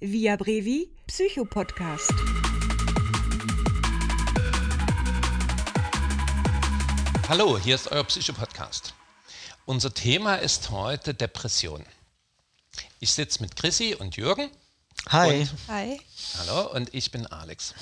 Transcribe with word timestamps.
Via 0.00 0.36
Brevi 0.36 0.92
Psychopodcast. 1.08 2.12
Hallo, 7.28 7.58
hier 7.58 7.74
ist 7.74 7.90
euer 7.90 8.04
Psychopodcast. 8.04 8.94
Unser 9.64 9.92
Thema 9.92 10.36
ist 10.36 10.70
heute 10.70 11.14
Depression. 11.14 11.84
Ich 13.00 13.10
sitze 13.10 13.42
mit 13.42 13.56
Chrissy 13.56 13.96
und 13.96 14.16
Jürgen. 14.16 14.52
Hi. 15.08 15.40
Und, 15.40 15.50
Hi. 15.66 16.00
hallo, 16.38 16.72
und 16.72 16.94
ich 16.94 17.10
bin 17.10 17.26
Alex. 17.26 17.74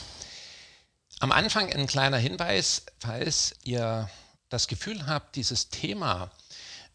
Am 1.21 1.33
Anfang 1.33 1.71
ein 1.71 1.87
kleiner 1.87 2.17
Hinweis, 2.17 2.87
falls 2.99 3.55
ihr 3.63 4.09
das 4.49 4.69
Gefühl 4.69 5.07
habt, 5.07 5.37
dieses 5.37 5.69
Thema 5.69 6.31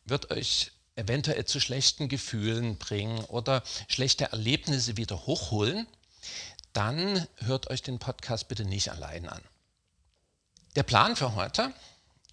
wird 0.03 0.31
euch 0.31 0.71
eventuell 1.01 1.45
zu 1.45 1.59
schlechten 1.59 2.07
Gefühlen 2.07 2.77
bringen 2.77 3.25
oder 3.25 3.63
schlechte 3.87 4.31
Erlebnisse 4.31 4.97
wieder 4.97 5.25
hochholen, 5.25 5.87
dann 6.73 7.27
hört 7.37 7.69
euch 7.69 7.81
den 7.81 7.99
Podcast 7.99 8.47
bitte 8.47 8.65
nicht 8.65 8.91
allein 8.91 9.27
an. 9.27 9.41
Der 10.75 10.83
Plan 10.83 11.15
für 11.15 11.35
heute, 11.35 11.73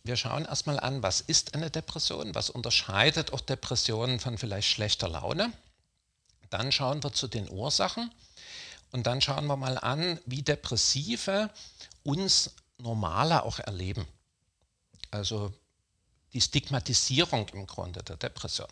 wir 0.04 0.16
schauen 0.16 0.44
erstmal 0.44 0.78
an, 0.78 1.02
was 1.02 1.20
ist 1.20 1.54
eine 1.54 1.70
Depression, 1.70 2.34
was 2.34 2.50
unterscheidet 2.50 3.32
auch 3.32 3.40
Depressionen 3.40 4.20
von 4.20 4.38
vielleicht 4.38 4.68
schlechter 4.68 5.08
Laune. 5.08 5.52
Dann 6.50 6.70
schauen 6.70 7.02
wir 7.02 7.12
zu 7.12 7.26
den 7.26 7.50
Ursachen 7.50 8.12
und 8.92 9.06
dann 9.06 9.20
schauen 9.20 9.46
wir 9.46 9.56
mal 9.56 9.76
an, 9.78 10.20
wie 10.24 10.42
Depressive 10.42 11.50
uns 12.04 12.52
normaler 12.78 13.44
auch 13.44 13.58
erleben. 13.58 14.06
Also 15.10 15.52
die 16.32 16.40
Stigmatisierung 16.40 17.48
im 17.50 17.66
Grunde 17.66 18.02
der 18.02 18.16
Depression, 18.16 18.68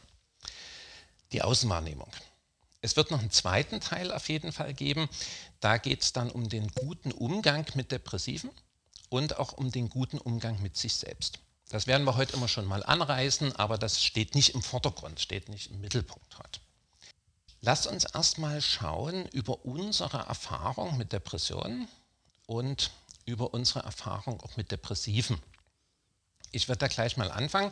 die 1.33 1.43
Außenwahrnehmung. 1.43 2.11
Es 2.83 2.97
wird 2.97 3.11
noch 3.11 3.21
einen 3.21 3.31
zweiten 3.31 3.81
Teil 3.81 4.13
auf 4.13 4.29
jeden 4.29 4.53
Fall 4.53 4.73
geben. 4.75 5.09
Da 5.61 5.79
geht 5.79 6.03
es 6.03 6.13
dann 6.13 6.31
um 6.31 6.49
den 6.49 6.69
guten 6.69 7.11
Umgang 7.11 7.67
mit 7.75 7.91
Depressiven 7.91 8.51
und 9.09 9.39
auch 9.39 9.53
um 9.55 9.73
den 9.73 9.89
guten 9.89 10.19
Umgang 10.19 10.61
mit 10.63 10.77
sich 10.77 10.95
selbst. 10.95 11.39
Das 11.69 11.87
werden 11.89 12.05
wir 12.05 12.17
heute 12.17 12.35
immer 12.35 12.49
schon 12.49 12.67
mal 12.67 12.85
anreißen, 12.85 13.57
aber 13.57 13.77
das 13.77 14.03
steht 14.03 14.35
nicht 14.35 14.55
im 14.55 14.63
Vordergrund, 14.63 15.19
steht 15.19 15.49
nicht 15.49 15.71
im 15.71 15.81
Mittelpunkt 15.81 16.39
heute. 16.39 16.61
Lasst 17.61 17.89
uns 17.89 18.05
erstmal 18.05 18.63
schauen 18.63 19.27
über 19.31 19.65
unsere 19.65 20.19
Erfahrung 20.19 20.97
mit 20.97 21.13
Depressionen 21.13 21.89
und 22.47 22.93
über 23.25 23.53
unsere 23.53 23.81
Erfahrung 23.81 24.41
auch 24.41 24.57
mit 24.57 24.71
Depressiven. 24.71 25.43
Ich 26.57 26.69
werde 26.69 26.79
da 26.79 26.89
gleich 26.89 27.19
mal 27.19 27.31
anfangen. 27.31 27.71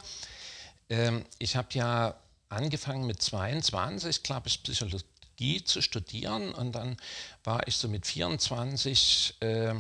Ähm, 0.90 1.24
ich 1.38 1.56
habe 1.56 1.68
ja 1.72 2.14
angefangen 2.50 3.06
mit 3.06 3.22
22, 3.22 4.22
glaube 4.22 4.48
ich, 4.48 4.62
Psychologie 4.62 5.64
zu 5.64 5.80
studieren 5.80 6.52
und 6.52 6.72
dann 6.72 6.98
war 7.44 7.66
ich 7.66 7.77
so 7.77 7.88
mit 7.88 8.06
24 8.06 9.36
äh, 9.40 9.74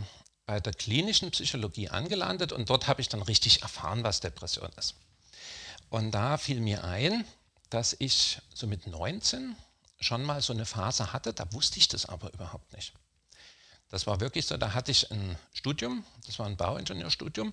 bei 0.46 0.58
der 0.58 0.72
klinischen 0.72 1.30
Psychologie 1.30 1.90
angelandet 1.90 2.52
und 2.52 2.70
dort 2.70 2.88
habe 2.88 3.02
ich 3.02 3.10
dann 3.10 3.20
richtig 3.20 3.62
erfahren, 3.62 4.04
was 4.04 4.20
Depression 4.20 4.70
ist. 4.78 4.94
Und 5.90 6.12
da 6.12 6.38
fiel 6.38 6.60
mir 6.60 6.84
ein, 6.84 7.26
dass 7.68 7.94
ich 7.98 8.38
so 8.54 8.66
mit 8.66 8.86
19 8.86 9.54
schon 10.00 10.22
mal 10.22 10.40
so 10.40 10.54
eine 10.54 10.64
Phase 10.64 11.12
hatte, 11.12 11.34
da 11.34 11.52
wusste 11.52 11.78
ich 11.78 11.88
das 11.88 12.06
aber 12.06 12.32
überhaupt 12.32 12.72
nicht. 12.72 12.94
Das 13.90 14.06
war 14.06 14.20
wirklich 14.20 14.46
so, 14.46 14.56
da 14.56 14.72
hatte 14.72 14.92
ich 14.92 15.10
ein 15.10 15.36
Studium, 15.52 16.04
das 16.26 16.38
war 16.38 16.46
ein 16.46 16.56
Bauingenieurstudium 16.56 17.52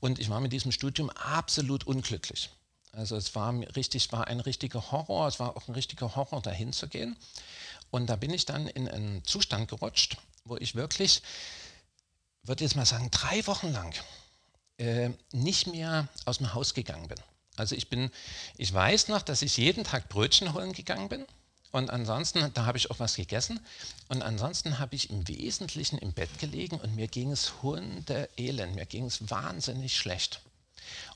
und 0.00 0.18
ich 0.18 0.30
war 0.30 0.40
mit 0.40 0.52
diesem 0.52 0.72
Studium 0.72 1.10
absolut 1.10 1.86
unglücklich. 1.86 2.50
Also 2.92 3.16
es 3.16 3.34
war 3.34 3.54
richtig, 3.74 4.12
war 4.12 4.26
ein 4.26 4.40
richtiger 4.40 4.92
Horror, 4.92 5.26
es 5.26 5.40
war 5.40 5.56
auch 5.56 5.66
ein 5.68 5.74
richtiger 5.74 6.14
Horror, 6.14 6.42
dahin 6.42 6.72
zu 6.72 6.88
gehen. 6.88 7.16
Und 7.90 8.08
da 8.08 8.16
bin 8.16 8.32
ich 8.32 8.44
dann 8.44 8.68
in 8.68 8.88
einen 8.88 9.24
Zustand 9.24 9.68
gerutscht, 9.68 10.18
wo 10.44 10.56
ich 10.56 10.74
wirklich, 10.74 11.22
würde 12.42 12.64
jetzt 12.64 12.76
mal 12.76 12.86
sagen, 12.86 13.10
drei 13.10 13.46
Wochen 13.46 13.72
lang 13.72 13.94
äh, 14.78 15.10
nicht 15.32 15.68
mehr 15.68 16.08
aus 16.26 16.38
dem 16.38 16.52
Haus 16.54 16.74
gegangen 16.74 17.08
bin. 17.08 17.18
Also 17.56 17.74
ich 17.74 17.88
bin, 17.88 18.10
ich 18.56 18.72
weiß 18.72 19.08
noch, 19.08 19.22
dass 19.22 19.42
ich 19.42 19.56
jeden 19.56 19.84
Tag 19.84 20.08
Brötchen 20.08 20.52
holen 20.54 20.72
gegangen 20.72 21.08
bin. 21.08 21.26
Und 21.72 21.90
ansonsten, 21.90 22.52
da 22.52 22.66
habe 22.66 22.78
ich 22.78 22.90
auch 22.90 23.00
was 23.00 23.16
gegessen. 23.16 23.58
Und 24.08 24.22
ansonsten 24.22 24.78
habe 24.78 24.94
ich 24.94 25.10
im 25.10 25.26
Wesentlichen 25.26 25.98
im 25.98 26.12
Bett 26.12 26.38
gelegen 26.38 26.78
und 26.78 26.94
mir 26.94 27.08
ging 27.08 27.32
es 27.32 27.62
hundeelend, 27.62 28.74
mir 28.74 28.86
ging 28.86 29.06
es 29.06 29.30
wahnsinnig 29.30 29.96
schlecht. 29.96 30.42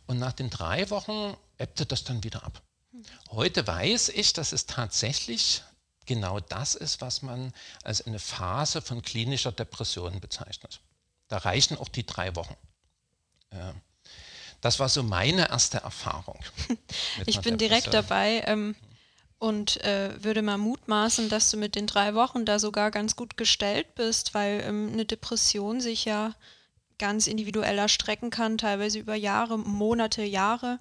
Und 0.07 0.19
nach 0.19 0.33
den 0.33 0.49
drei 0.49 0.89
Wochen 0.91 1.37
ebbte 1.59 1.85
das 1.85 2.05
dann 2.05 2.25
wieder 2.25 2.43
ab. 2.43 2.63
Heute 3.31 3.67
weiß 3.67 4.09
ich, 4.09 4.33
dass 4.33 4.53
es 4.53 4.65
tatsächlich 4.65 5.63
genau 6.07 6.41
das 6.41 6.75
ist, 6.75 7.03
was 7.03 7.21
man 7.21 7.53
als 7.85 8.01
eine 8.07 8.19
Phase 8.19 8.81
von 8.81 9.03
klinischer 9.03 9.53
Depression 9.53 10.21
bezeichnet. 10.21 10.81
Da 11.29 11.39
reichen 11.39 11.77
auch 11.77 11.89
die 11.89 12.07
drei 12.07 12.35
Wochen. 12.35 12.57
Das 14.63 14.79
war 14.79 14.89
so 14.89 15.03
meine 15.03 15.51
erste 15.51 15.79
Erfahrung. 15.79 16.39
ich 17.27 17.41
bin 17.41 17.59
direkt 17.59 17.93
dabei. 17.93 18.43
Ähm, 18.47 18.75
und 19.39 19.83
äh, 19.85 20.23
würde 20.23 20.43
mal 20.43 20.59
mutmaßen, 20.59 21.29
dass 21.29 21.51
du 21.51 21.57
mit 21.57 21.75
den 21.75 21.87
drei 21.87 22.15
Wochen 22.15 22.45
da 22.45 22.59
sogar 22.59 22.91
ganz 22.91 23.17
gut 23.17 23.37
gestellt 23.37 23.95
bist, 23.95 24.35
weil 24.35 24.63
ähm, 24.63 24.91
eine 24.93 25.05
Depression 25.05 25.81
sich 25.81 26.05
ja 26.05 26.35
ganz 26.99 27.27
individuell 27.27 27.79
erstrecken 27.79 28.31
kann, 28.31 28.59
teilweise 28.59 28.99
über 28.99 29.15
Jahre, 29.15 29.59
Monate, 29.59 30.23
Jahre, 30.23 30.79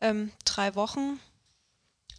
ähm, 0.00 0.30
drei 0.44 0.74
Wochen. 0.74 1.18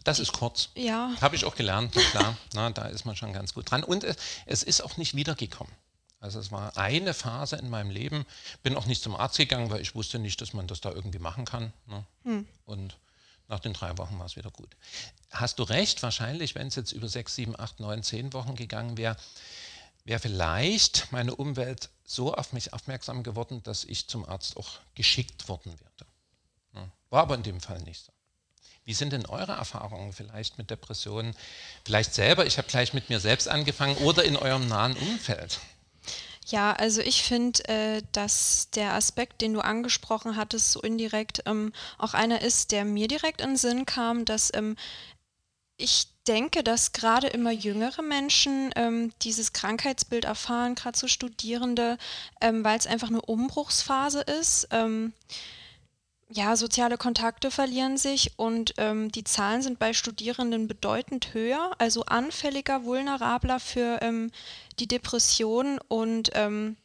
Das 0.02 0.18
ist 0.18 0.32
kurz. 0.32 0.70
Ja. 0.74 1.12
Habe 1.20 1.36
ich 1.36 1.44
auch 1.44 1.54
gelernt, 1.54 1.92
klar. 1.92 2.36
Na, 2.54 2.70
da 2.70 2.86
ist 2.86 3.04
man 3.04 3.14
schon 3.14 3.32
ganz 3.32 3.54
gut 3.54 3.70
dran. 3.70 3.84
Und 3.84 4.04
es, 4.04 4.16
es 4.46 4.62
ist 4.62 4.80
auch 4.80 4.96
nicht 4.96 5.14
wiedergekommen. 5.14 5.72
Also 6.20 6.40
es 6.40 6.50
war 6.50 6.76
eine 6.76 7.14
Phase 7.14 7.56
in 7.56 7.70
meinem 7.70 7.90
Leben. 7.90 8.26
Bin 8.64 8.76
auch 8.76 8.86
nicht 8.86 9.02
zum 9.02 9.14
Arzt 9.14 9.38
gegangen, 9.38 9.70
weil 9.70 9.80
ich 9.80 9.94
wusste 9.94 10.18
nicht, 10.18 10.40
dass 10.40 10.52
man 10.52 10.66
das 10.66 10.80
da 10.80 10.90
irgendwie 10.90 11.20
machen 11.20 11.44
kann. 11.44 11.72
Ne? 11.86 12.04
Hm. 12.24 12.48
Und 12.64 12.96
nach 13.48 13.60
den 13.60 13.72
drei 13.72 13.96
Wochen 13.98 14.18
war 14.18 14.26
es 14.26 14.36
wieder 14.36 14.50
gut. 14.50 14.76
Hast 15.30 15.58
du 15.58 15.62
recht, 15.62 16.02
wahrscheinlich, 16.02 16.54
wenn 16.54 16.68
es 16.68 16.76
jetzt 16.76 16.92
über 16.92 17.08
sechs, 17.08 17.34
sieben, 17.34 17.58
acht, 17.58 17.80
neun, 17.80 18.02
zehn 18.02 18.32
Wochen 18.32 18.54
gegangen 18.54 18.96
wäre, 18.96 19.16
wäre 20.04 20.20
vielleicht 20.20 21.12
meine 21.12 21.34
Umwelt 21.34 21.90
so 22.04 22.34
auf 22.34 22.52
mich 22.52 22.72
aufmerksam 22.72 23.22
geworden, 23.22 23.62
dass 23.62 23.84
ich 23.84 24.08
zum 24.08 24.24
Arzt 24.26 24.56
auch 24.56 24.78
geschickt 24.94 25.48
worden 25.48 25.72
wäre. 25.80 25.88
War 27.10 27.22
aber 27.22 27.34
in 27.34 27.42
dem 27.42 27.60
Fall 27.60 27.80
nicht 27.82 28.04
so. 28.04 28.12
Wie 28.84 28.94
sind 28.94 29.12
denn 29.12 29.26
eure 29.26 29.52
Erfahrungen 29.52 30.12
vielleicht 30.12 30.56
mit 30.58 30.70
Depressionen? 30.70 31.34
Vielleicht 31.84 32.14
selber, 32.14 32.46
ich 32.46 32.56
habe 32.58 32.68
gleich 32.68 32.94
mit 32.94 33.10
mir 33.10 33.20
selbst 33.20 33.48
angefangen 33.48 33.96
oder 33.98 34.24
in 34.24 34.36
eurem 34.36 34.66
nahen 34.66 34.96
Umfeld? 34.96 35.60
Ja, 36.50 36.72
also 36.72 37.02
ich 37.02 37.24
finde, 37.24 37.62
äh, 37.68 38.02
dass 38.12 38.70
der 38.70 38.94
Aspekt, 38.94 39.42
den 39.42 39.52
du 39.52 39.60
angesprochen 39.60 40.36
hattest, 40.36 40.72
so 40.72 40.80
indirekt 40.80 41.42
ähm, 41.44 41.72
auch 41.98 42.14
einer 42.14 42.40
ist, 42.40 42.72
der 42.72 42.86
mir 42.86 43.06
direkt 43.06 43.42
in 43.42 43.50
den 43.50 43.56
Sinn 43.58 43.84
kam, 43.84 44.24
dass 44.24 44.50
ähm, 44.54 44.76
ich 45.76 46.08
denke, 46.26 46.64
dass 46.64 46.92
gerade 46.92 47.26
immer 47.26 47.50
jüngere 47.50 48.00
Menschen 48.00 48.70
ähm, 48.76 49.12
dieses 49.22 49.52
Krankheitsbild 49.52 50.24
erfahren, 50.24 50.74
gerade 50.74 50.98
so 50.98 51.06
Studierende, 51.06 51.98
ähm, 52.40 52.64
weil 52.64 52.78
es 52.78 52.86
einfach 52.86 53.08
eine 53.08 53.20
Umbruchsphase 53.20 54.22
ist. 54.22 54.68
Ähm, 54.70 55.12
ja, 56.30 56.56
soziale 56.56 56.98
Kontakte 56.98 57.50
verlieren 57.50 57.96
sich 57.98 58.32
und 58.38 58.74
ähm, 58.78 59.12
die 59.12 59.24
Zahlen 59.24 59.62
sind 59.62 59.78
bei 59.78 59.92
Studierenden 59.92 60.66
bedeutend 60.66 61.32
höher, 61.34 61.72
also 61.78 62.04
anfälliger, 62.04 62.84
vulnerabler 62.84 63.60
für 63.60 64.00
ähm, 64.02 64.30
die 64.80 64.88
Depression. 64.88 65.78
Und 65.88 66.30
ähm, 66.34 66.76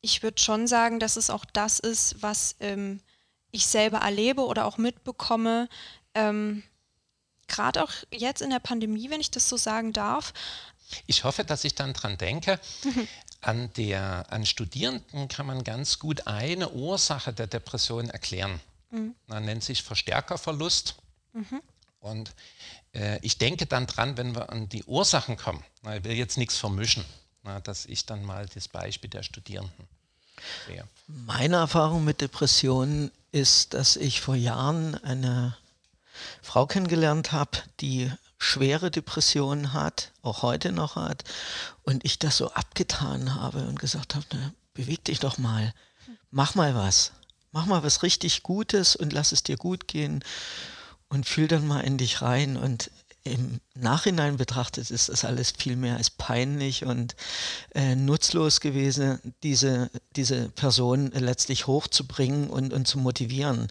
ich 0.00 0.22
würde 0.22 0.40
schon 0.40 0.66
sagen, 0.66 1.00
dass 1.00 1.16
es 1.16 1.30
auch 1.30 1.44
das 1.44 1.78
ist, 1.78 2.22
was 2.22 2.56
ähm, 2.60 3.00
ich 3.50 3.66
selber 3.66 3.98
erlebe 3.98 4.42
oder 4.42 4.66
auch 4.66 4.78
mitbekomme. 4.78 5.68
Ähm, 6.14 6.62
gerade 7.46 7.82
auch 7.82 7.92
jetzt 8.12 8.42
in 8.42 8.50
der 8.50 8.58
Pandemie, 8.58 9.10
wenn 9.10 9.20
ich 9.20 9.30
das 9.30 9.48
so 9.48 9.56
sagen 9.56 9.92
darf. 9.92 10.32
Ich 11.06 11.24
hoffe, 11.24 11.44
dass 11.44 11.64
ich 11.64 11.74
dann 11.74 11.92
dran 11.92 12.18
denke. 12.18 12.60
An, 13.40 13.70
der, 13.74 14.24
an 14.30 14.46
Studierenden 14.46 15.28
kann 15.28 15.44
man 15.44 15.64
ganz 15.64 15.98
gut 15.98 16.26
eine 16.26 16.70
Ursache 16.70 17.30
der 17.30 17.46
Depression 17.46 18.08
erklären. 18.08 18.58
Mhm. 18.90 19.14
Man 19.26 19.44
nennt 19.44 19.62
sich 19.62 19.82
Verstärkerverlust. 19.82 20.94
Mhm. 21.34 21.60
Und 22.00 22.32
ich 23.22 23.38
denke 23.38 23.66
dann 23.66 23.86
dran, 23.86 24.16
wenn 24.16 24.34
wir 24.36 24.50
an 24.50 24.68
die 24.68 24.84
Ursachen 24.84 25.36
kommen. 25.36 25.64
Ich 25.96 26.04
will 26.04 26.12
jetzt 26.12 26.38
nichts 26.38 26.56
vermischen, 26.58 27.04
dass 27.64 27.86
ich 27.86 28.06
dann 28.06 28.24
mal 28.24 28.46
das 28.54 28.68
Beispiel 28.68 29.10
der 29.10 29.24
Studierenden 29.24 29.88
sehe. 30.66 30.86
Meine 31.08 31.56
Erfahrung 31.56 32.04
mit 32.04 32.20
Depressionen 32.20 33.10
ist, 33.32 33.74
dass 33.74 33.96
ich 33.96 34.20
vor 34.20 34.36
Jahren 34.36 34.94
eine 35.02 35.56
Frau 36.40 36.66
kennengelernt 36.66 37.32
habe, 37.32 37.58
die 37.80 38.12
schwere 38.38 38.92
Depressionen 38.92 39.72
hat, 39.72 40.12
auch 40.22 40.42
heute 40.42 40.70
noch 40.70 40.94
hat, 40.94 41.24
und 41.82 42.04
ich 42.04 42.20
das 42.20 42.36
so 42.36 42.52
abgetan 42.52 43.34
habe 43.34 43.66
und 43.66 43.80
gesagt 43.80 44.14
habe, 44.14 44.24
na, 44.32 44.52
beweg 44.74 45.04
dich 45.04 45.18
doch 45.18 45.38
mal, 45.38 45.74
mach 46.30 46.54
mal 46.54 46.76
was, 46.76 47.10
mach 47.50 47.66
mal 47.66 47.82
was 47.82 48.04
richtig 48.04 48.44
Gutes 48.44 48.94
und 48.94 49.12
lass 49.12 49.32
es 49.32 49.42
dir 49.42 49.56
gut 49.56 49.88
gehen 49.88 50.22
und 51.14 51.26
fühl 51.26 51.48
dann 51.48 51.66
mal 51.66 51.80
in 51.80 51.96
dich 51.96 52.20
rein. 52.20 52.56
Und 52.56 52.90
im 53.22 53.60
Nachhinein 53.74 54.36
betrachtet 54.36 54.90
ist 54.90 55.08
das 55.08 55.24
alles 55.24 55.52
viel 55.56 55.76
mehr 55.76 55.96
als 55.96 56.10
peinlich 56.10 56.84
und 56.84 57.16
äh, 57.74 57.94
nutzlos 57.94 58.60
gewesen, 58.60 59.18
diese, 59.42 59.90
diese 60.16 60.50
Person 60.50 61.10
letztlich 61.12 61.66
hochzubringen 61.66 62.50
und, 62.50 62.74
und 62.74 62.86
zu 62.86 62.98
motivieren. 62.98 63.68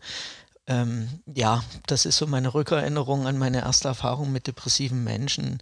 Ähm, 0.65 1.09
ja, 1.25 1.63
das 1.87 2.05
ist 2.05 2.17
so 2.17 2.25
meine 2.25 2.53
Rückerinnerung 2.53 3.27
an 3.27 3.37
meine 3.37 3.61
erste 3.61 3.89
Erfahrung 3.89 4.31
mit 4.31 4.47
depressiven 4.47 5.03
Menschen. 5.03 5.59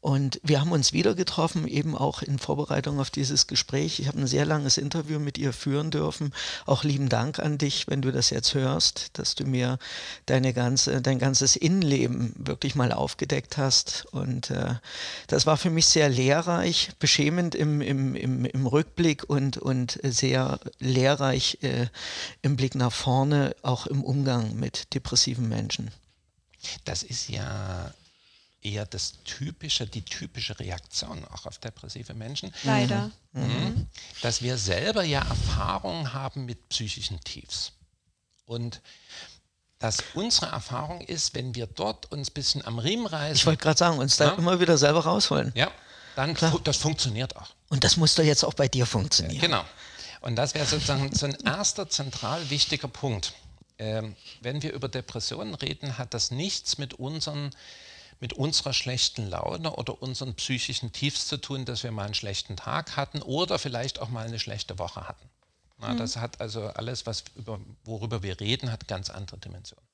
Und 0.00 0.40
wir 0.42 0.60
haben 0.60 0.72
uns 0.72 0.92
wieder 0.92 1.14
getroffen, 1.14 1.66
eben 1.66 1.96
auch 1.96 2.22
in 2.22 2.38
Vorbereitung 2.38 3.00
auf 3.00 3.10
dieses 3.10 3.46
Gespräch. 3.46 3.98
Ich 4.00 4.08
habe 4.08 4.18
ein 4.18 4.26
sehr 4.26 4.44
langes 4.44 4.78
Interview 4.78 5.18
mit 5.18 5.38
ihr 5.38 5.52
führen 5.52 5.90
dürfen. 5.90 6.32
Auch 6.64 6.84
lieben 6.84 7.08
Dank 7.08 7.38
an 7.38 7.58
dich, 7.58 7.88
wenn 7.88 8.02
du 8.02 8.12
das 8.12 8.30
jetzt 8.30 8.54
hörst, 8.54 9.18
dass 9.18 9.34
du 9.34 9.44
mir 9.44 9.78
deine 10.26 10.52
ganze, 10.52 11.02
dein 11.02 11.18
ganzes 11.18 11.56
Innenleben 11.56 12.34
wirklich 12.36 12.74
mal 12.74 12.92
aufgedeckt 12.92 13.56
hast. 13.56 14.06
Und 14.12 14.50
äh, 14.50 14.74
das 15.26 15.46
war 15.46 15.56
für 15.56 15.70
mich 15.70 15.86
sehr 15.86 16.08
lehrreich, 16.08 16.90
beschämend 16.98 17.54
im, 17.54 17.80
im, 17.80 18.14
im, 18.14 18.44
im 18.44 18.66
Rückblick 18.66 19.28
und, 19.28 19.56
und 19.58 19.98
sehr 20.02 20.60
lehrreich 20.78 21.58
äh, 21.62 21.86
im 22.42 22.56
Blick 22.56 22.74
nach 22.74 22.92
vorne, 22.92 23.56
auch 23.62 23.86
im 23.86 24.04
Umgang 24.04 24.56
mit 24.56 24.94
depressiven 24.94 25.48
Menschen. 25.48 25.90
Das 26.84 27.02
ist 27.02 27.28
ja 27.28 27.92
eher 28.66 28.86
das 28.86 29.22
typische, 29.24 29.86
die 29.86 30.02
typische 30.02 30.58
Reaktion 30.58 31.24
auch 31.32 31.46
auf 31.46 31.58
depressive 31.58 32.14
Menschen. 32.14 32.52
Leider. 32.64 33.10
Mhm. 33.32 33.42
mhm. 33.42 33.86
Dass 34.22 34.42
wir 34.42 34.58
selber 34.58 35.04
ja 35.04 35.20
Erfahrungen 35.20 36.12
haben 36.12 36.44
mit 36.46 36.68
psychischen 36.68 37.20
Tiefs. 37.20 37.72
Und 38.44 38.80
dass 39.78 39.98
unsere 40.14 40.46
Erfahrung 40.46 41.00
ist, 41.02 41.34
wenn 41.34 41.54
wir 41.54 41.66
dort 41.66 42.10
uns 42.10 42.30
ein 42.30 42.34
bisschen 42.34 42.64
am 42.64 42.78
Riemen 42.78 43.06
reißen. 43.06 43.36
Ich 43.36 43.46
wollte 43.46 43.62
gerade 43.62 43.78
sagen, 43.78 43.98
uns 43.98 44.16
da 44.16 44.26
ja, 44.26 44.32
immer 44.32 44.58
wieder 44.58 44.78
selber 44.78 45.00
rausholen. 45.00 45.52
Ja, 45.54 45.70
dann 46.14 46.34
Klar. 46.34 46.58
das 46.64 46.78
funktioniert 46.78 47.36
auch. 47.36 47.50
Und 47.68 47.84
das 47.84 47.96
muss 47.96 48.14
doch 48.14 48.24
jetzt 48.24 48.44
auch 48.44 48.54
bei 48.54 48.68
dir 48.68 48.86
funktionieren. 48.86 49.40
Genau. 49.40 49.64
Und 50.22 50.36
das 50.36 50.54
wäre 50.54 50.64
sozusagen 50.64 51.14
so 51.14 51.26
ein 51.26 51.36
erster 51.44 51.88
zentral 51.90 52.48
wichtiger 52.48 52.88
Punkt. 52.88 53.34
Ähm, 53.78 54.16
wenn 54.40 54.62
wir 54.62 54.72
über 54.72 54.88
Depressionen 54.88 55.54
reden, 55.54 55.98
hat 55.98 56.14
das 56.14 56.30
nichts 56.30 56.78
mit 56.78 56.94
unseren 56.94 57.50
mit 58.20 58.32
unserer 58.32 58.72
schlechten 58.72 59.28
Laune 59.28 59.74
oder 59.74 60.00
unseren 60.00 60.34
psychischen 60.34 60.92
Tiefs 60.92 61.26
zu 61.26 61.36
tun, 61.36 61.64
dass 61.64 61.82
wir 61.82 61.90
mal 61.90 62.04
einen 62.04 62.14
schlechten 62.14 62.56
Tag 62.56 62.96
hatten 62.96 63.22
oder 63.22 63.58
vielleicht 63.58 64.00
auch 64.00 64.08
mal 64.08 64.26
eine 64.26 64.38
schlechte 64.38 64.78
Woche 64.78 65.06
hatten. 65.06 65.28
Na, 65.78 65.92
mhm. 65.92 65.98
Das 65.98 66.16
hat 66.16 66.40
also 66.40 66.66
alles, 66.68 67.06
was 67.06 67.24
über, 67.34 67.60
worüber 67.84 68.22
wir 68.22 68.40
reden, 68.40 68.72
hat 68.72 68.88
ganz 68.88 69.10
andere 69.10 69.38
Dimensionen. 69.38 69.85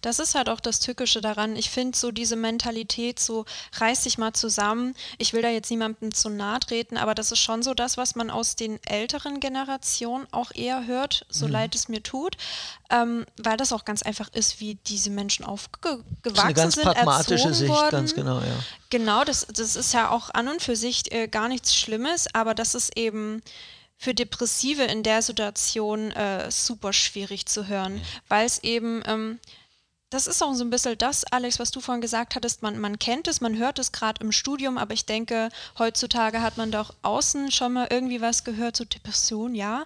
Das 0.00 0.18
ist 0.18 0.34
halt 0.34 0.48
auch 0.48 0.60
das 0.60 0.80
Tückische 0.80 1.20
daran. 1.20 1.56
Ich 1.56 1.70
finde 1.70 1.96
so 1.96 2.10
diese 2.10 2.36
Mentalität, 2.36 3.18
so 3.18 3.44
reiß 3.74 4.02
dich 4.02 4.18
mal 4.18 4.32
zusammen. 4.32 4.94
Ich 5.18 5.32
will 5.32 5.42
da 5.42 5.48
jetzt 5.48 5.70
niemandem 5.70 6.12
zu 6.14 6.28
nahe 6.28 6.60
treten, 6.60 6.96
aber 6.96 7.14
das 7.14 7.32
ist 7.32 7.38
schon 7.38 7.62
so 7.62 7.74
das, 7.74 7.96
was 7.96 8.14
man 8.14 8.30
aus 8.30 8.56
den 8.56 8.78
älteren 8.86 9.40
Generationen 9.40 10.26
auch 10.30 10.52
eher 10.54 10.86
hört, 10.86 11.26
so 11.28 11.46
mhm. 11.46 11.52
leid 11.52 11.74
es 11.74 11.88
mir 11.88 12.02
tut, 12.02 12.36
ähm, 12.90 13.26
weil 13.42 13.56
das 13.56 13.72
auch 13.72 13.84
ganz 13.84 14.02
einfach 14.02 14.28
ist, 14.32 14.60
wie 14.60 14.76
diese 14.86 15.10
Menschen 15.10 15.44
aufgewachsen 15.44 16.04
sind. 16.22 16.38
Eine 16.38 16.54
ganz 16.54 16.74
sind, 16.74 16.84
pragmatische 16.84 17.54
Sicht, 17.54 17.70
worden. 17.70 17.90
ganz 17.90 18.14
genau, 18.14 18.40
ja. 18.40 18.56
Genau, 18.90 19.24
das, 19.24 19.46
das 19.52 19.76
ist 19.76 19.94
ja 19.94 20.10
auch 20.10 20.30
an 20.30 20.48
und 20.48 20.62
für 20.62 20.76
sich 20.76 21.12
äh, 21.12 21.28
gar 21.28 21.48
nichts 21.48 21.74
Schlimmes, 21.74 22.26
aber 22.34 22.54
das 22.54 22.74
ist 22.74 22.96
eben 22.96 23.42
für 24.02 24.14
Depressive 24.14 24.82
in 24.82 25.04
der 25.04 25.22
Situation 25.22 26.10
äh, 26.10 26.50
super 26.50 26.92
schwierig 26.92 27.46
zu 27.46 27.68
hören, 27.68 27.94
mhm. 27.94 28.02
weil 28.26 28.44
es 28.44 28.58
eben, 28.64 29.00
ähm, 29.06 29.38
das 30.10 30.26
ist 30.26 30.42
auch 30.42 30.54
so 30.54 30.64
ein 30.64 30.70
bisschen 30.70 30.98
das, 30.98 31.22
Alex, 31.22 31.60
was 31.60 31.70
du 31.70 31.80
vorhin 31.80 32.00
gesagt 32.00 32.34
hattest, 32.34 32.62
man, 32.62 32.80
man 32.80 32.98
kennt 32.98 33.28
es, 33.28 33.40
man 33.40 33.56
hört 33.56 33.78
es 33.78 33.92
gerade 33.92 34.20
im 34.20 34.32
Studium, 34.32 34.76
aber 34.76 34.92
ich 34.92 35.06
denke, 35.06 35.50
heutzutage 35.78 36.42
hat 36.42 36.56
man 36.56 36.72
doch 36.72 36.92
außen 37.02 37.52
schon 37.52 37.74
mal 37.74 37.86
irgendwie 37.90 38.20
was 38.20 38.42
gehört, 38.42 38.74
so 38.76 38.84
Depression, 38.84 39.54
ja. 39.54 39.84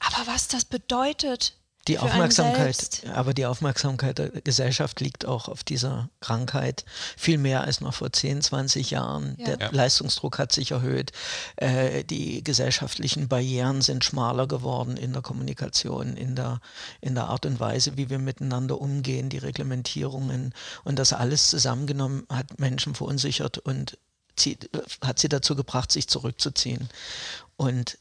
Aber 0.00 0.26
was 0.26 0.48
das 0.48 0.66
bedeutet, 0.66 1.54
die 1.88 1.98
Aufmerksamkeit, 1.98 3.02
aber 3.14 3.32
die 3.32 3.46
Aufmerksamkeit 3.46 4.18
der 4.18 4.28
Gesellschaft 4.28 5.00
liegt 5.00 5.24
auch 5.24 5.48
auf 5.48 5.64
dieser 5.64 6.10
Krankheit 6.20 6.84
viel 7.16 7.38
mehr 7.38 7.62
als 7.62 7.80
noch 7.80 7.94
vor 7.94 8.12
10, 8.12 8.42
20 8.42 8.90
Jahren. 8.90 9.36
Ja. 9.38 9.46
Der 9.46 9.58
ja. 9.58 9.70
Leistungsdruck 9.72 10.38
hat 10.38 10.52
sich 10.52 10.72
erhöht. 10.72 11.12
Äh, 11.56 12.04
die 12.04 12.44
gesellschaftlichen 12.44 13.28
Barrieren 13.28 13.80
sind 13.80 14.04
schmaler 14.04 14.46
geworden 14.46 14.98
in 14.98 15.14
der 15.14 15.22
Kommunikation, 15.22 16.16
in 16.16 16.36
der, 16.36 16.60
in 17.00 17.14
der 17.14 17.28
Art 17.28 17.46
und 17.46 17.60
Weise, 17.60 17.96
wie 17.96 18.10
wir 18.10 18.18
miteinander 18.18 18.78
umgehen, 18.78 19.30
die 19.30 19.38
Reglementierungen. 19.38 20.52
Und 20.84 20.98
das 20.98 21.14
alles 21.14 21.48
zusammengenommen 21.48 22.26
hat 22.28 22.60
Menschen 22.60 22.94
verunsichert 22.94 23.56
und 23.56 23.96
zieht, 24.36 24.68
hat 25.02 25.18
sie 25.18 25.30
dazu 25.30 25.56
gebracht, 25.56 25.90
sich 25.90 26.08
zurückzuziehen. 26.08 26.90
Und 27.56 27.98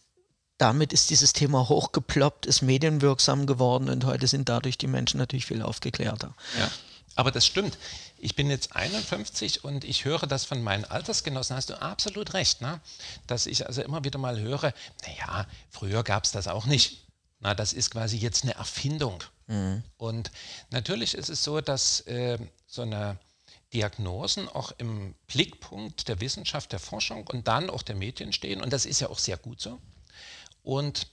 damit 0.60 0.92
ist 0.92 1.10
dieses 1.10 1.34
Thema 1.34 1.70
hochgeploppt, 1.70 2.46
ist 2.46 2.62
medienwirksam 2.62 3.48
geworden 3.48 3.90
und 3.90 4.06
heute 4.06 4.28
sind 4.28 4.50
dadurch 4.50 4.78
die 4.78 4.88
Menschen 4.88 5.18
natürlich 5.18 5.46
viel 5.46 5.62
aufgeklärter. 5.62 6.36
Ja, 6.60 6.70
aber 7.16 7.32
das 7.32 7.46
stimmt. 7.46 7.78
Ich 8.18 8.36
bin 8.36 8.50
jetzt 8.50 8.76
51 8.76 9.64
und 9.64 9.86
ich 9.86 10.04
höre 10.04 10.28
das 10.28 10.44
von 10.44 10.62
meinen 10.62 10.84
Altersgenossen, 10.84 11.56
hast 11.56 11.70
du 11.70 11.82
absolut 11.82 12.34
recht, 12.34 12.60
ne? 12.62 12.82
dass 13.26 13.46
ich 13.46 13.66
also 13.66 13.82
immer 13.82 14.04
wieder 14.04 14.20
mal 14.20 14.40
höre, 14.40 14.74
naja, 15.08 15.48
früher 15.70 16.04
gab 16.04 16.26
es 16.26 16.32
das 16.32 16.50
auch 16.50 16.66
nicht. 16.66 17.08
Na, 17.40 17.56
das 17.56 17.72
ist 17.72 17.92
quasi 17.92 18.18
jetzt 18.18 18.44
eine 18.44 18.56
Erfindung. 18.56 19.24
Mhm. 19.48 19.82
Und 19.96 20.30
natürlich 20.72 21.14
ist 21.14 21.30
es 21.30 21.42
so, 21.42 21.62
dass 21.62 22.02
äh, 22.02 22.38
so 22.68 22.82
eine 22.82 23.18
Diagnosen 23.74 24.50
auch 24.50 24.74
im 24.78 25.16
Blickpunkt 25.28 26.10
der 26.10 26.20
Wissenschaft, 26.20 26.74
der 26.74 26.80
Forschung 26.80 27.26
und 27.28 27.48
dann 27.48 27.70
auch 27.70 27.82
der 27.82 27.96
Medien 27.96 28.34
stehen. 28.34 28.62
Und 28.62 28.74
das 28.74 28.86
ist 28.86 29.00
ja 29.00 29.08
auch 29.08 29.20
sehr 29.20 29.38
gut 29.38 29.62
so 29.62 29.80
und 30.70 31.08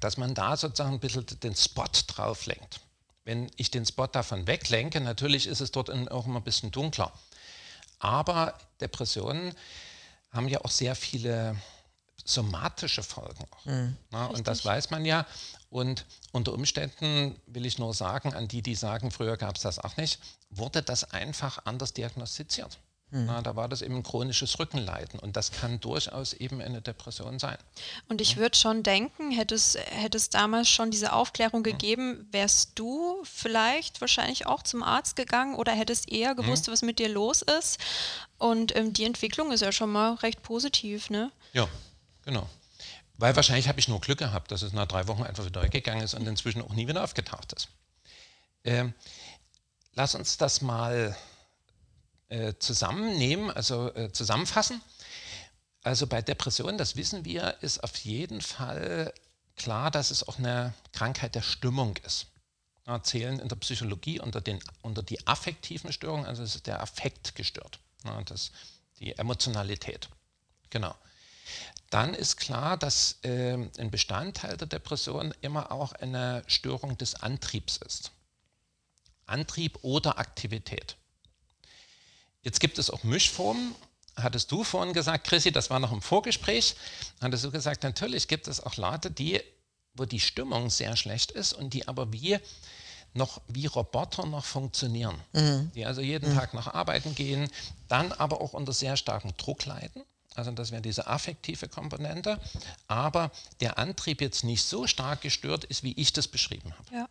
dass 0.00 0.16
man 0.16 0.34
da 0.34 0.56
sozusagen 0.56 0.94
ein 0.94 1.00
bisschen 1.00 1.26
den 1.42 1.54
Spot 1.54 1.84
drauf 2.06 2.46
lenkt. 2.46 2.80
Wenn 3.24 3.50
ich 3.56 3.70
den 3.70 3.84
Spot 3.84 4.06
davon 4.06 4.46
weglenke, 4.46 4.98
natürlich 5.02 5.46
ist 5.46 5.60
es 5.60 5.70
dort 5.70 5.90
auch 5.90 6.26
immer 6.26 6.40
ein 6.40 6.44
bisschen 6.44 6.70
dunkler. 6.70 7.12
Aber 7.98 8.56
Depressionen 8.80 9.54
haben 10.30 10.48
ja 10.48 10.64
auch 10.64 10.70
sehr 10.70 10.94
viele 10.94 11.54
somatische 12.24 13.02
Folgen. 13.02 13.44
Mhm, 13.64 13.96
Na, 14.10 14.26
und 14.26 14.48
das 14.48 14.64
weiß 14.64 14.88
man 14.88 15.04
ja. 15.04 15.26
Und 15.68 16.06
unter 16.32 16.54
Umständen 16.54 17.38
will 17.46 17.66
ich 17.66 17.78
nur 17.78 17.92
sagen, 17.92 18.32
an 18.32 18.48
die, 18.48 18.62
die 18.62 18.74
sagen, 18.74 19.10
früher 19.10 19.36
gab 19.36 19.56
es 19.56 19.62
das 19.62 19.78
auch 19.78 19.98
nicht, 19.98 20.18
wurde 20.48 20.82
das 20.82 21.12
einfach 21.12 21.66
anders 21.66 21.92
diagnostiziert. 21.92 22.78
Mhm. 23.10 23.24
Na, 23.24 23.40
da 23.40 23.56
war 23.56 23.68
das 23.68 23.80
eben 23.80 23.96
ein 23.96 24.02
chronisches 24.02 24.58
Rückenleiden 24.58 25.18
und 25.18 25.36
das 25.36 25.50
kann 25.50 25.80
durchaus 25.80 26.34
eben 26.34 26.60
eine 26.60 26.82
Depression 26.82 27.38
sein. 27.38 27.56
Und 28.08 28.20
ich 28.20 28.36
würde 28.36 28.56
schon 28.56 28.82
denken, 28.82 29.30
hätte 29.30 29.54
es, 29.54 29.78
hätte 29.90 30.18
es 30.18 30.28
damals 30.28 30.68
schon 30.68 30.90
diese 30.90 31.14
Aufklärung 31.14 31.62
gegeben, 31.62 32.28
wärst 32.32 32.78
du 32.78 33.22
vielleicht 33.24 34.02
wahrscheinlich 34.02 34.46
auch 34.46 34.62
zum 34.62 34.82
Arzt 34.82 35.16
gegangen 35.16 35.54
oder 35.54 35.72
hättest 35.72 36.10
eher 36.12 36.34
gewusst, 36.34 36.66
mhm. 36.66 36.72
was 36.72 36.82
mit 36.82 36.98
dir 36.98 37.08
los 37.08 37.40
ist. 37.40 37.78
Und 38.36 38.76
ähm, 38.76 38.92
die 38.92 39.04
Entwicklung 39.04 39.52
ist 39.52 39.62
ja 39.62 39.72
schon 39.72 39.90
mal 39.90 40.14
recht 40.16 40.42
positiv, 40.42 41.08
ne? 41.08 41.32
Ja, 41.54 41.66
genau. 42.26 42.46
Weil 43.16 43.34
wahrscheinlich 43.34 43.68
habe 43.68 43.80
ich 43.80 43.88
nur 43.88 44.00
Glück 44.00 44.18
gehabt, 44.18 44.52
dass 44.52 44.62
es 44.62 44.72
nach 44.72 44.86
drei 44.86 45.08
Wochen 45.08 45.22
einfach 45.22 45.46
wieder 45.46 45.62
weggegangen 45.62 46.04
ist 46.04 46.14
und 46.14 46.26
inzwischen 46.26 46.62
auch 46.62 46.74
nie 46.74 46.86
wieder 46.86 47.02
aufgetaucht 47.02 47.54
ist. 47.54 47.68
Ähm, 48.64 48.92
lass 49.94 50.14
uns 50.14 50.36
das 50.36 50.60
mal 50.60 51.16
äh, 52.28 52.54
zusammennehmen, 52.58 53.50
also 53.50 53.94
äh, 53.94 54.12
zusammenfassen. 54.12 54.80
Also 55.82 56.06
bei 56.06 56.22
Depressionen, 56.22 56.76
das 56.76 56.96
wissen 56.96 57.24
wir, 57.24 57.56
ist 57.62 57.82
auf 57.82 57.96
jeden 57.98 58.40
Fall 58.40 59.12
klar, 59.56 59.90
dass 59.90 60.10
es 60.10 60.26
auch 60.26 60.38
eine 60.38 60.74
Krankheit 60.92 61.34
der 61.34 61.42
Stimmung 61.42 61.96
ist. 62.04 62.26
Ja, 62.86 63.02
zählen 63.02 63.38
in 63.38 63.48
der 63.48 63.56
Psychologie 63.56 64.18
unter, 64.18 64.40
den, 64.40 64.60
unter 64.82 65.02
die 65.02 65.26
affektiven 65.26 65.92
Störungen, 65.92 66.26
also 66.26 66.42
ist 66.42 66.66
der 66.66 66.82
Affekt 66.82 67.34
gestört, 67.34 67.80
ja, 68.04 68.22
das, 68.22 68.50
die 68.98 69.16
Emotionalität. 69.16 70.08
Genau. 70.70 70.94
Dann 71.90 72.14
ist 72.14 72.36
klar, 72.36 72.76
dass 72.76 73.18
äh, 73.22 73.54
ein 73.78 73.90
Bestandteil 73.90 74.56
der 74.56 74.66
Depression 74.66 75.34
immer 75.40 75.72
auch 75.72 75.92
eine 75.92 76.42
Störung 76.46 76.98
des 76.98 77.14
Antriebs 77.14 77.78
ist. 77.78 78.12
Antrieb 79.26 79.78
oder 79.82 80.18
Aktivität. 80.18 80.96
Jetzt 82.42 82.60
gibt 82.60 82.78
es 82.78 82.90
auch 82.90 83.02
Mischformen. 83.04 83.74
Hattest 84.16 84.50
du 84.50 84.64
vorhin 84.64 84.94
gesagt, 84.94 85.26
Chrissy, 85.26 85.52
das 85.52 85.70
war 85.70 85.78
noch 85.78 85.92
im 85.92 86.02
Vorgespräch, 86.02 86.74
hattest 87.20 87.44
du 87.44 87.50
gesagt, 87.52 87.84
natürlich 87.84 88.26
gibt 88.26 88.48
es 88.48 88.60
auch 88.60 88.76
Leute, 88.76 89.12
die, 89.12 89.40
wo 89.94 90.06
die 90.06 90.18
Stimmung 90.18 90.70
sehr 90.70 90.96
schlecht 90.96 91.30
ist 91.30 91.52
und 91.52 91.72
die 91.72 91.86
aber 91.86 92.12
wie 92.12 92.38
noch 93.14 93.40
wie 93.48 93.66
Roboter 93.66 94.26
noch 94.26 94.44
funktionieren, 94.44 95.18
mhm. 95.32 95.70
die 95.74 95.86
also 95.86 96.00
jeden 96.00 96.32
mhm. 96.32 96.36
Tag 96.36 96.54
noch 96.54 96.66
arbeiten 96.74 97.14
gehen, 97.14 97.48
dann 97.88 98.12
aber 98.12 98.40
auch 98.40 98.52
unter 98.52 98.72
sehr 98.72 98.96
starkem 98.96 99.36
Druck 99.36 99.64
leiden. 99.64 100.04
Also 100.34 100.50
das 100.52 100.70
wäre 100.70 100.82
diese 100.82 101.06
affektive 101.06 101.68
Komponente, 101.68 102.38
aber 102.86 103.32
der 103.60 103.78
Antrieb 103.78 104.20
jetzt 104.20 104.44
nicht 104.44 104.62
so 104.62 104.86
stark 104.86 105.20
gestört 105.22 105.64
ist, 105.64 105.82
wie 105.82 105.94
ich 105.94 106.12
das 106.12 106.28
beschrieben 106.28 106.72
habe. 106.76 106.94
Ja. 106.94 107.08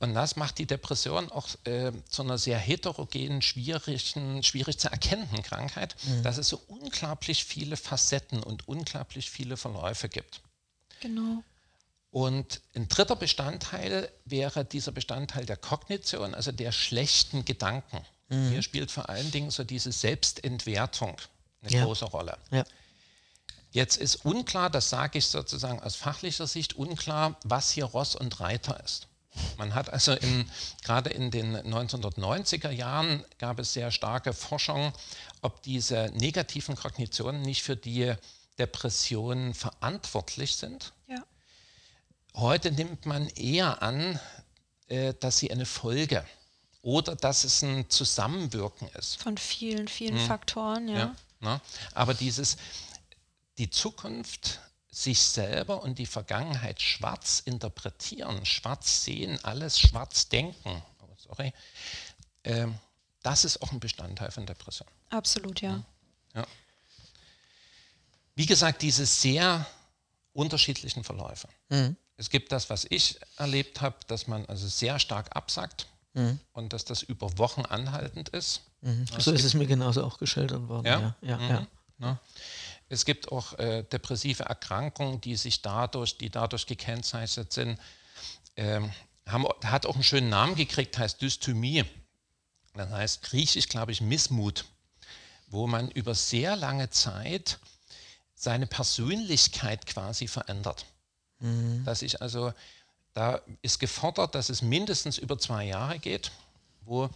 Und 0.00 0.14
das 0.14 0.36
macht 0.36 0.56
die 0.58 0.66
Depression 0.66 1.30
auch 1.30 1.46
äh, 1.64 1.92
zu 2.08 2.22
einer 2.22 2.38
sehr 2.38 2.58
heterogenen, 2.58 3.42
schwierigen, 3.42 4.42
schwierig 4.42 4.78
zu 4.78 4.90
erkennenden 4.90 5.42
Krankheit, 5.42 5.94
mhm. 6.04 6.22
dass 6.22 6.38
es 6.38 6.48
so 6.48 6.60
unglaublich 6.68 7.44
viele 7.44 7.76
Facetten 7.76 8.42
und 8.42 8.66
unglaublich 8.66 9.30
viele 9.30 9.58
Verläufe 9.58 10.08
gibt. 10.08 10.40
Genau. 11.00 11.44
Und 12.10 12.62
ein 12.74 12.88
dritter 12.88 13.14
Bestandteil 13.14 14.10
wäre 14.24 14.64
dieser 14.64 14.90
Bestandteil 14.90 15.44
der 15.44 15.58
Kognition, 15.58 16.34
also 16.34 16.50
der 16.50 16.72
schlechten 16.72 17.44
Gedanken. 17.44 18.00
Mhm. 18.30 18.50
Hier 18.50 18.62
spielt 18.62 18.90
vor 18.90 19.10
allen 19.10 19.30
Dingen 19.30 19.50
so 19.50 19.64
diese 19.64 19.92
Selbstentwertung 19.92 21.16
eine 21.62 21.72
ja. 21.72 21.84
große 21.84 22.06
Rolle. 22.06 22.38
Ja. 22.50 22.64
Jetzt 23.70 23.98
ist 23.98 24.24
unklar, 24.24 24.70
das 24.70 24.88
sage 24.88 25.18
ich 25.18 25.26
sozusagen 25.26 25.78
aus 25.80 25.94
fachlicher 25.94 26.46
Sicht, 26.46 26.74
unklar, 26.74 27.38
was 27.44 27.70
hier 27.70 27.84
Ross 27.84 28.16
und 28.16 28.40
Reiter 28.40 28.82
ist. 28.82 29.06
Man 29.58 29.74
hat 29.74 29.90
also 29.90 30.12
in, 30.12 30.50
gerade 30.82 31.10
in 31.10 31.30
den 31.30 31.56
1990er 31.56 32.70
Jahren 32.70 33.24
gab 33.38 33.58
es 33.58 33.72
sehr 33.72 33.90
starke 33.90 34.32
Forschung, 34.32 34.92
ob 35.42 35.62
diese 35.62 36.10
negativen 36.14 36.76
Kognitionen 36.76 37.42
nicht 37.42 37.62
für 37.62 37.76
die 37.76 38.14
Depressionen 38.58 39.54
verantwortlich 39.54 40.56
sind. 40.56 40.92
Ja. 41.06 41.24
Heute 42.34 42.72
nimmt 42.72 43.06
man 43.06 43.28
eher 43.28 43.82
an, 43.82 44.18
äh, 44.88 45.14
dass 45.20 45.38
sie 45.38 45.50
eine 45.50 45.66
Folge 45.66 46.24
oder 46.82 47.14
dass 47.16 47.44
es 47.44 47.62
ein 47.62 47.88
Zusammenwirken 47.88 48.88
ist. 48.98 49.22
Von 49.22 49.36
vielen, 49.38 49.88
vielen 49.88 50.18
hm. 50.18 50.26
Faktoren, 50.26 50.88
ja. 50.88 50.98
ja 50.98 51.16
ne? 51.40 51.60
Aber 51.94 52.14
dieses, 52.14 52.56
die 53.58 53.70
Zukunft 53.70 54.60
sich 54.90 55.20
selber 55.20 55.82
und 55.82 55.98
die 55.98 56.06
Vergangenheit 56.06 56.82
schwarz 56.82 57.42
interpretieren, 57.44 58.44
schwarz 58.44 59.04
sehen, 59.04 59.38
alles 59.44 59.78
schwarz 59.78 60.28
denken, 60.28 60.82
oh, 61.00 61.06
sorry, 61.16 61.52
äh, 62.42 62.66
das 63.22 63.44
ist 63.44 63.62
auch 63.62 63.70
ein 63.72 63.80
Bestandteil 63.80 64.30
von 64.30 64.46
Depression. 64.46 64.88
Absolut, 65.10 65.60
ja. 65.60 65.82
ja. 66.34 66.46
Wie 68.34 68.46
gesagt, 68.46 68.82
diese 68.82 69.06
sehr 69.06 69.66
unterschiedlichen 70.32 71.04
Verläufe. 71.04 71.48
Mhm. 71.68 71.96
Es 72.16 72.30
gibt 72.30 72.52
das, 72.52 72.68
was 72.70 72.86
ich 72.88 73.18
erlebt 73.36 73.80
habe, 73.80 73.96
dass 74.06 74.26
man 74.26 74.44
also 74.46 74.66
sehr 74.68 74.98
stark 74.98 75.34
absackt 75.36 75.86
mhm. 76.14 76.38
und 76.52 76.72
dass 76.72 76.84
das 76.84 77.02
über 77.02 77.38
Wochen 77.38 77.62
anhaltend 77.62 78.28
ist. 78.30 78.62
Mhm. 78.80 79.06
So 79.18 79.32
ist 79.32 79.44
es 79.44 79.54
mir 79.54 79.66
genauso 79.66 80.04
auch 80.04 80.18
geschildert 80.18 80.68
worden. 80.68 80.86
Ja, 80.86 81.16
ja, 81.22 81.40
ja. 81.40 81.48
ja. 81.48 81.66
ja. 81.98 82.20
Es 82.90 83.04
gibt 83.04 83.30
auch 83.30 83.56
äh, 83.60 83.84
depressive 83.84 84.42
Erkrankungen, 84.42 85.20
die 85.20 85.36
sich 85.36 85.62
dadurch, 85.62 86.18
die 86.18 86.28
dadurch 86.28 86.66
gekennzeichnet 86.66 87.52
sind, 87.52 87.78
ähm, 88.56 88.92
haben, 89.26 89.46
hat 89.64 89.86
auch 89.86 89.94
einen 89.94 90.02
schönen 90.02 90.28
Namen 90.28 90.56
gekriegt, 90.56 90.98
heißt 90.98 91.22
Dysthymie. 91.22 91.84
Das 92.74 92.90
heißt 92.90 93.22
griechisch, 93.22 93.68
glaube 93.68 93.92
ich, 93.92 94.00
Missmut, 94.00 94.64
wo 95.46 95.68
man 95.68 95.88
über 95.92 96.16
sehr 96.16 96.56
lange 96.56 96.90
Zeit 96.90 97.60
seine 98.34 98.66
Persönlichkeit 98.66 99.86
quasi 99.86 100.26
verändert. 100.26 100.84
Mhm. 101.38 101.84
Dass 101.84 102.02
ich 102.02 102.20
also, 102.20 102.52
da 103.12 103.40
ist 103.62 103.78
gefordert, 103.78 104.34
dass 104.34 104.48
es 104.48 104.62
mindestens 104.62 105.16
über 105.16 105.38
zwei 105.38 105.64
Jahre 105.64 106.00
geht, 106.00 106.32
wo 106.82 107.08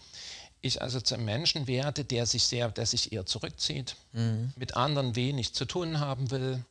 ich 0.64 0.82
also 0.82 1.00
zum 1.00 1.24
Menschen 1.24 1.66
werde, 1.66 2.04
der 2.04 2.26
sich 2.26 2.44
sehr, 2.44 2.70
der 2.70 2.86
sich 2.86 3.12
eher 3.12 3.26
zurückzieht, 3.26 3.96
mhm. 4.12 4.52
mit 4.56 4.76
anderen 4.76 5.16
wenig 5.16 5.54
zu 5.54 5.64
tun 5.64 6.00
haben 6.00 6.30
will, 6.30 6.64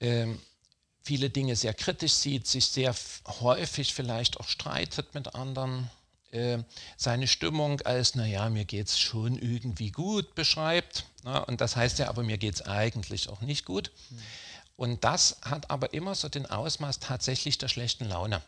ähm, 0.00 0.40
viele 1.02 1.30
Dinge 1.30 1.56
sehr 1.56 1.74
kritisch 1.74 2.12
sieht, 2.12 2.46
sich 2.46 2.66
sehr 2.66 2.94
häufig 3.40 3.94
vielleicht 3.94 4.38
auch 4.38 4.48
streitet 4.48 5.14
mit 5.14 5.34
anderen, 5.34 5.90
äh, 6.32 6.58
seine 6.96 7.26
Stimmung 7.26 7.80
als, 7.82 8.14
naja, 8.14 8.48
mir 8.50 8.64
geht 8.64 8.88
es 8.88 8.98
schon 8.98 9.36
irgendwie 9.38 9.90
gut 9.90 10.34
beschreibt. 10.34 11.06
Na, 11.24 11.38
und 11.38 11.60
das 11.60 11.76
heißt 11.76 11.98
ja, 11.98 12.08
aber 12.08 12.22
mir 12.22 12.38
geht 12.38 12.54
es 12.54 12.62
eigentlich 12.62 13.28
auch 13.28 13.40
nicht 13.40 13.64
gut. 13.64 13.90
Mhm. 14.10 14.18
Und 14.76 15.04
das 15.04 15.36
hat 15.42 15.70
aber 15.70 15.92
immer 15.92 16.14
so 16.14 16.28
den 16.28 16.46
Ausmaß 16.46 17.00
tatsächlich 17.00 17.58
der 17.58 17.68
schlechten 17.68 18.08
Laune. 18.08 18.40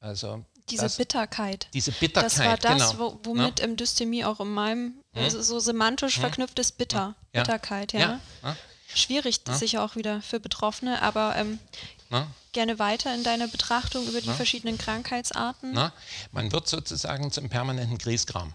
Also 0.00 0.44
diese 0.70 0.82
das, 0.82 0.96
Bitterkeit. 0.96 1.68
Diese 1.74 1.92
Bitterkeit, 1.92 2.32
Das 2.32 2.38
war 2.38 2.56
das, 2.56 2.92
genau. 2.92 3.18
womit 3.24 3.60
ja. 3.60 3.64
im 3.64 3.76
Dystemie 3.76 4.24
auch 4.24 4.40
in 4.40 4.48
meinem, 4.48 4.94
hm? 5.14 5.24
also 5.24 5.42
so 5.42 5.58
semantisch 5.58 6.16
hm? 6.16 6.22
verknüpft 6.22 6.58
ist 6.58 6.78
bitter. 6.78 7.14
Ja. 7.32 7.42
Bitterkeit, 7.42 7.92
ja. 7.92 8.00
ja. 8.00 8.20
ja. 8.42 8.56
Schwierig 8.94 9.40
sicher 9.50 9.82
auch 9.82 9.96
wieder 9.96 10.20
für 10.20 10.38
Betroffene, 10.38 11.00
aber 11.00 11.34
ähm, 11.36 11.58
gerne 12.52 12.78
weiter 12.78 13.14
in 13.14 13.24
deiner 13.24 13.48
Betrachtung 13.48 14.06
über 14.06 14.20
die 14.20 14.28
verschiedenen 14.28 14.76
Krankheitsarten. 14.76 15.72
Man 16.30 16.52
wird 16.52 16.68
sozusagen 16.68 17.32
zum 17.32 17.48
permanenten 17.48 17.96
Grießkram 17.96 18.52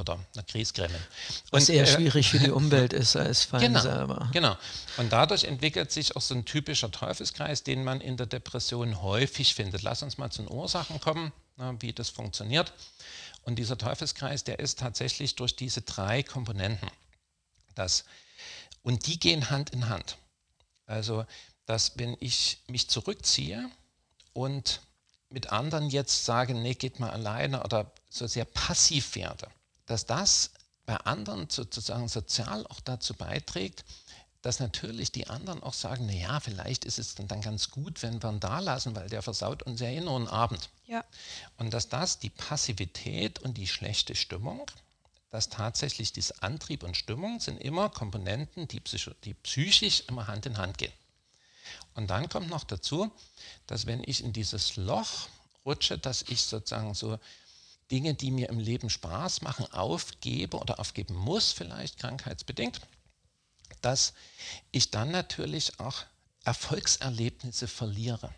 oder 0.00 0.18
eine 0.34 0.44
Grießcreme. 0.44 0.98
Was 1.50 1.68
eher 1.68 1.84
äh, 1.84 1.86
schwierig 1.86 2.30
für 2.30 2.38
die 2.38 2.50
Umwelt 2.60 2.92
ist 2.92 3.16
als 3.16 3.44
Fein 3.44 3.60
genau, 3.60 3.80
selber. 3.80 4.28
Genau. 4.32 4.56
Und 4.96 5.12
dadurch 5.12 5.44
entwickelt 5.44 5.92
sich 5.92 6.16
auch 6.16 6.20
so 6.20 6.34
ein 6.34 6.44
typischer 6.44 6.90
Teufelskreis, 6.90 7.62
den 7.62 7.84
man 7.84 8.00
in 8.00 8.16
der 8.16 8.26
Depression 8.26 9.02
häufig 9.02 9.54
findet. 9.54 9.82
Lass 9.82 10.02
uns 10.02 10.18
mal 10.18 10.30
zu 10.30 10.42
den 10.42 10.50
Ursachen 10.52 11.00
kommen, 11.00 11.32
na, 11.56 11.74
wie 11.80 11.92
das 11.92 12.08
funktioniert. 12.08 12.72
Und 13.42 13.56
dieser 13.56 13.78
Teufelskreis, 13.78 14.44
der 14.44 14.58
ist 14.58 14.78
tatsächlich 14.78 15.36
durch 15.36 15.54
diese 15.54 15.82
drei 15.82 16.22
Komponenten. 16.22 16.90
Das, 17.74 18.04
und 18.82 19.06
die 19.06 19.18
gehen 19.18 19.50
Hand 19.50 19.70
in 19.70 19.88
Hand. 19.88 20.16
Also, 20.86 21.24
dass 21.66 21.98
wenn 21.98 22.16
ich 22.20 22.58
mich 22.66 22.88
zurückziehe 22.88 23.70
und 24.32 24.80
mit 25.30 25.52
anderen 25.52 25.88
jetzt 25.88 26.24
sage, 26.24 26.54
nee, 26.54 26.74
geht 26.74 26.98
mal 26.98 27.10
alleine 27.10 27.62
oder 27.62 27.92
so 28.08 28.26
sehr 28.26 28.44
passiv 28.44 29.14
werde, 29.14 29.48
dass 29.90 30.06
das 30.06 30.50
bei 30.86 30.96
anderen 30.98 31.50
sozusagen 31.50 32.08
sozial 32.08 32.66
auch 32.68 32.80
dazu 32.80 33.14
beiträgt, 33.14 33.84
dass 34.42 34.60
natürlich 34.60 35.12
die 35.12 35.26
anderen 35.26 35.62
auch 35.62 35.74
sagen, 35.74 36.06
naja, 36.06 36.40
vielleicht 36.40 36.84
ist 36.84 36.98
es 36.98 37.14
dann 37.14 37.40
ganz 37.42 37.70
gut, 37.70 38.02
wenn 38.02 38.22
wir 38.22 38.30
ihn 38.30 38.40
da 38.40 38.60
lassen, 38.60 38.94
weil 38.96 39.08
der 39.08 39.22
versaut 39.22 39.62
uns 39.64 39.80
ja 39.80 39.88
eh 39.88 40.00
nur 40.00 40.16
einen 40.16 40.28
Abend. 40.28 40.70
Ja. 40.86 41.04
Und 41.58 41.74
dass 41.74 41.88
das 41.88 42.20
die 42.20 42.30
Passivität 42.30 43.40
und 43.40 43.58
die 43.58 43.66
schlechte 43.66 44.14
Stimmung, 44.14 44.70
dass 45.30 45.48
tatsächlich 45.48 46.12
dieser 46.12 46.42
Antrieb 46.42 46.82
und 46.82 46.96
Stimmung 46.96 47.40
sind 47.40 47.60
immer 47.60 47.90
Komponenten, 47.90 48.66
die, 48.68 48.80
psycho, 48.80 49.10
die 49.24 49.34
psychisch 49.34 50.04
immer 50.08 50.26
Hand 50.26 50.46
in 50.46 50.56
Hand 50.56 50.78
gehen. 50.78 50.92
Und 51.94 52.08
dann 52.08 52.28
kommt 52.28 52.48
noch 52.48 52.64
dazu, 52.64 53.10
dass 53.66 53.86
wenn 53.86 54.02
ich 54.04 54.24
in 54.24 54.32
dieses 54.32 54.76
Loch 54.76 55.28
rutsche, 55.66 55.98
dass 55.98 56.22
ich 56.22 56.42
sozusagen 56.42 56.94
so 56.94 57.18
Dinge, 57.90 58.14
die 58.14 58.30
mir 58.30 58.48
im 58.48 58.58
Leben 58.58 58.90
Spaß 58.90 59.42
machen, 59.42 59.66
aufgebe 59.72 60.58
oder 60.58 60.78
aufgeben 60.78 61.14
muss, 61.14 61.52
vielleicht 61.52 61.98
krankheitsbedingt, 61.98 62.80
dass 63.80 64.12
ich 64.70 64.90
dann 64.90 65.10
natürlich 65.10 65.78
auch 65.80 66.04
Erfolgserlebnisse 66.44 67.68
verliere. 67.68 68.32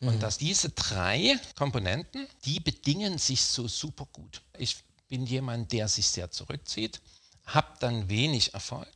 Mhm. 0.00 0.08
Und 0.08 0.22
dass 0.22 0.38
diese 0.38 0.70
drei 0.70 1.38
Komponenten, 1.56 2.26
die 2.44 2.60
bedingen 2.60 3.18
sich 3.18 3.42
so 3.42 3.68
super 3.68 4.06
gut. 4.12 4.42
Ich 4.58 4.76
bin 5.08 5.26
jemand, 5.26 5.72
der 5.72 5.88
sich 5.88 6.08
sehr 6.08 6.30
zurückzieht, 6.30 7.00
habe 7.46 7.68
dann 7.80 8.08
wenig 8.08 8.54
Erfolg. 8.54 8.92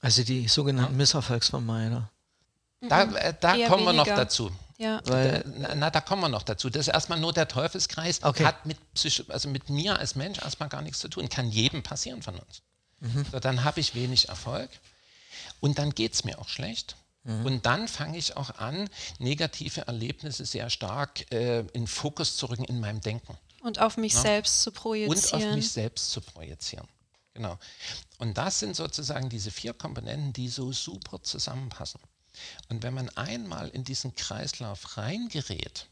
Also 0.00 0.22
die 0.22 0.48
sogenannten 0.48 0.92
ja. 0.92 0.98
Misserfolgsvermeider. 0.98 2.10
Da, 2.80 3.02
äh, 3.02 3.34
da 3.38 3.68
kommen 3.68 3.84
wir 3.84 3.92
noch 3.92 4.06
dazu. 4.06 4.50
Ja. 4.80 5.02
Weil, 5.04 5.44
na, 5.76 5.90
da 5.90 6.00
kommen 6.00 6.22
wir 6.22 6.30
noch 6.30 6.42
dazu. 6.42 6.70
Das 6.70 6.88
ist 6.88 6.94
erstmal 6.94 7.20
nur 7.20 7.34
der 7.34 7.46
Teufelskreis, 7.46 8.22
okay. 8.22 8.46
hat 8.46 8.64
mit, 8.64 8.78
Psycho 8.94 9.30
also 9.30 9.50
mit 9.50 9.68
mir 9.68 9.98
als 9.98 10.14
Mensch 10.14 10.38
erstmal 10.38 10.70
gar 10.70 10.80
nichts 10.80 11.00
zu 11.00 11.08
tun. 11.08 11.28
Kann 11.28 11.50
jedem 11.50 11.82
passieren 11.82 12.22
von 12.22 12.36
uns. 12.36 12.62
Mhm. 13.00 13.26
So, 13.30 13.40
dann 13.40 13.64
habe 13.64 13.78
ich 13.80 13.94
wenig 13.94 14.30
Erfolg 14.30 14.70
und 15.60 15.78
dann 15.78 15.94
geht 15.94 16.14
es 16.14 16.24
mir 16.24 16.38
auch 16.38 16.48
schlecht. 16.48 16.96
Mhm. 17.24 17.44
Und 17.44 17.66
dann 17.66 17.88
fange 17.88 18.16
ich 18.16 18.38
auch 18.38 18.56
an, 18.56 18.88
negative 19.18 19.82
Erlebnisse 19.82 20.46
sehr 20.46 20.70
stark 20.70 21.30
äh, 21.30 21.60
in 21.74 21.86
Fokus 21.86 22.38
zu 22.38 22.46
rücken 22.46 22.64
in 22.64 22.80
meinem 22.80 23.02
Denken. 23.02 23.36
Und 23.62 23.80
auf 23.80 23.98
mich 23.98 24.14
ja? 24.14 24.20
selbst 24.22 24.62
zu 24.62 24.72
projizieren. 24.72 25.42
Und 25.42 25.48
auf 25.50 25.54
mich 25.56 25.70
selbst 25.70 26.10
zu 26.10 26.22
projizieren. 26.22 26.88
Genau. 27.34 27.58
Und 28.16 28.38
das 28.38 28.60
sind 28.60 28.74
sozusagen 28.74 29.28
diese 29.28 29.50
vier 29.50 29.74
Komponenten, 29.74 30.32
die 30.32 30.48
so 30.48 30.72
super 30.72 31.22
zusammenpassen. 31.22 32.00
Und 32.68 32.82
wenn 32.82 32.94
man 32.94 33.08
einmal 33.10 33.68
in 33.68 33.84
diesen 33.84 34.14
Kreislauf 34.14 34.96
reingerät, 34.96 35.88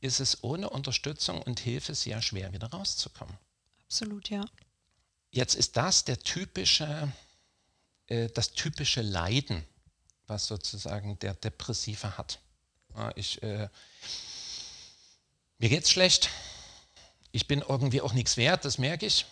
ist 0.00 0.20
es 0.20 0.44
ohne 0.44 0.70
Unterstützung 0.70 1.40
und 1.42 1.60
Hilfe 1.60 1.94
sehr 1.94 2.20
schwer, 2.20 2.52
wieder 2.52 2.68
rauszukommen. 2.68 3.36
Absolut, 3.84 4.28
ja. 4.30 4.44
Jetzt 5.30 5.54
ist 5.54 5.76
das 5.76 6.04
der 6.04 6.18
typische, 6.18 7.12
äh, 8.06 8.28
das 8.28 8.52
typische 8.52 9.02
Leiden, 9.02 9.64
was 10.26 10.46
sozusagen 10.46 11.18
der 11.18 11.34
Depressive 11.34 12.16
hat. 12.16 12.38
Ja, 12.94 13.12
ich, 13.16 13.42
äh, 13.42 13.68
mir 15.58 15.68
geht's 15.68 15.90
schlecht. 15.90 16.30
Ich 17.32 17.48
bin 17.48 17.64
irgendwie 17.66 18.00
auch 18.00 18.12
nichts 18.12 18.36
wert, 18.36 18.64
das 18.64 18.78
merke 18.78 19.06
ich. 19.06 19.26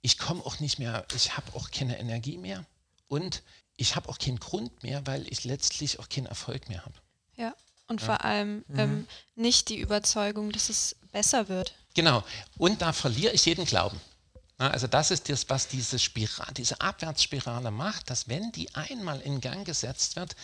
Ich 0.00 0.18
komme 0.18 0.44
auch 0.44 0.60
nicht 0.60 0.78
mehr, 0.78 1.06
ich 1.14 1.36
habe 1.36 1.54
auch 1.54 1.70
keine 1.70 1.98
Energie 1.98 2.38
mehr. 2.38 2.64
Und 3.08 3.42
ich 3.76 3.96
habe 3.96 4.08
auch 4.08 4.18
keinen 4.18 4.40
Grund 4.40 4.82
mehr, 4.82 5.06
weil 5.06 5.26
ich 5.30 5.44
letztlich 5.44 5.98
auch 5.98 6.08
keinen 6.08 6.26
Erfolg 6.26 6.68
mehr 6.68 6.84
habe. 6.84 6.94
Ja. 7.36 7.54
und 7.88 8.00
vor 8.00 8.24
allem 8.24 8.64
ähm, 8.74 9.06
nicht 9.34 9.68
die 9.68 9.78
Überzeugung, 9.78 10.50
dass 10.50 10.70
es 10.70 10.96
besser 11.12 11.48
wird. 11.48 11.74
Genau. 11.94 12.24
Und 12.58 12.82
da 12.82 12.92
verliere 12.92 13.32
ich 13.32 13.44
jeden 13.46 13.64
Glauben. 13.64 14.00
Ja, 14.58 14.68
Also 14.68 14.86
das 14.86 15.10
ist 15.10 15.28
das, 15.28 15.48
was 15.48 15.68
diese, 15.68 15.98
Spira 15.98 16.46
diese 16.56 16.80
Abwärtsspirale 16.80 17.70
macht, 17.70 18.10
dass 18.10 18.28
wenn 18.28 18.52
die 18.52 18.74
einmal 18.74 19.20
in 19.20 19.40
Gang 19.40 19.66
gesetzt 19.66 20.16
wird, 20.16 20.34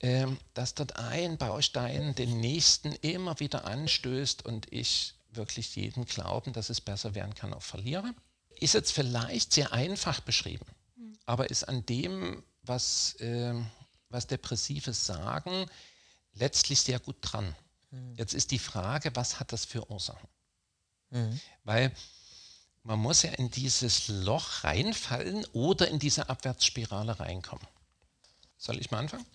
ähm, 0.00 0.38
dass 0.54 0.74
dort 0.74 0.96
ein 0.96 1.38
Baustein 1.38 2.14
den 2.14 2.40
nächsten 2.40 2.92
immer 2.92 3.40
wieder 3.40 3.64
anstößt 3.64 4.44
und 4.44 4.70
ich 4.72 5.14
wirklich 5.30 5.74
jeden 5.76 6.04
Glauben, 6.04 6.52
dass 6.52 6.70
es 6.70 6.80
besser 6.80 7.14
werden 7.14 7.34
kann, 7.34 7.54
auch 7.54 7.62
verliere. 7.62 8.14
Ist 8.58 8.74
jetzt 8.74 8.92
vielleicht 8.92 9.52
sehr 9.52 9.72
einfach 9.72 10.20
beschrieben, 10.20 10.66
aber 11.24 11.50
ist 11.50 11.64
an 11.64 11.84
dem, 11.86 12.42
was, 12.66 13.16
ähm, 13.20 13.66
was 14.08 14.26
Depressive 14.26 14.92
sagen, 14.92 15.66
letztlich 16.34 16.80
sehr 16.80 16.98
gut 17.00 17.16
dran. 17.20 17.54
Jetzt 18.16 18.34
ist 18.34 18.50
die 18.50 18.58
Frage, 18.58 19.14
was 19.14 19.40
hat 19.40 19.52
das 19.52 19.64
für 19.64 19.90
Ursachen? 19.90 20.28
Weil 21.64 21.92
man 22.82 22.98
muss 22.98 23.22
ja 23.22 23.30
in 23.32 23.50
dieses 23.50 24.08
Loch 24.08 24.64
reinfallen 24.64 25.44
oder 25.52 25.88
in 25.88 25.98
diese 25.98 26.28
Abwärtsspirale 26.28 27.18
reinkommen. 27.18 27.66
Soll 28.58 28.78
ich 28.78 28.90
mal 28.90 29.00
anfangen? 29.00 29.26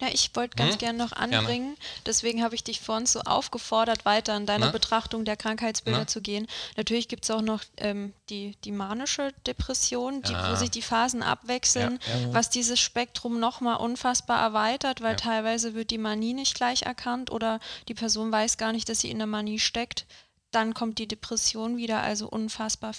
Ja, 0.00 0.08
ich 0.10 0.34
wollte 0.34 0.56
ganz 0.56 0.72
Hm? 0.72 0.78
gerne 0.78 0.98
noch 0.98 1.12
Gerne. 1.12 1.36
anbringen, 1.36 1.76
deswegen 2.06 2.42
habe 2.42 2.54
ich 2.54 2.64
dich 2.64 2.80
vorhin 2.80 3.04
so 3.04 3.20
aufgefordert, 3.20 4.06
weiter 4.06 4.34
in 4.36 4.46
deiner 4.46 4.66
Na? 4.66 4.72
Betrachtung 4.72 5.26
der 5.26 5.36
Krankheitsbilder 5.36 6.00
Na? 6.00 6.06
zu 6.06 6.22
gehen. 6.22 6.46
Natürlich 6.76 7.08
gibt 7.08 7.24
es 7.24 7.30
auch 7.30 7.42
noch 7.42 7.62
ähm, 7.76 8.14
die, 8.30 8.56
die 8.64 8.72
manische 8.72 9.34
Depression, 9.46 10.22
die, 10.22 10.32
wo 10.32 10.34
Ja. 10.34 10.56
sich 10.56 10.70
die 10.70 10.80
Phasen 10.82 11.22
abwechseln, 11.22 11.98
Ja, 12.06 12.32
was 12.32 12.48
dieses 12.48 12.80
Spektrum 12.80 13.38
nochmal 13.38 13.76
unfassbar 13.76 14.40
erweitert, 14.40 15.02
weil 15.02 15.12
Ja. 15.12 15.16
teilweise 15.16 15.74
wird 15.74 15.90
die 15.90 15.98
Manie 15.98 16.32
nicht 16.32 16.54
gleich 16.54 16.82
erkannt 16.82 17.30
oder 17.30 17.60
die 17.88 17.94
Person 17.94 18.32
weiß 18.32 18.56
gar 18.56 18.72
nicht, 18.72 18.88
dass 18.88 19.00
sie 19.00 19.10
in 19.10 19.18
der 19.18 19.26
Manie 19.26 19.58
steckt. 19.60 20.06
Dann 20.50 20.72
kommt 20.72 20.98
die 20.98 21.06
Depression 21.06 21.76
wieder, 21.76 22.02
also 22.02 22.28
unfassbar 22.28 22.94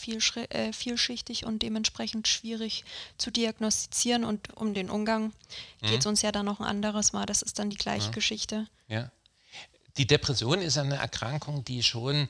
äh, 0.50 0.72
vielschichtig 0.72 1.46
und 1.46 1.64
dementsprechend 1.64 2.28
schwierig 2.28 2.84
zu 3.18 3.32
diagnostizieren. 3.32 4.24
Und 4.24 4.56
um 4.56 4.74
den 4.74 4.90
Umgang 4.90 5.34
geht 5.82 6.02
es 6.02 6.06
uns 6.06 6.22
ja 6.22 6.32
dann 6.32 6.46
noch 6.46 6.60
ein 6.60 6.68
anderes 6.68 7.12
Mal. 7.12 7.26
Das 7.26 7.42
ist 7.42 7.58
dann 7.58 7.72
die 7.72 7.78
gleiche 7.78 8.12
Geschichte. 8.12 8.68
Ja. 8.88 9.12
Die 9.98 10.06
Depression 10.06 10.62
ist 10.62 10.78
eine 10.78 10.96
Erkrankung, 10.96 11.66
die 11.66 11.82
schon 11.82 12.30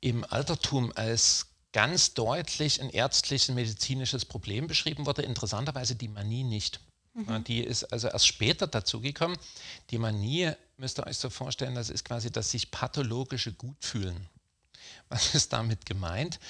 im 0.00 0.24
Altertum 0.28 0.92
als 0.94 1.46
ganz 1.72 2.12
deutlich 2.12 2.82
ein 2.82 2.90
ärztliches, 2.90 3.54
medizinisches 3.54 4.24
Problem 4.24 4.66
beschrieben 4.66 5.06
wurde. 5.06 5.22
Interessanterweise 5.22 5.94
die 5.94 6.08
Manie 6.08 6.44
nicht. 6.44 6.80
Ja, 7.28 7.38
Die 7.40 7.60
ist 7.60 7.84
also 7.84 8.08
erst 8.08 8.26
später 8.26 8.66
dazugekommen. 8.66 9.36
Die 9.90 9.98
Manie, 9.98 10.52
müsst 10.76 10.98
ihr 10.98 11.06
euch 11.06 11.18
so 11.18 11.30
vorstellen, 11.30 11.74
das 11.74 11.90
ist 11.90 12.04
quasi 12.04 12.30
das 12.30 12.50
sich 12.50 12.70
pathologische 12.70 13.52
Gutfühlen. 13.52 14.28
Was 15.12 15.34
ist 15.34 15.52
damit 15.52 15.84
gemeint? 15.84 16.40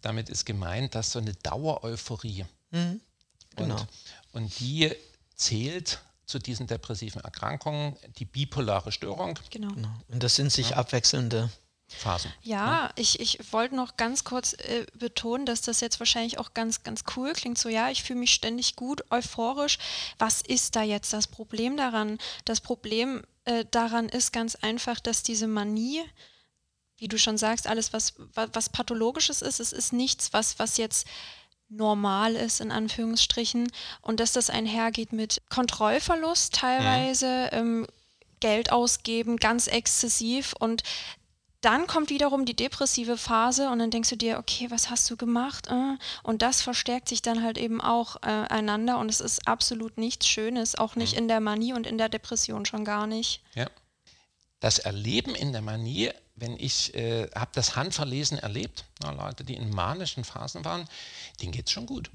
Damit 0.00 0.28
ist 0.28 0.44
gemeint, 0.44 0.94
dass 0.94 1.10
so 1.10 1.18
eine 1.18 1.34
Dauereuphorie 1.34 2.44
genau. 2.70 2.94
und, 3.56 3.86
und 4.32 4.60
die 4.60 4.92
zählt 5.34 6.00
zu 6.26 6.38
diesen 6.38 6.68
depressiven 6.68 7.20
Erkrankungen 7.20 7.96
die 8.18 8.24
bipolare 8.24 8.92
Störung, 8.92 9.38
Genau. 9.50 9.74
Genau. 9.74 9.90
Und 10.08 10.22
das 10.22 10.36
sind 10.36 10.52
sich 10.52 10.76
abwechselnde 10.76 11.50
Phasen. 11.88 12.32
Ja, 12.42 12.90
ich, 12.96 13.20
ich 13.20 13.52
wollte 13.52 13.74
noch 13.74 13.96
ganz 13.96 14.24
kurz 14.24 14.54
äh, 14.54 14.86
betonen, 14.98 15.44
dass 15.44 15.62
das 15.62 15.80
jetzt 15.80 15.98
wahrscheinlich 16.00 16.38
auch 16.38 16.54
ganz, 16.54 16.84
ganz 16.84 17.04
cool 17.16 17.32
klingt. 17.32 17.58
So, 17.58 17.68
ja, 17.68 17.90
ich 17.90 18.02
fühle 18.02 18.20
mich 18.20 18.32
ständig 18.32 18.76
gut, 18.76 19.04
euphorisch. 19.10 19.78
Was 20.18 20.42
ist 20.42 20.76
da 20.76 20.82
jetzt 20.82 21.12
das 21.12 21.26
Problem 21.26 21.76
daran? 21.76 22.18
Das 22.44 22.60
Problem 22.60 23.22
äh, 23.44 23.64
daran 23.70 24.08
ist 24.08 24.32
ganz 24.32 24.54
einfach, 24.56 25.00
dass 25.00 25.22
diese 25.22 25.48
Manie, 25.48 26.02
wie 27.02 27.08
du 27.08 27.18
schon 27.18 27.36
sagst, 27.36 27.66
alles, 27.66 27.92
was, 27.92 28.14
was, 28.34 28.68
Pathologisches 28.68 29.42
ist, 29.42 29.58
es 29.58 29.72
ist 29.72 29.92
nichts, 29.92 30.32
was, 30.32 30.60
was 30.60 30.76
jetzt 30.76 31.08
normal 31.68 32.36
ist, 32.36 32.60
in 32.60 32.70
Anführungsstrichen. 32.70 33.72
Und 34.02 34.20
dass 34.20 34.32
das 34.32 34.50
einhergeht 34.50 35.12
mit 35.12 35.42
Kontrollverlust 35.50 36.54
teilweise, 36.54 37.48
ähm, 37.50 37.88
Geld 38.38 38.70
ausgeben, 38.70 39.36
ganz 39.36 39.66
exzessiv 39.66 40.54
und 40.58 40.84
dann 41.60 41.86
kommt 41.86 42.10
wiederum 42.10 42.44
die 42.44 42.56
depressive 42.56 43.16
Phase 43.16 43.70
und 43.70 43.78
dann 43.78 43.92
denkst 43.92 44.10
du 44.10 44.16
dir, 44.16 44.38
okay, 44.38 44.68
was 44.70 44.90
hast 44.90 45.08
du 45.10 45.16
gemacht? 45.16 45.68
Äh, 45.68 45.96
Und 46.24 46.42
das 46.42 46.60
verstärkt 46.60 47.08
sich 47.08 47.22
dann 47.22 47.42
halt 47.42 47.56
eben 47.56 47.80
auch 47.80 48.16
äh, 48.22 48.26
einander 48.26 48.98
und 48.98 49.08
es 49.08 49.20
ist 49.20 49.46
absolut 49.46 49.96
nichts 49.96 50.26
Schönes, 50.26 50.74
auch 50.74 50.96
nicht 50.96 51.14
in 51.14 51.28
der 51.28 51.38
Manie 51.38 51.72
und 51.72 51.86
in 51.86 51.98
der 51.98 52.08
Depression 52.08 52.66
schon 52.66 52.84
gar 52.84 53.06
nicht. 53.06 53.42
Ja. 53.54 53.68
Das 54.58 54.80
Erleben 54.80 55.36
in 55.36 55.52
der 55.52 55.62
Manie, 55.62 56.10
wenn 56.34 56.56
ich 56.56 56.94
äh, 56.94 57.28
habe 57.34 57.50
das 57.54 57.76
Handverlesen 57.76 58.38
erlebt, 58.38 58.84
na, 59.02 59.10
Leute, 59.10 59.44
die 59.44 59.54
in 59.54 59.70
manischen 59.70 60.24
Phasen 60.24 60.64
waren, 60.64 60.88
denen 61.40 61.52
geht 61.52 61.66
es 61.66 61.72
schon 61.72 61.86
gut. 61.86 62.10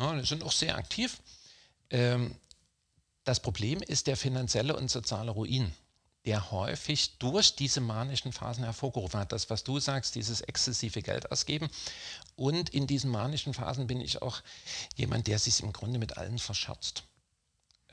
Ja, 0.00 0.14
die 0.14 0.26
sind 0.26 0.42
auch 0.42 0.52
sehr 0.52 0.76
aktiv. 0.76 1.18
Ähm, 1.90 2.34
das 3.24 3.40
Problem 3.40 3.82
ist 3.82 4.06
der 4.06 4.16
finanzielle 4.16 4.76
und 4.76 4.90
soziale 4.90 5.30
Ruin, 5.30 5.72
der 6.24 6.50
häufig 6.50 7.18
durch 7.18 7.54
diese 7.54 7.80
manischen 7.80 8.32
Phasen 8.32 8.64
hervorgerufen 8.64 9.20
hat. 9.20 9.32
Das, 9.32 9.48
was 9.50 9.64
du 9.64 9.78
sagst, 9.78 10.14
dieses 10.14 10.40
exzessive 10.40 11.02
Geld 11.02 11.30
ausgeben. 11.30 11.68
Und 12.36 12.70
in 12.70 12.86
diesen 12.86 13.10
manischen 13.10 13.54
Phasen 13.54 13.86
bin 13.86 14.00
ich 14.00 14.22
auch 14.22 14.42
jemand, 14.96 15.26
der 15.26 15.38
sich 15.38 15.60
im 15.62 15.72
Grunde 15.72 15.98
mit 15.98 16.16
allen 16.16 16.38
verscherzt. 16.38 17.04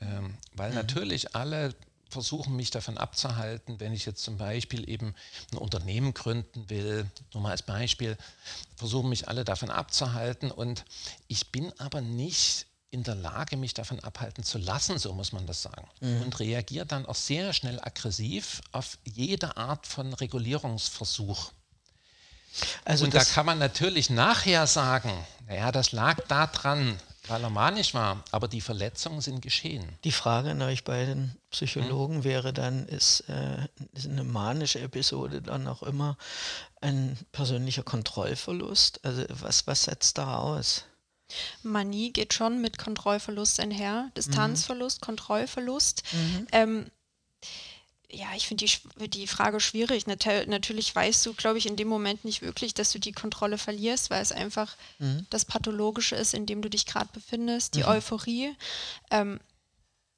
Ähm, 0.00 0.36
weil 0.54 0.72
natürlich 0.72 1.34
alle 1.34 1.74
versuchen, 2.10 2.56
mich 2.56 2.70
davon 2.70 2.98
abzuhalten, 2.98 3.80
wenn 3.80 3.92
ich 3.92 4.04
jetzt 4.04 4.22
zum 4.22 4.36
Beispiel 4.36 4.88
eben 4.88 5.14
ein 5.52 5.58
Unternehmen 5.58 6.12
gründen 6.12 6.68
will, 6.68 7.10
nur 7.32 7.42
mal 7.42 7.52
als 7.52 7.62
Beispiel, 7.62 8.16
versuchen 8.76 9.08
mich 9.08 9.28
alle 9.28 9.44
davon 9.44 9.70
abzuhalten 9.70 10.50
und 10.50 10.84
ich 11.28 11.52
bin 11.52 11.72
aber 11.78 12.00
nicht 12.00 12.66
in 12.90 13.04
der 13.04 13.14
Lage, 13.14 13.56
mich 13.56 13.72
davon 13.72 14.00
abhalten 14.00 14.42
zu 14.42 14.58
lassen, 14.58 14.98
so 14.98 15.12
muss 15.12 15.32
man 15.32 15.46
das 15.46 15.62
sagen. 15.62 15.88
Und 16.00 16.40
reagiere 16.40 16.86
dann 16.86 17.06
auch 17.06 17.14
sehr 17.14 17.52
schnell 17.52 17.78
aggressiv 17.80 18.62
auf 18.72 18.98
jede 19.04 19.56
Art 19.56 19.86
von 19.86 20.12
Regulierungsversuch. 20.12 21.52
Also 22.84 23.04
und 23.04 23.14
da 23.14 23.22
kann 23.24 23.46
man 23.46 23.58
natürlich 23.58 24.10
nachher 24.10 24.66
sagen, 24.66 25.12
naja, 25.46 25.70
das 25.70 25.92
lag 25.92 26.20
daran, 26.26 26.98
weil 27.30 27.42
er 27.42 27.50
manisch 27.50 27.94
war, 27.94 28.24
aber 28.30 28.48
die 28.48 28.60
Verletzungen 28.60 29.20
sind 29.20 29.40
geschehen. 29.40 29.84
die 30.04 30.12
Frage 30.12 30.50
an 30.50 30.62
euch 30.62 30.84
beiden 30.84 31.36
Psychologen 31.50 32.24
wäre 32.24 32.52
dann, 32.52 32.86
ist, 32.86 33.20
äh, 33.28 33.68
ist 33.92 34.06
eine 34.06 34.24
manische 34.24 34.80
Episode 34.80 35.42
dann 35.42 35.66
auch 35.66 35.82
immer 35.82 36.16
ein 36.80 37.16
persönlicher 37.32 37.82
Kontrollverlust? 37.82 39.04
Also 39.04 39.24
was, 39.28 39.66
was 39.66 39.84
setzt 39.84 40.18
da 40.18 40.38
aus? 40.38 40.84
Manie 41.62 42.12
geht 42.12 42.34
schon 42.34 42.60
mit 42.60 42.78
Kontrollverlust 42.78 43.60
einher, 43.60 44.10
Distanzverlust, 44.16 45.00
Kontrollverlust. 45.00 46.02
Ähm, 46.52 46.90
ja, 48.12 48.28
ich 48.34 48.48
finde 48.48 48.64
die, 48.64 49.08
die 49.08 49.26
Frage 49.26 49.60
schwierig. 49.60 50.06
Nat 50.06 50.26
natürlich 50.46 50.94
weißt 50.94 51.24
du, 51.26 51.34
glaube 51.34 51.58
ich, 51.58 51.66
in 51.66 51.76
dem 51.76 51.88
Moment 51.88 52.24
nicht 52.24 52.42
wirklich, 52.42 52.74
dass 52.74 52.92
du 52.92 52.98
die 52.98 53.12
Kontrolle 53.12 53.58
verlierst, 53.58 54.10
weil 54.10 54.22
es 54.22 54.32
einfach 54.32 54.76
das 55.30 55.44
Pathologische 55.44 56.16
ist, 56.16 56.34
in 56.34 56.46
dem 56.46 56.62
du 56.62 56.68
dich 56.70 56.86
gerade 56.86 57.08
befindest, 57.12 57.74
die 57.74 57.84
Euphorie. 57.88 58.54
Ähm, 59.10 59.40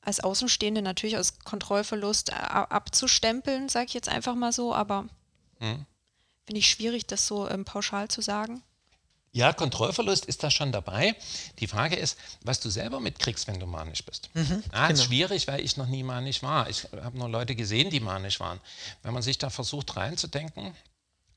als 0.01 0.21
Außenstehende 0.21 0.83
natürlich 0.83 1.17
aus 1.17 1.39
Kontrollverlust 1.45 2.31
äh, 2.31 2.33
abzustempeln, 2.33 3.69
sage 3.69 3.87
ich 3.87 3.95
jetzt 3.95 4.09
einfach 4.09 4.35
mal 4.35 4.53
so, 4.53 4.75
aber 4.75 5.07
finde 6.45 6.59
ich 6.59 6.69
schwierig, 6.69 7.07
das 7.07 7.27
so 7.27 7.49
ähm, 7.49 7.65
pauschal 7.65 8.09
zu 8.09 8.21
sagen. 8.21 8.63
Ja, 9.35 9.55
Kontrollverlust 9.55 10.27
ist 10.27 10.43
da 10.43 10.51
schon 10.51 10.73
dabei. 10.73 11.17
Die 11.59 11.67
Frage 11.67 11.97
ist, 11.97 12.19
was 12.43 12.61
du 12.61 12.69
selber 12.69 13.01
mitkriegst, 13.01 13.47
wenn 13.47 13.59
du 13.59 13.67
manisch 13.67 14.05
bist. 14.05 14.29
ah, 14.73 14.89
ist 14.89 14.99
genau. 14.99 15.03
schwierig, 15.05 15.49
weil 15.49 15.61
ich 15.61 15.79
noch 15.79 15.87
nie 15.87 16.03
manisch 16.03 16.43
war. 16.43 16.69
Ich 16.69 16.85
habe 16.93 17.17
nur 17.17 17.31
Leute 17.31 17.55
gesehen, 17.55 17.89
die 17.89 18.01
manisch 18.01 18.41
waren. 18.41 18.61
Wenn 19.03 19.15
man 19.15 19.23
sich 19.23 19.39
da 19.39 19.49
versucht 19.49 19.97
reinzudenken, 19.97 20.75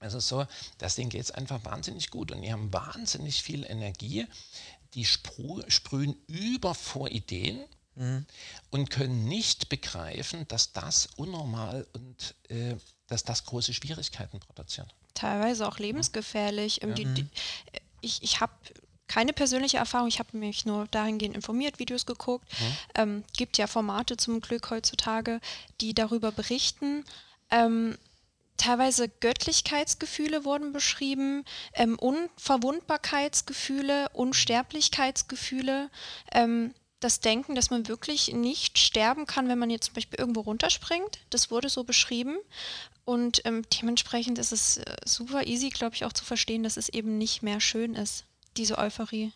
ist 0.01 0.13
es 0.13 0.27
so, 0.27 0.45
dass 0.77 0.95
denen 0.95 1.10
geht 1.10 1.21
es 1.21 1.31
einfach 1.31 1.63
wahnsinnig 1.63 2.12
gut 2.12 2.31
und 2.34 2.41
die 2.41 2.51
haben 2.51 2.71
wahnsinnig 2.73 3.41
viel 3.41 3.63
Energie. 3.63 4.27
Die 4.93 5.05
sprühen 5.05 6.17
über 6.27 6.75
vor 6.75 7.10
Ideen 7.10 7.63
und 8.71 8.89
können 8.89 9.23
nicht 9.25 9.69
begreifen, 9.69 10.45
dass 10.49 10.73
das 10.73 11.08
unnormal 11.15 11.88
und 11.93 12.36
äh, 12.49 12.75
dass 13.08 13.23
das 13.23 13.45
große 13.45 13.73
Schwierigkeiten 13.73 14.39
produziert. 14.39 14.93
teilweise 15.13 15.65
auch 15.65 15.79
lebensgefährlich. 15.79 16.84
Ähm, 16.84 16.93
die, 16.95 17.05
die, 17.05 17.27
ich 18.05 18.23
ich 18.23 18.39
habe 18.39 18.53
keine 19.07 19.33
persönliche 19.33 19.77
Erfahrung, 19.77 20.07
ich 20.07 20.19
habe 20.19 20.37
mich 20.37 20.65
nur 20.65 20.87
dahingehend 20.87 21.35
informiert, 21.35 21.79
Videos 21.79 22.05
geguckt. 22.05 22.47
Ähm, 22.95 23.23
gibt 23.33 23.57
ja 23.57 23.67
Formate 23.67 24.15
zum 24.17 24.41
Glück 24.41 24.69
heutzutage, 24.71 25.39
die 25.79 25.93
darüber 25.93 26.31
berichten. 26.31 27.05
Ähm, 27.51 27.97
teilweise 28.57 29.07
Göttlichkeitsgefühle 29.09 30.43
wurden 30.45 30.73
beschrieben, 30.73 31.45
ähm, 31.73 31.99
Unverwundbarkeitsgefühle, 31.99 34.09
Unsterblichkeitsgefühle. 34.13 35.91
Ähm, 36.31 36.73
das 36.99 37.19
Denken, 37.19 37.53
dass 37.55 37.69
man 37.69 37.87
wirklich 37.87 38.33
nicht 38.33 38.79
sterben 38.79 39.27
kann, 39.27 39.47
wenn 39.47 39.59
man 39.59 39.69
jetzt 39.69 39.85
zum 39.85 39.93
Beispiel 39.93 40.19
irgendwo 40.19 40.41
runterspringt. 40.41 41.19
Das 41.29 41.51
wurde 41.51 41.69
so 41.69 41.83
beschrieben. 41.83 42.37
Und 43.05 43.43
ähm, 43.45 43.63
dementsprechend 43.69 44.39
ist 44.39 44.51
es 44.51 44.77
äh, 44.77 44.95
super 45.05 45.45
easy, 45.45 45.69
glaube 45.69 45.95
ich, 45.95 46.05
auch 46.05 46.13
zu 46.13 46.25
verstehen, 46.25 46.63
dass 46.63 46.75
es 46.75 46.89
eben 46.89 47.17
nicht 47.17 47.43
mehr 47.43 47.61
schön 47.61 47.93
ist, 47.93 48.25
diese 48.57 48.79
Euphorie. 48.79 49.31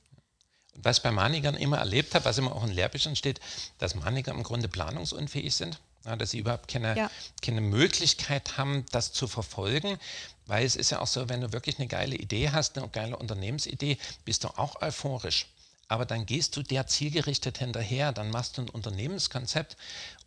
Was 0.74 0.98
ich 0.98 1.04
bei 1.04 1.12
Manikern 1.12 1.56
immer 1.56 1.78
erlebt 1.78 2.16
habe, 2.16 2.26
was 2.26 2.38
immer 2.40 2.56
auch 2.56 2.64
in 2.64 2.72
Lehrbüchern 2.72 3.16
steht, 3.16 3.40
dass 3.78 3.96
Maniker 3.96 4.32
im 4.32 4.44
Grunde 4.44 4.68
planungsunfähig 4.68 5.56
sind. 5.56 5.80
Ja, 6.06 6.16
dass 6.16 6.32
sie 6.32 6.40
überhaupt 6.40 6.70
keine, 6.70 6.98
ja. 6.98 7.12
keine 7.42 7.60
Möglichkeit 7.60 8.58
haben, 8.58 8.86
das 8.92 9.12
zu 9.12 9.28
verfolgen. 9.28 10.00
Weil 10.48 10.66
es 10.66 10.76
ist 10.76 10.90
ja 10.90 11.02
auch 11.02 11.08
so, 11.08 11.30
wenn 11.30 11.42
du 11.42 11.52
wirklich 11.52 11.78
eine 11.78 11.88
geile 11.88 12.16
Idee 12.16 12.50
hast, 12.52 12.78
eine 12.78 12.88
geile 12.88 13.18
Unternehmensidee, 13.18 13.98
bist 14.26 14.46
du 14.46 14.48
auch 14.48 14.82
euphorisch 14.82 15.46
aber 15.90 16.06
dann 16.06 16.26
gehst 16.26 16.56
du 16.56 16.62
der 16.62 16.88
zielgerichtet 16.88 17.58
hinterher, 17.58 18.14
dann 18.14 18.30
machst 18.30 18.58
du 18.58 18.62
ein 18.62 18.70
Unternehmenskonzept 18.70 19.76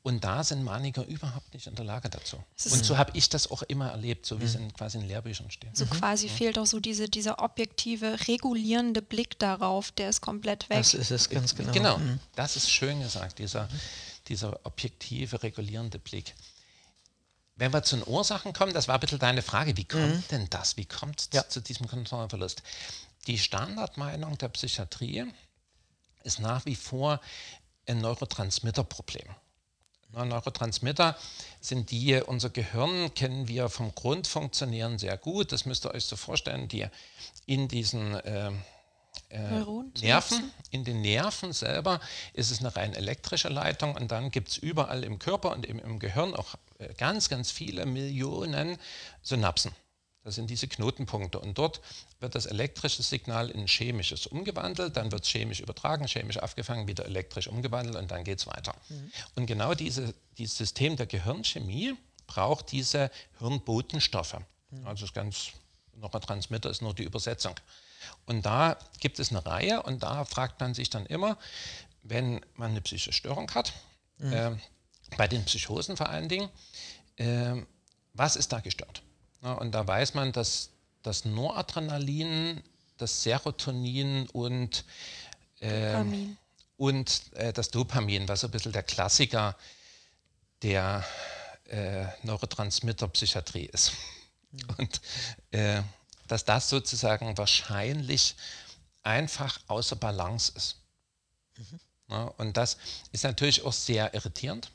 und 0.05 0.25
da 0.25 0.43
sind 0.43 0.65
Maniker 0.65 1.07
überhaupt 1.07 1.55
nicht 1.55 1.69
in 1.69 1.77
der 1.77 1.85
Lage 1.85 2.11
dazu. 2.11 2.37
Und 2.37 2.85
so 2.85 2.99
habe 2.99 3.12
ich 3.15 3.29
das 3.29 3.49
auch 3.51 3.62
immer 3.62 3.91
erlebt, 3.91 4.27
so 4.27 4.41
wie 4.41 4.43
mhm. 4.43 4.49
es 4.49 4.55
in, 4.57 4.73
quasi 4.73 4.99
in 4.99 5.07
Lehrbüchern 5.07 5.51
steht. 5.51 5.77
So 5.77 5.85
mhm. 5.85 5.91
quasi 5.91 6.27
ja. 6.27 6.33
fehlt 6.33 6.59
auch 6.59 6.67
so 6.67 6.81
diese, 6.81 7.09
dieser 7.09 7.38
objektive, 7.38 8.19
regulierende 8.27 9.01
Blick 9.01 9.38
darauf, 9.38 9.93
der 9.93 10.09
ist 10.09 10.21
komplett 10.21 10.69
weg. 10.71 10.79
Das 10.79 10.95
ist 10.95 11.12
es 11.12 11.31
ganz 11.31 11.55
genau. 11.55 11.73
Genau, 11.73 11.99
mhm. 11.99 12.19
das 12.35 12.57
ist 12.57 12.69
schön 12.69 13.01
gesagt, 13.01 13.38
dieser, 13.38 13.69
dieser 14.27 14.59
objektive, 14.67 15.41
regulierende 15.43 16.01
Blick. 16.01 16.35
Wenn 17.55 17.73
wir 17.73 17.85
zu 17.85 17.97
den 17.97 18.07
Ursachen 18.07 18.53
kommen, 18.53 18.73
das 18.73 18.88
war 18.88 18.97
ein 18.97 19.01
bisschen 19.01 19.21
deine 19.21 19.43
Frage, 19.43 19.77
wie 19.77 19.85
kommt 19.85 20.17
mhm. 20.17 20.25
denn 20.33 20.51
das? 20.51 20.77
Wie 20.77 20.87
kommt 20.87 21.21
es 21.21 21.29
ja. 21.33 21.49
zu 21.49 21.61
diesem 21.61 21.87
Kontrollverlust? 21.87 22.62
Die 23.29 23.38
Standardmeinung 23.38 24.37
der 24.38 24.49
Psychiatrie 24.49 25.27
ist 26.25 26.41
nach 26.41 26.67
wie 26.67 26.75
vor 26.75 27.21
ein 27.87 27.99
Neurotransmitterproblem. 27.99 29.29
Neurotransmitter 30.12 31.16
sind 31.61 31.90
die, 31.90 32.20
unser 32.20 32.51
Gehirn 32.51 33.14
kennen 33.14 33.48
wir 33.48 33.68
vom 33.68 33.94
Grundfunktionieren 33.94 34.98
sehr 34.98 35.16
gut. 35.16 35.53
Das 35.53 35.64
müsst 35.64 35.87
ihr 35.87 35.94
euch 35.94 36.05
so 36.05 36.16
vorstellen, 36.16 36.68
die 36.68 36.87
in 37.46 37.68
diesen 37.68 38.14
äh, 38.14 38.51
äh, 39.29 39.64
Nerven, 40.01 40.53
in 40.70 40.85
den 40.85 41.01
Nerven 41.01 41.53
selber 41.53 42.01
ist 42.35 42.51
es 42.51 42.61
eine 42.61 42.75
rein 42.75 42.94
elektrische 42.94 43.48
Leitung 43.48 43.94
und 43.94 44.11
dann 44.11 44.31
gibt 44.31 44.48
es 44.48 44.57
überall 44.57 45.05
im 45.05 45.18
Körper 45.18 45.53
und 45.53 45.66
im, 45.66 45.79
im 45.79 45.98
Gehirn 45.98 46.35
auch 46.35 46.55
äh, 46.79 46.92
ganz, 46.94 47.29
ganz 47.29 47.51
viele 47.51 47.87
Millionen 47.87 48.79
Synapsen. 49.22 49.72
Das 50.24 50.37
sind 50.37 50.50
diese 50.50 50.68
Knotenpunkte. 50.68 51.40
Und 51.40 51.58
dort 51.58 51.80
wird 52.20 52.35
das 52.35 52.46
elektrische 52.46 53.02
Signal 53.02 53.50
in 53.50 53.66
chemisches 53.66 54.26
umgewandelt, 54.26 54.96
dann 54.96 55.11
wird 55.11 55.24
es 55.24 55.30
chemisch 55.30 55.61
übertragen, 55.61 56.06
chemisch 56.06 56.38
aufgefangen, 56.38 56.87
wieder 56.87 57.04
elektrisch 57.04 57.48
umgewandelt 57.48 57.96
und 57.96 58.11
dann 58.11 58.22
geht 58.22 58.38
es 58.38 58.46
weiter. 58.46 58.74
Mhm. 58.88 59.12
Und 59.35 59.46
genau 59.46 59.74
diese, 59.74 60.14
dieses 60.38 60.56
System 60.56 60.96
der 60.96 61.06
Gehirnchemie 61.06 61.94
braucht 62.26 62.70
diese 62.70 63.11
Hirnbotenstoffe. 63.38 64.38
Mhm. 64.70 64.87
Also 64.87 65.06
das 65.06 65.12
ganz 65.12 65.52
Neurotransmitter 65.96 66.70
ist 66.70 66.82
nur 66.82 66.94
die 66.94 67.04
Übersetzung. 67.04 67.54
Und 68.26 68.46
da 68.46 68.78
gibt 69.00 69.18
es 69.18 69.30
eine 69.30 69.44
Reihe 69.44 69.82
und 69.82 70.02
da 70.02 70.24
fragt 70.24 70.61
man 70.61 70.74
sich 70.74 70.90
dann 70.90 71.06
immer, 71.06 71.38
wenn 72.02 72.44
man 72.54 72.70
eine 72.70 72.80
psychische 72.80 73.12
Störung 73.12 73.50
hat, 73.52 73.72
mhm. 74.18 74.32
äh, 74.32 74.50
bei 75.16 75.28
den 75.28 75.44
Psychosen 75.44 75.96
vor 75.96 76.08
allen 76.08 76.28
Dingen, 76.28 76.48
äh, 77.16 77.54
was 78.14 78.37
ist 78.37 78.52
da 78.52 78.61
gestört? 78.61 79.02
Ja, 79.42 79.55
und 79.55 79.72
da 79.72 79.87
weiß 79.87 80.14
man, 80.14 80.33
dass 80.33 80.70
das 81.02 81.24
Noradrenalin, 81.24 82.62
das 82.98 83.22
Serotonin 83.22 84.28
und, 84.28 84.85
äh, 85.61 86.05
und 86.76 87.22
äh, 87.35 87.52
das 87.52 87.70
Dopamin, 87.70 88.28
was 88.28 88.40
so 88.40 88.48
ein 88.48 88.52
bisschen 88.52 88.72
der 88.72 88.85
Klassiker 88.85 89.57
der 90.62 91.05
äh, 91.68 92.07
Neurotransmitterpsychiatrie 92.22 93.66
ist. 93.66 93.92
Mhm. 94.52 94.61
Und 94.78 95.00
äh, 95.50 95.83
dass 96.28 96.44
das 96.44 96.68
sozusagen 96.68 97.37
wahrscheinlich 97.37 98.37
einfach 99.02 99.59
außer 99.66 99.96
Balance 99.96 100.52
ist. 100.55 100.76
Mhm. 101.57 101.81
Ja, 102.09 102.24
und 102.37 102.57
das 102.57 102.76
ist 103.11 103.24
natürlich 103.24 103.64
auch 103.64 103.72
sehr 103.72 104.14
irritierend, 104.14 104.70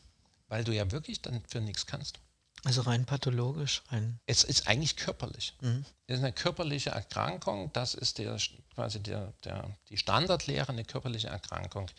weil 0.50 0.64
du 0.64 0.74
ja 0.74 0.92
wirklich 0.92 1.22
dann 1.22 1.42
für 1.48 1.62
nichts 1.62 1.86
kannst. 1.86 2.20
Also 2.68 2.82
rein 2.82 3.06
pathologisch, 3.06 3.82
rein. 3.88 4.20
Es 4.26 4.44
ist 4.44 4.68
eigentlich 4.68 4.98
körperlich. 4.98 5.54
Mhm. 5.62 5.86
Es 6.06 6.18
ist 6.18 6.24
eine 6.24 6.34
körperliche 6.34 6.90
Erkrankung, 6.90 7.72
das 7.72 7.94
ist 7.94 8.18
der, 8.18 8.38
quasi 8.76 9.02
der, 9.02 9.32
der, 9.46 9.74
die 9.88 9.96
Standardlehre, 9.96 10.68
eine 10.68 10.84
körperliche 10.84 11.30
Erkrankung, 11.30 11.90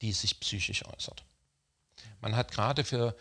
die 0.00 0.12
sich 0.12 0.38
psychisch 0.38 0.84
äußert. 0.86 1.24
Man 2.20 2.36
hat 2.36 2.52
gerade 2.52 2.84
für 2.84 3.16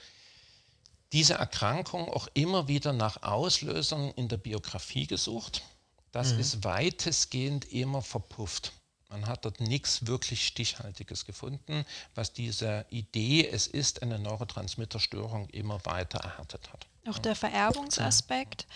diese 1.12 1.34
Erkrankung 1.34 2.08
auch 2.08 2.28
immer 2.36 2.68
wieder 2.68 2.94
nach 2.94 3.24
Auslösern 3.24 4.12
in 4.12 4.28
der 4.28 4.38
Biografie 4.38 5.08
gesucht. 5.08 5.64
Das 6.12 6.34
mhm. 6.34 6.40
ist 6.40 6.64
weitestgehend 6.64 7.66
immer 7.72 8.04
verpufft. 8.04 8.74
Man 9.10 9.26
hat 9.26 9.44
dort 9.44 9.60
nichts 9.60 10.06
wirklich 10.06 10.46
Stichhaltiges 10.46 11.26
gefunden, 11.26 11.84
was 12.14 12.32
diese 12.32 12.86
Idee, 12.92 13.50
es 13.50 13.66
ist 13.66 14.04
eine 14.04 14.20
Neurotransmitterstörung, 14.20 15.50
immer 15.50 15.84
weiter 15.84 16.20
erhärtet 16.20 16.72
hat. 16.72 16.86
Auch 17.08 17.20
der 17.20 17.36
Vererbungsaspekt. 17.36 18.66
Ja 18.70 18.76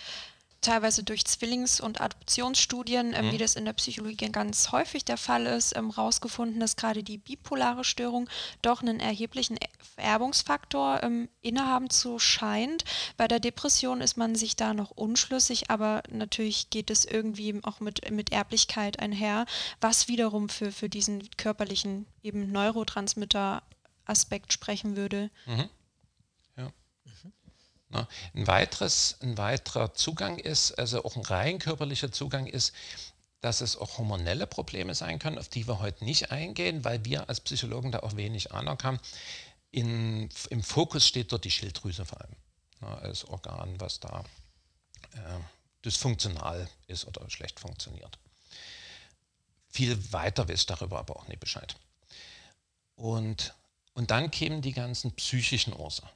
teilweise 0.66 1.04
durch 1.04 1.24
Zwillings- 1.24 1.80
und 1.80 2.00
Adoptionsstudien, 2.00 3.14
ähm, 3.14 3.26
mhm. 3.26 3.32
wie 3.32 3.38
das 3.38 3.54
in 3.54 3.64
der 3.64 3.72
Psychologie 3.74 4.30
ganz 4.30 4.72
häufig 4.72 5.04
der 5.04 5.16
Fall 5.16 5.46
ist, 5.46 5.76
ähm, 5.76 5.90
rausgefunden, 5.90 6.58
dass 6.58 6.76
gerade 6.76 7.04
die 7.04 7.18
bipolare 7.18 7.84
Störung 7.84 8.28
doch 8.62 8.82
einen 8.82 8.98
erheblichen 8.98 9.56
e-, 9.56 9.68
Vererbungsfaktor 9.94 11.02
ähm, 11.02 11.28
innehaben 11.40 11.88
zu 11.88 12.18
scheint. 12.18 12.84
Bei 13.16 13.28
der 13.28 13.38
Depression 13.38 14.00
ist 14.00 14.16
man 14.16 14.34
sich 14.34 14.56
da 14.56 14.74
noch 14.74 14.90
unschlüssig, 14.90 15.70
aber 15.70 16.02
natürlich 16.10 16.70
geht 16.70 16.90
es 16.90 17.04
irgendwie 17.04 17.60
auch 17.62 17.80
mit, 17.80 18.10
mit 18.10 18.32
Erblichkeit 18.32 18.98
einher, 18.98 19.46
was 19.80 20.08
wiederum 20.08 20.48
für, 20.48 20.72
für 20.72 20.88
diesen 20.88 21.30
körperlichen 21.36 22.06
eben 22.22 22.50
Neurotransmitter-Aspekt 22.50 24.52
sprechen 24.52 24.96
würde. 24.96 25.30
Mhm. 25.46 25.68
Ne? 26.56 26.72
Ein, 27.90 28.46
weiteres, 28.46 29.16
ein 29.22 29.38
weiterer 29.38 29.94
Zugang 29.94 30.38
ist, 30.38 30.72
also 30.72 31.04
auch 31.04 31.16
ein 31.16 31.22
rein 31.22 31.58
körperlicher 31.58 32.10
Zugang 32.10 32.46
ist, 32.46 32.72
dass 33.40 33.60
es 33.60 33.76
auch 33.76 33.98
hormonelle 33.98 34.46
Probleme 34.46 34.94
sein 34.94 35.18
können, 35.18 35.38
auf 35.38 35.48
die 35.48 35.68
wir 35.68 35.78
heute 35.78 36.04
nicht 36.04 36.32
eingehen, 36.32 36.84
weil 36.84 37.04
wir 37.04 37.28
als 37.28 37.40
Psychologen 37.40 37.92
da 37.92 38.00
auch 38.00 38.16
wenig 38.16 38.52
Ahnung 38.52 38.78
haben. 38.82 38.98
In, 39.70 40.28
Im 40.50 40.62
Fokus 40.62 41.06
steht 41.06 41.30
dort 41.32 41.44
die 41.44 41.50
Schilddrüse 41.50 42.04
vor 42.04 42.20
allem, 42.20 42.36
ne, 42.80 42.88
als 42.98 43.24
Organ, 43.26 43.78
was 43.78 44.00
da 44.00 44.24
äh, 45.12 45.38
dysfunktional 45.84 46.68
ist 46.88 47.06
oder 47.06 47.28
schlecht 47.30 47.60
funktioniert. 47.60 48.18
Viel 49.68 50.12
weiter 50.12 50.48
wisst 50.48 50.70
darüber 50.70 50.98
aber 50.98 51.16
auch 51.16 51.28
nicht 51.28 51.40
Bescheid. 51.40 51.76
Und, 52.96 53.54
und 53.92 54.10
dann 54.10 54.30
kämen 54.30 54.62
die 54.62 54.72
ganzen 54.72 55.12
psychischen 55.12 55.78
Ursachen. 55.78 56.08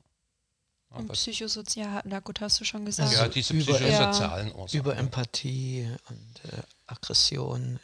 Und 0.91 1.13
psychosozial, 1.13 2.03
na 2.05 2.19
gut, 2.19 2.41
hast 2.41 2.61
du 2.61 2.65
schon 2.65 2.85
gesagt. 2.85 3.13
Ja, 3.13 3.29
diese 3.29 3.55
psychosozialen 3.55 4.53
Ursachen. 4.53 4.81
Über 4.81 4.97
Empathie 4.97 5.89
und 6.09 6.53
äh, 6.53 6.63
Aggression 6.87 7.79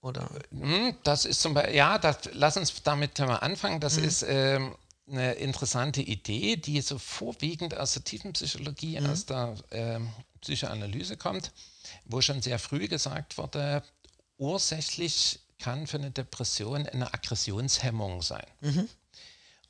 oder? 0.00 0.30
Hm, 0.50 0.96
das 1.02 1.24
ist 1.24 1.40
zum 1.40 1.54
Beispiel, 1.54 1.76
ja, 1.76 1.98
das, 1.98 2.30
lass 2.32 2.56
uns 2.56 2.82
damit 2.82 3.18
mal 3.18 3.36
anfangen. 3.36 3.80
Das 3.80 3.96
mhm. 3.96 4.04
ist 4.04 4.24
ähm, 4.26 4.74
eine 5.08 5.32
interessante 5.34 6.02
Idee, 6.02 6.56
die 6.56 6.80
so 6.80 6.98
vorwiegend 6.98 7.76
aus 7.76 7.94
der 7.94 8.04
Tiefenpsychologie, 8.04 9.00
mhm. 9.00 9.10
aus 9.10 9.26
der 9.26 9.54
ähm, 9.70 10.10
Psychoanalyse 10.40 11.16
kommt, 11.16 11.52
wo 12.04 12.20
schon 12.20 12.42
sehr 12.42 12.58
früh 12.58 12.88
gesagt 12.88 13.38
wurde, 13.38 13.82
ursächlich 14.36 15.40
kann 15.58 15.86
für 15.86 15.98
eine 15.98 16.12
Depression 16.12 16.86
eine 16.86 17.12
Aggressionshemmung 17.12 18.22
sein. 18.22 18.46
Mhm. 18.60 18.88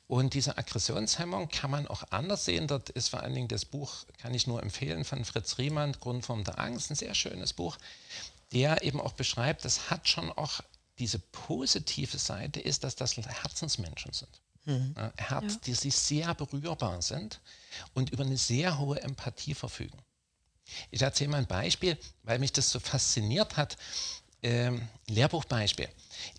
Und 0.09 0.33
diese 0.33 0.57
Aggressionshemmung 0.57 1.49
kann 1.49 1.69
man 1.69 1.87
auch 1.87 2.01
anders 2.09 2.43
sehen. 2.43 2.67
Dort 2.67 2.89
ist 2.89 3.09
vor 3.09 3.21
allen 3.21 3.35
Dingen 3.35 3.47
das 3.47 3.63
Buch, 3.63 3.93
kann 4.17 4.33
ich 4.33 4.47
nur 4.47 4.63
empfehlen, 4.63 5.05
von 5.05 5.23
Fritz 5.23 5.59
Riemann, 5.59 5.91
Grundform 5.91 6.43
der 6.43 6.57
Angst, 6.57 6.89
ein 6.89 6.95
sehr 6.95 7.13
schönes 7.13 7.53
Buch, 7.53 7.77
der 8.51 8.81
eben 8.81 8.99
auch 8.99 9.13
beschreibt, 9.13 9.65
das 9.65 9.91
hat 9.91 10.07
schon 10.07 10.31
auch 10.31 10.61
diese 10.97 11.19
positive 11.19 12.17
Seite, 12.17 12.59
ist, 12.59 12.83
dass 12.83 12.95
das 12.95 13.17
Herzensmenschen 13.17 14.11
sind. 14.11 14.41
Mhm. 14.65 14.95
Herz, 15.15 15.53
ja. 15.53 15.59
die 15.67 15.73
sich 15.75 15.95
sehr 15.95 16.33
berührbar 16.33 17.03
sind 17.03 17.39
und 17.93 18.09
über 18.09 18.23
eine 18.23 18.37
sehr 18.37 18.79
hohe 18.79 18.99
Empathie 18.99 19.53
verfügen. 19.53 19.99
Ich 20.89 21.03
erzähle 21.03 21.29
mal 21.29 21.37
ein 21.37 21.45
Beispiel, 21.45 21.99
weil 22.23 22.39
mich 22.39 22.51
das 22.51 22.71
so 22.71 22.79
fasziniert 22.79 23.57
hat. 23.57 23.77
Ähm, 24.41 24.87
Lehrbuchbeispiel. 25.05 25.87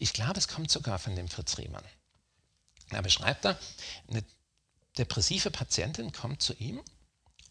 Ich 0.01 0.13
glaube, 0.13 0.39
es 0.39 0.49
kommt 0.49 0.73
sogar 0.73 0.99
von 0.99 1.15
dem 1.15 1.29
Fritz 1.29 1.57
Riemann. 1.57 1.85
Da 2.91 3.01
beschreibt 3.01 3.45
er, 3.45 3.59
eine 4.09 4.25
depressive 4.99 5.51
Patientin 5.51 6.13
kommt 6.13 6.43
zu 6.43 6.55
ihm 6.55 6.83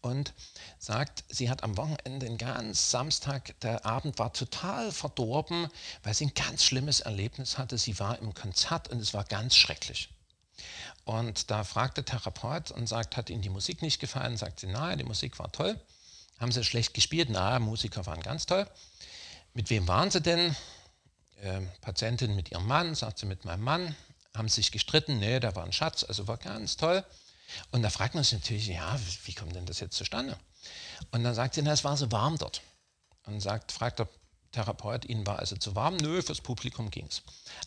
und 0.02 0.32
sagt, 0.78 1.24
sie 1.28 1.50
hat 1.50 1.62
am 1.62 1.76
Wochenende 1.76 2.26
den 2.26 2.38
ganzen 2.38 2.74
Samstag, 2.74 3.58
der 3.60 3.84
Abend 3.84 4.18
war 4.18 4.32
total 4.32 4.92
verdorben, 4.92 5.68
weil 6.02 6.14
sie 6.14 6.26
ein 6.26 6.34
ganz 6.34 6.64
schlimmes 6.64 7.00
Erlebnis 7.00 7.58
hatte. 7.58 7.76
Sie 7.76 7.98
war 7.98 8.18
im 8.18 8.34
Konzert 8.34 8.88
und 8.88 9.00
es 9.00 9.12
war 9.12 9.24
ganz 9.24 9.56
schrecklich. 9.56 10.10
Und 11.04 11.50
da 11.50 11.64
fragt 11.64 11.96
der 11.96 12.04
Therapeut 12.04 12.70
und 12.70 12.86
sagt, 12.86 13.16
hat 13.16 13.30
Ihnen 13.30 13.42
die 13.42 13.48
Musik 13.48 13.82
nicht 13.82 14.00
gefallen? 14.00 14.36
Sagt 14.36 14.60
sie, 14.60 14.66
nein, 14.66 14.98
die 14.98 15.04
Musik 15.04 15.38
war 15.38 15.50
toll. 15.50 15.80
Haben 16.38 16.52
Sie 16.52 16.62
schlecht 16.64 16.94
gespielt? 16.94 17.28
Na, 17.30 17.58
Musiker 17.58 18.06
waren 18.06 18.20
ganz 18.20 18.46
toll. 18.46 18.66
Mit 19.54 19.70
wem 19.70 19.88
waren 19.88 20.10
Sie 20.10 20.20
denn? 20.20 20.54
Äh, 21.42 21.62
Patientin 21.80 22.36
mit 22.36 22.50
ihrem 22.50 22.66
Mann, 22.66 22.94
sagt 22.94 23.18
sie, 23.18 23.26
mit 23.26 23.44
meinem 23.44 23.62
Mann. 23.62 23.96
Haben 24.36 24.48
sich 24.48 24.70
gestritten? 24.70 25.18
Nee, 25.18 25.40
da 25.40 25.54
war 25.54 25.64
ein 25.64 25.72
Schatz, 25.72 26.04
also 26.04 26.28
war 26.28 26.38
ganz 26.38 26.76
toll. 26.76 27.04
Und 27.72 27.82
da 27.82 27.90
fragt 27.90 28.14
man 28.14 28.22
sich 28.22 28.34
natürlich, 28.34 28.68
ja, 28.68 28.98
wie 29.24 29.34
kommt 29.34 29.54
denn 29.54 29.66
das 29.66 29.80
jetzt 29.80 29.96
zustande? 29.96 30.38
Und 31.10 31.24
dann 31.24 31.34
sagt 31.34 31.54
sie, 31.54 31.62
na, 31.62 31.72
es 31.72 31.84
war 31.84 31.96
so 31.96 32.10
warm 32.12 32.38
dort. 32.38 32.62
Und 33.26 33.40
sagt, 33.40 33.72
fragt 33.72 33.98
der 33.98 34.08
Therapeut, 34.52 35.04
Ihnen 35.04 35.26
war 35.26 35.38
also 35.38 35.56
zu 35.56 35.74
warm? 35.76 35.96
Nö, 35.96 36.22
fürs 36.22 36.40
Publikum 36.40 36.90
ging 36.90 37.06
es. 37.06 37.22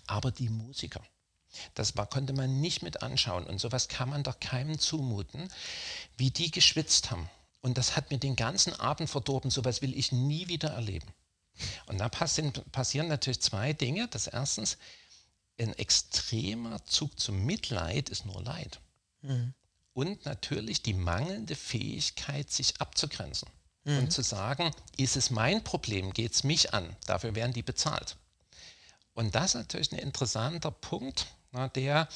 Aber 0.08 0.32
die 0.32 0.50
Musiker, 0.50 1.02
das 1.76 1.96
war, 1.96 2.08
konnte 2.08 2.34
man 2.34 2.60
nicht 2.62 2.82
mit 2.82 3.04
anschauen. 3.04 3.46
Und 3.46 3.60
sowas 3.60 3.88
kann 3.88 4.10
man 4.10 4.24
doch 4.24 4.40
keinem 4.40 4.80
zumuten, 4.80 5.48
wie 6.18 6.32
die 6.32 6.52
geschwitzt 6.52 7.12
haben. 7.12 7.30
Und 7.62 7.78
das 7.78 7.96
hat 7.96 8.12
mir 8.12 8.18
den 8.18 8.36
ganzen 8.36 8.78
Abend 8.80 9.10
verdorben. 9.10 9.50
Sowas 9.50 9.82
will 9.82 9.98
ich 9.98 10.12
nie 10.12 10.48
wieder 10.48 10.72
erleben. 10.72 11.08
Und 11.86 12.00
da 12.00 12.10
passieren 12.10 13.08
natürlich 13.08 13.42
zwei 13.42 13.74
Dinge. 13.74 14.08
Das 14.10 14.28
erstens, 14.28 14.78
ein 15.60 15.74
extremer 15.74 16.84
Zug 16.86 17.20
zum 17.20 17.46
Mitleid 17.46 18.10
ist 18.10 18.26
nur 18.26 18.42
Leid. 18.42 18.80
Mhm 19.22 19.54
und 19.94 20.26
natürlich 20.26 20.82
die 20.82 20.94
mangelnde 20.94 21.56
Fähigkeit, 21.56 22.52
sich 22.52 22.82
abzugrenzen 22.82 23.48
mhm. 23.84 24.00
und 24.00 24.12
zu 24.12 24.22
sagen, 24.22 24.72
ist 24.98 25.16
es 25.16 25.30
mein 25.30 25.64
Problem, 25.64 26.14
geht 26.14 26.34
es 26.34 26.44
mich 26.44 26.74
an, 26.74 26.96
dafür 27.06 27.36
werden 27.36 27.54
die 27.54 27.64
bezahlt. 27.64 28.18
Und 29.14 29.36
das 29.36 29.52
ist 29.52 29.56
natürlich 29.56 29.92
ein 29.92 30.00
interessanter 30.00 30.72
Punkt, 30.72 31.28
na, 31.52 31.68
der 31.68 32.10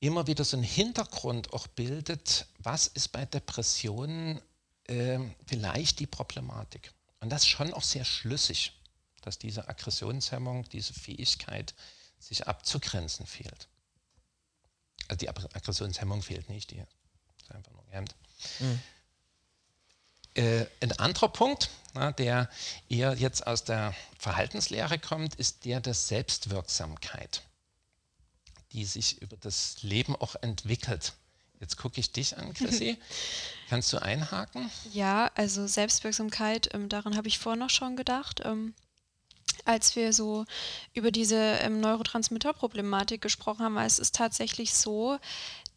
immer 0.00 0.26
wieder 0.26 0.44
so 0.44 0.56
einen 0.56 0.64
Hintergrund 0.64 1.52
auch 1.52 1.68
bildet, 1.68 2.46
was 2.58 2.88
ist 2.88 3.12
bei 3.12 3.24
Depressionen 3.24 4.40
äh, 4.84 5.20
vielleicht 5.46 6.00
die 6.00 6.06
Problematik. 6.06 6.92
Und 7.20 7.30
das 7.30 7.42
ist 7.42 7.48
schon 7.48 7.72
auch 7.72 7.82
sehr 7.82 8.04
schlüssig, 8.04 8.72
dass 9.22 9.38
diese 9.38 9.68
Aggressionshemmung, 9.68 10.68
diese 10.68 10.92
Fähigkeit, 10.92 11.74
sich 12.26 12.46
abzugrenzen 12.46 13.26
fehlt. 13.26 13.68
Also 15.08 15.18
die 15.18 15.28
Aggressionshemmung 15.28 16.22
fehlt 16.22 16.48
nicht, 16.48 16.70
die 16.72 16.82
ist 17.38 17.50
einfach 17.50 17.72
nur 17.72 17.84
gehemmt. 17.84 18.14
Mhm. 18.58 18.80
Äh, 20.34 20.66
ein 20.80 20.92
anderer 20.98 21.28
Punkt, 21.28 21.70
na, 21.94 22.12
der 22.12 22.50
eher 22.88 23.14
jetzt 23.14 23.46
aus 23.46 23.64
der 23.64 23.94
Verhaltenslehre 24.18 24.98
kommt, 24.98 25.36
ist 25.36 25.64
der 25.64 25.80
der 25.80 25.94
Selbstwirksamkeit, 25.94 27.42
die 28.72 28.84
sich 28.84 29.22
über 29.22 29.36
das 29.36 29.82
Leben 29.82 30.16
auch 30.16 30.34
entwickelt. 30.42 31.14
Jetzt 31.60 31.78
gucke 31.78 32.00
ich 32.00 32.12
dich 32.12 32.36
an, 32.36 32.52
Chrissy. 32.52 32.98
Kannst 33.70 33.92
du 33.92 34.02
einhaken? 34.02 34.70
Ja, 34.92 35.30
also 35.36 35.66
Selbstwirksamkeit, 35.66 36.74
ähm, 36.74 36.90
daran 36.90 37.16
habe 37.16 37.28
ich 37.28 37.38
vorhin 37.38 37.60
noch 37.60 37.70
schon 37.70 37.96
gedacht. 37.96 38.42
Ähm, 38.44 38.74
als 39.64 39.96
wir 39.96 40.12
so 40.12 40.44
über 40.94 41.10
diese 41.10 41.36
ähm, 41.36 41.80
Neurotransmitterproblematik 41.80 43.20
gesprochen 43.20 43.64
haben, 43.64 43.74
weil 43.74 43.86
es 43.86 43.98
ist 43.98 44.14
tatsächlich 44.14 44.74
so, 44.74 45.18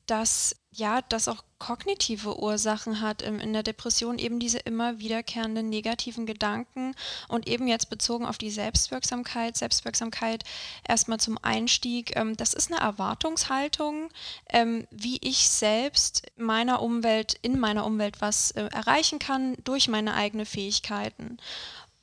dass 0.10 0.56
ja, 0.72 1.02
das 1.02 1.28
auch 1.28 1.44
kognitive 1.58 2.40
Ursachen 2.40 3.02
hat 3.02 3.24
ähm, 3.24 3.40
in 3.40 3.54
der 3.54 3.64
Depression, 3.64 4.20
eben 4.20 4.40
diese 4.40 4.60
immer 4.60 5.00
wiederkehrenden 5.00 5.68
negativen 5.70 6.26
Gedanken 6.26 6.96
und 7.28 7.48
eben 7.48 7.68
jetzt 7.68 7.90
bezogen 7.90 8.26
auf 8.26 8.38
die 8.38 8.52
Selbstwirksamkeit. 8.52 9.58
Selbstwirksamkeit 9.58 10.44
erstmal 10.88 11.20
zum 11.20 11.38
Einstieg, 11.42 12.16
ähm, 12.16 12.38
das 12.38 12.54
ist 12.54 12.72
eine 12.72 12.82
Erwartungshaltung, 12.82 14.10
ähm, 14.50 14.88
wie 14.92 15.18
ich 15.22 15.50
selbst 15.50 16.28
meiner 16.38 16.82
Umwelt, 16.82 17.38
in 17.42 17.60
meiner 17.60 17.86
Umwelt 17.86 18.22
was 18.22 18.52
äh, 18.52 18.70
erreichen 18.72 19.20
kann 19.20 19.58
durch 19.64 19.88
meine 19.88 20.14
eigenen 20.14 20.46
Fähigkeiten. 20.46 21.38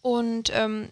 Und 0.03 0.51
ähm, 0.53 0.91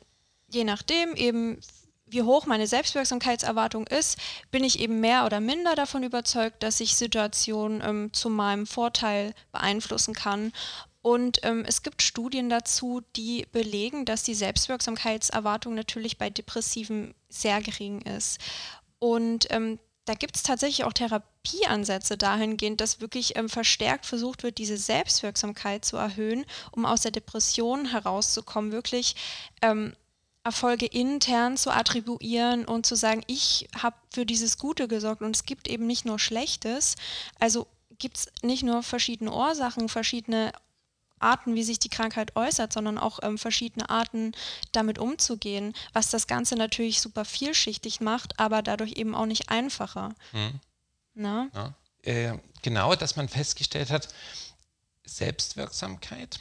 je 0.54 0.64
nachdem 0.64 1.14
eben 1.14 1.58
wie 2.06 2.22
hoch 2.22 2.46
meine 2.46 2.66
Selbstwirksamkeitserwartung 2.66 3.86
ist, 3.86 4.18
bin 4.50 4.62
ich 4.62 4.78
eben 4.78 5.00
mehr 5.00 5.26
oder 5.26 5.40
minder 5.40 5.74
davon 5.74 6.02
überzeugt, 6.02 6.62
dass 6.62 6.80
ich 6.80 6.96
Situationen 6.96 7.82
ähm, 7.84 8.12
zu 8.12 8.30
meinem 8.30 8.66
Vorteil 8.66 9.34
beeinflussen 9.52 10.14
kann. 10.14 10.52
Und 11.02 11.40
ähm, 11.42 11.64
es 11.66 11.82
gibt 11.82 12.02
Studien 12.02 12.48
dazu, 12.48 13.02
die 13.16 13.46
belegen, 13.52 14.04
dass 14.04 14.22
die 14.22 14.34
Selbstwirksamkeitserwartung 14.34 15.74
natürlich 15.74 16.16
bei 16.16 16.30
Depressiven 16.30 17.14
sehr 17.28 17.60
gering 17.60 18.00
ist. 18.02 18.38
Und 18.98 19.46
ähm, 19.50 19.78
da 20.06 20.14
gibt 20.14 20.36
es 20.36 20.42
tatsächlich 20.42 20.84
auch 20.84 20.92
Therapieansätze 20.92 22.16
dahingehend, 22.16 22.80
dass 22.80 23.00
wirklich 23.00 23.36
ähm, 23.36 23.48
verstärkt 23.48 24.06
versucht 24.06 24.42
wird, 24.42 24.58
diese 24.58 24.76
Selbstwirksamkeit 24.76 25.84
zu 25.84 25.96
erhöhen, 25.96 26.44
um 26.72 26.86
aus 26.86 27.02
der 27.02 27.10
Depression 27.10 27.86
herauszukommen, 27.86 28.72
wirklich 28.72 29.16
ähm, 29.62 29.94
Erfolge 30.44 30.86
intern 30.86 31.56
zu 31.56 31.70
attribuieren 31.70 32.66
und 32.66 32.84
zu 32.84 32.96
sagen, 32.96 33.22
ich 33.26 33.68
habe 33.80 33.96
für 34.12 34.26
dieses 34.26 34.58
Gute 34.58 34.88
gesorgt 34.88 35.22
und 35.22 35.34
es 35.34 35.46
gibt 35.46 35.68
eben 35.68 35.86
nicht 35.86 36.04
nur 36.04 36.18
Schlechtes. 36.18 36.96
Also 37.40 37.66
gibt 37.98 38.18
es 38.18 38.26
nicht 38.42 38.62
nur 38.62 38.82
verschiedene 38.82 39.32
Ursachen, 39.32 39.88
verschiedene 39.88 40.52
Arten, 41.18 41.54
wie 41.54 41.62
sich 41.62 41.78
die 41.78 41.88
Krankheit 41.88 42.36
äußert, 42.36 42.72
sondern 42.72 42.98
auch 42.98 43.20
ähm, 43.22 43.38
verschiedene 43.38 43.88
Arten, 43.88 44.32
damit 44.72 44.98
umzugehen, 44.98 45.72
was 45.94 46.10
das 46.10 46.26
Ganze 46.26 46.56
natürlich 46.56 47.00
super 47.00 47.24
vielschichtig 47.24 48.00
macht, 48.02 48.38
aber 48.38 48.60
dadurch 48.60 48.92
eben 48.92 49.14
auch 49.14 49.26
nicht 49.26 49.48
einfacher. 49.48 50.14
Mhm. 50.32 50.60
Ja. 51.54 51.74
Äh, 52.02 52.38
genau, 52.60 52.94
dass 52.94 53.16
man 53.16 53.28
festgestellt 53.28 53.90
hat, 53.90 54.08
Selbstwirksamkeit 55.06 56.40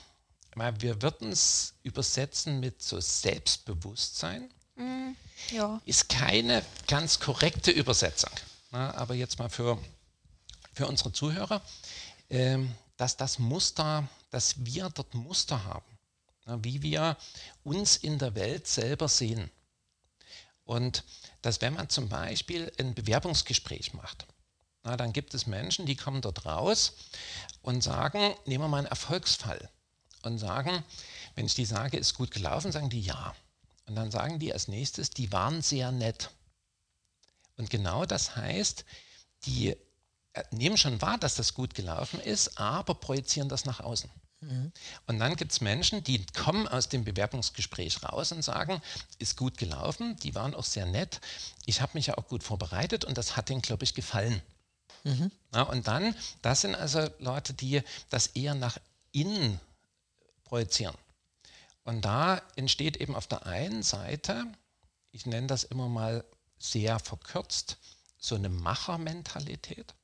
wir 0.56 1.02
würden 1.02 1.32
es 1.32 1.74
übersetzen 1.84 2.60
mit 2.60 2.82
so 2.82 3.00
Selbstbewusstsein. 3.00 4.50
Mm, 4.76 5.12
ja. 5.52 5.82
Ist 5.86 6.10
keine 6.10 6.64
ganz 6.88 7.20
korrekte 7.20 7.72
Übersetzung. 7.72 8.32
Na, 8.72 8.94
aber 8.96 9.16
jetzt 9.16 9.40
mal 9.40 9.50
für, 9.50 9.78
für 10.74 10.88
unsere 10.88 11.12
Zuhörer, 11.12 11.62
ähm, 12.30 12.74
dass 12.98 13.18
das 13.18 13.40
Muster, 13.40 14.08
dass 14.30 14.66
wir 14.66 14.90
dort 14.90 15.14
Muster 15.14 15.64
haben, 15.64 15.98
na, 16.46 16.64
wie 16.64 16.82
wir 16.82 17.18
uns 17.64 17.98
in 17.98 18.20
der 18.20 18.36
Welt 18.36 18.68
selber 18.68 19.08
sehen. 19.08 19.50
Und 20.66 21.04
dass 21.42 21.62
wenn 21.62 21.74
man 21.74 21.90
zum 21.90 22.10
Beispiel 22.10 22.72
ein 22.80 22.94
Bewerbungsgespräch 22.94 23.94
macht, 23.94 24.26
na, 24.84 24.98
dann 24.98 25.14
gibt 25.14 25.34
es 25.34 25.48
Menschen, 25.48 25.86
die 25.86 25.96
kommen 25.96 26.22
dort 26.22 26.46
raus 26.46 26.94
und 27.62 27.84
sagen, 27.84 28.36
nehmen 28.46 28.64
wir 28.66 28.68
mal 28.68 28.78
einen 28.78 28.88
Erfolgsfall 28.88 29.70
und 30.26 30.40
sagen, 30.40 30.84
wenn 31.36 31.46
ich 31.46 31.56
die 31.56 31.66
sage, 31.66 31.98
ist 31.98 32.16
gut 32.16 32.32
gelaufen, 32.32 32.72
sagen 32.72 32.90
die 32.90 33.02
ja. 33.02 33.36
Und 33.86 33.96
dann 33.96 34.12
sagen 34.12 34.40
die 34.40 34.54
als 34.54 34.68
nächstes, 34.68 35.10
die 35.10 35.32
waren 35.32 35.62
sehr 35.62 35.92
nett. 35.92 36.30
Und 37.58 37.70
genau 37.70 38.06
das 38.06 38.36
heißt, 38.36 38.86
die 39.46 39.76
äh, 40.34 40.44
nehmen 40.52 40.78
schon 40.78 41.02
wahr, 41.02 41.18
dass 41.18 41.36
das 41.36 41.54
gut 41.54 41.74
gelaufen 41.76 42.20
ist, 42.20 42.58
aber 42.58 42.96
projizieren 42.96 43.50
das 43.50 43.66
nach 43.66 43.82
außen. 43.82 44.10
Mhm. 44.42 44.72
Und 45.08 45.20
dann 45.20 45.36
gibt 45.36 45.52
es 45.52 45.62
Menschen, 45.62 46.04
die 46.04 46.26
kommen 46.28 46.68
aus 46.68 46.90
dem 46.90 47.04
Bewerbungsgespräch 47.04 48.04
raus 48.04 48.32
und 48.32 48.42
sagen, 48.42 48.82
ist 49.20 49.38
gut 49.38 49.58
gelaufen, 49.58 50.18
die 50.24 50.36
waren 50.36 50.56
auch 50.56 50.64
sehr 50.64 50.86
nett, 50.86 51.22
ich 51.66 51.82
habe 51.82 51.92
mich 51.96 52.08
ja 52.08 52.18
auch 52.18 52.28
gut 52.28 52.44
vorbereitet 52.44 53.06
und 53.06 53.18
das 53.18 53.36
hat 53.36 53.50
denen, 53.50 53.62
glaube 53.62 53.84
ich, 53.84 53.94
gefallen. 53.94 54.42
Mhm. 55.04 55.32
Ja, 55.54 55.64
und 55.64 55.88
dann, 55.88 56.16
das 56.42 56.62
sind 56.62 56.76
also 56.76 57.08
Leute, 57.20 57.54
die 57.54 57.82
das 58.10 58.28
eher 58.28 58.56
nach 58.56 58.78
innen 59.12 59.60
projizieren. 60.54 60.96
Und 61.84 62.06
da 62.06 62.40
entsteht 62.56 62.98
eben 62.98 63.16
auf 63.16 63.26
der 63.26 63.48
einen 63.48 63.82
Seite, 63.82 64.46
ich 65.10 65.26
nenne 65.26 65.48
das 65.48 65.64
immer 65.64 65.90
mal 65.90 66.24
sehr 66.60 67.00
verkürzt, 67.00 67.78
so 68.20 68.36
eine 68.36 68.50
Machermentalität. 68.50 69.96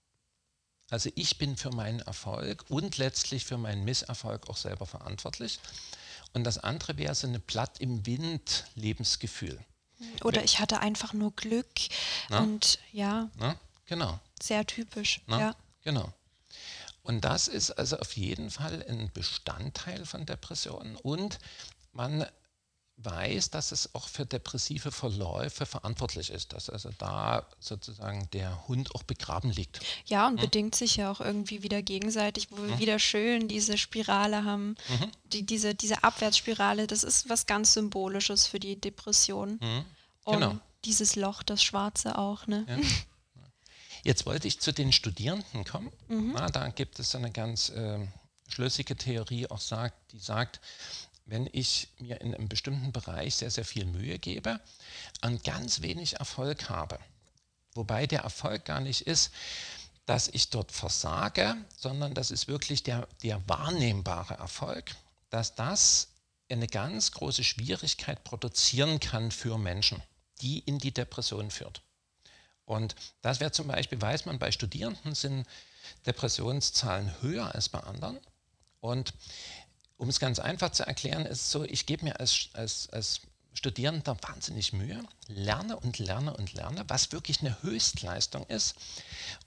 Also 0.89 1.11
ich 1.13 1.37
bin 1.37 1.55
für 1.55 1.69
meinen 1.69 1.99
Erfolg 1.99 2.65
und 2.67 2.97
letztlich 2.97 3.45
für 3.45 3.59
meinen 3.59 3.85
Misserfolg 3.85 4.49
auch 4.49 4.57
selber 4.57 4.87
verantwortlich. 4.87 5.59
Und 6.33 6.45
das 6.45 6.57
andere 6.57 6.97
wäre 6.97 7.13
so 7.13 7.27
eine 7.27 7.39
Blatt 7.39 7.79
im 7.79 8.07
Wind 8.07 8.65
Lebensgefühl. 8.73 9.63
Oder 10.23 10.43
ich 10.43 10.59
hatte 10.59 10.79
einfach 10.79 11.13
nur 11.13 11.31
Glück 11.35 11.69
Na? 12.29 12.39
und 12.39 12.79
ja. 12.91 13.29
Na? 13.37 13.55
Genau. 13.85 14.19
Sehr 14.41 14.65
typisch. 14.65 15.21
Na? 15.27 15.39
Ja. 15.39 15.55
Genau. 15.83 16.11
Und 17.09 17.21
das 17.21 17.47
ist 17.47 17.71
also 17.71 17.97
auf 17.97 18.15
jeden 18.15 18.51
Fall 18.51 18.85
ein 18.87 19.09
Bestandteil 19.11 20.05
von 20.05 20.27
Depressionen. 20.27 20.95
Und 20.95 21.39
man 21.91 22.23
weiß, 22.97 23.49
dass 23.49 23.71
es 23.71 23.95
auch 23.95 24.07
für 24.07 24.27
depressive 24.27 24.91
Verläufe 24.91 25.65
verantwortlich 25.65 26.29
ist, 26.29 26.53
dass 26.53 26.69
also 26.69 26.91
da 26.99 27.47
sozusagen 27.59 28.29
der 28.31 28.67
Hund 28.67 28.93
auch 28.93 29.01
begraben 29.01 29.49
liegt. 29.49 29.79
Ja, 30.05 30.27
und 30.27 30.35
hm? 30.35 30.41
bedingt 30.41 30.75
sich 30.75 30.97
ja 30.97 31.11
auch 31.11 31.19
irgendwie 31.19 31.63
wieder 31.63 31.81
gegenseitig, 31.81 32.51
wo 32.51 32.57
wir 32.57 32.73
hm? 32.73 32.79
wieder 32.79 32.99
schön 32.99 33.47
diese 33.47 33.79
Spirale 33.79 34.43
haben, 34.43 34.75
mhm. 34.87 35.11
die, 35.33 35.47
diese, 35.47 35.73
diese 35.73 36.03
Abwärtsspirale, 36.03 36.85
das 36.85 37.01
ist 37.01 37.27
was 37.27 37.47
ganz 37.47 37.73
Symbolisches 37.73 38.45
für 38.45 38.59
die 38.59 38.79
Depression. 38.79 39.57
Mhm. 39.59 39.85
Genau. 40.27 40.49
Und 40.51 40.61
dieses 40.85 41.15
Loch, 41.15 41.41
das 41.41 41.63
Schwarze 41.63 42.19
auch, 42.19 42.45
ne? 42.45 42.67
Ja. 42.69 42.77
Jetzt 44.03 44.25
wollte 44.25 44.47
ich 44.47 44.59
zu 44.59 44.71
den 44.71 44.91
Studierenden 44.91 45.65
kommen. 45.65 45.91
Mhm. 46.07 46.33
Na, 46.33 46.47
da 46.47 46.69
gibt 46.69 46.99
es 46.99 47.15
eine 47.15 47.31
ganz 47.31 47.69
äh, 47.69 47.99
schlüssige 48.47 48.95
Theorie, 48.95 49.47
auch 49.47 49.61
sagt, 49.61 50.11
die 50.11 50.19
sagt, 50.19 50.59
wenn 51.25 51.47
ich 51.51 51.89
mir 51.99 52.21
in 52.21 52.33
einem 52.33 52.49
bestimmten 52.49 52.91
Bereich 52.91 53.35
sehr, 53.35 53.51
sehr 53.51 53.65
viel 53.65 53.85
Mühe 53.85 54.17
gebe 54.17 54.59
und 55.23 55.43
ganz 55.43 55.81
wenig 55.81 56.15
Erfolg 56.15 56.69
habe, 56.69 56.99
wobei 57.75 58.07
der 58.07 58.21
Erfolg 58.21 58.65
gar 58.65 58.79
nicht 58.79 59.01
ist, 59.01 59.31
dass 60.05 60.27
ich 60.27 60.49
dort 60.49 60.71
versage, 60.71 61.55
sondern 61.77 62.15
das 62.15 62.31
ist 62.31 62.47
wirklich 62.47 62.81
der, 62.81 63.07
der 63.21 63.47
wahrnehmbare 63.47 64.33
Erfolg, 64.35 64.95
dass 65.29 65.53
das 65.53 66.07
eine 66.49 66.67
ganz 66.67 67.11
große 67.11 67.43
Schwierigkeit 67.43 68.23
produzieren 68.23 68.99
kann 68.99 69.29
für 69.29 69.59
Menschen, 69.59 70.01
die 70.41 70.59
in 70.59 70.79
die 70.79 70.91
Depression 70.91 71.51
führt. 71.51 71.83
Und 72.69 72.95
das 73.23 73.39
wäre 73.39 73.51
zum 73.51 73.67
Beispiel, 73.67 73.99
weiß 73.99 74.27
man, 74.27 74.37
bei 74.37 74.51
Studierenden 74.51 75.15
sind 75.15 75.47
Depressionszahlen 76.05 77.19
höher 77.19 77.55
als 77.55 77.67
bei 77.67 77.79
anderen. 77.79 78.19
Und 78.79 79.11
um 79.97 80.07
es 80.07 80.19
ganz 80.19 80.37
einfach 80.37 80.71
zu 80.71 80.85
erklären, 80.85 81.25
ist 81.25 81.41
es 81.41 81.51
so, 81.51 81.63
ich 81.63 81.87
gebe 81.87 82.05
mir 82.05 82.19
als, 82.19 82.49
als, 82.53 82.87
als 82.91 83.21
Studierender 83.53 84.15
wahnsinnig 84.21 84.71
Mühe, 84.71 85.03
lerne 85.25 85.77
und 85.77 85.97
lerne 85.97 86.37
und 86.37 86.53
lerne, 86.53 86.85
was 86.87 87.11
wirklich 87.11 87.39
eine 87.41 87.59
Höchstleistung 87.63 88.45
ist. 88.45 88.75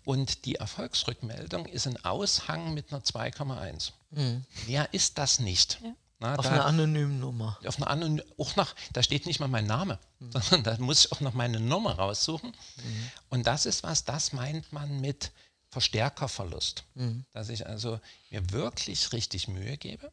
Und 0.04 0.44
die 0.44 0.56
Erfolgsrückmeldung 0.56 1.66
ist 1.66 1.86
ein 1.86 2.04
Aushang 2.04 2.74
mit 2.74 2.92
einer 2.92 3.04
2,1. 3.04 3.92
Mhm. 4.10 4.44
Mehr 4.66 4.92
ist 4.92 5.16
das 5.18 5.38
nicht. 5.38 5.78
Ja. 5.80 5.94
Na, 6.22 6.36
auf 6.36 6.46
da, 6.46 6.52
einer 6.52 6.64
anonymen 6.66 7.18
Nummer. 7.18 7.58
Auf 7.66 7.78
einer 7.78 7.90
anonym, 7.90 8.24
auch 8.38 8.54
noch, 8.54 8.76
da 8.92 9.02
steht 9.02 9.26
nicht 9.26 9.40
mal 9.40 9.48
mein 9.48 9.66
Name, 9.66 9.98
mhm. 10.20 10.30
sondern 10.30 10.62
da 10.62 10.78
muss 10.78 11.04
ich 11.04 11.12
auch 11.12 11.20
noch 11.20 11.34
meine 11.34 11.58
Nummer 11.58 11.96
raussuchen. 11.96 12.50
Mhm. 12.50 13.10
Und 13.28 13.46
das 13.48 13.66
ist 13.66 13.82
was, 13.82 14.04
das 14.04 14.32
meint 14.32 14.72
man 14.72 15.00
mit 15.00 15.32
Verstärkerverlust. 15.70 16.84
Mhm. 16.94 17.24
Dass 17.32 17.48
ich 17.48 17.66
also 17.66 17.98
mir 18.30 18.50
wirklich 18.52 19.12
richtig 19.12 19.48
Mühe 19.48 19.76
gebe 19.76 20.12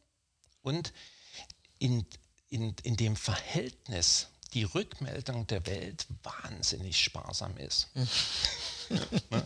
und 0.62 0.92
in, 1.78 2.04
in, 2.48 2.74
in 2.82 2.96
dem 2.96 3.14
Verhältnis 3.14 4.26
die 4.52 4.64
Rückmeldung 4.64 5.46
der 5.46 5.64
Welt 5.66 6.08
wahnsinnig 6.24 6.98
sparsam 6.98 7.56
ist. 7.56 7.86
Mhm. 7.94 8.08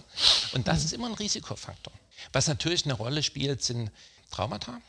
und 0.55 0.67
das 0.67 0.85
ist 0.85 0.95
immer 0.95 1.09
ein 1.09 1.15
Risikofaktor. 1.15 1.93
Was 2.33 2.49
natürlich 2.49 2.87
eine 2.87 2.95
Rolle 2.95 3.23
spielt, 3.23 3.63
sind 3.63 3.91
Traumata, 4.31 4.81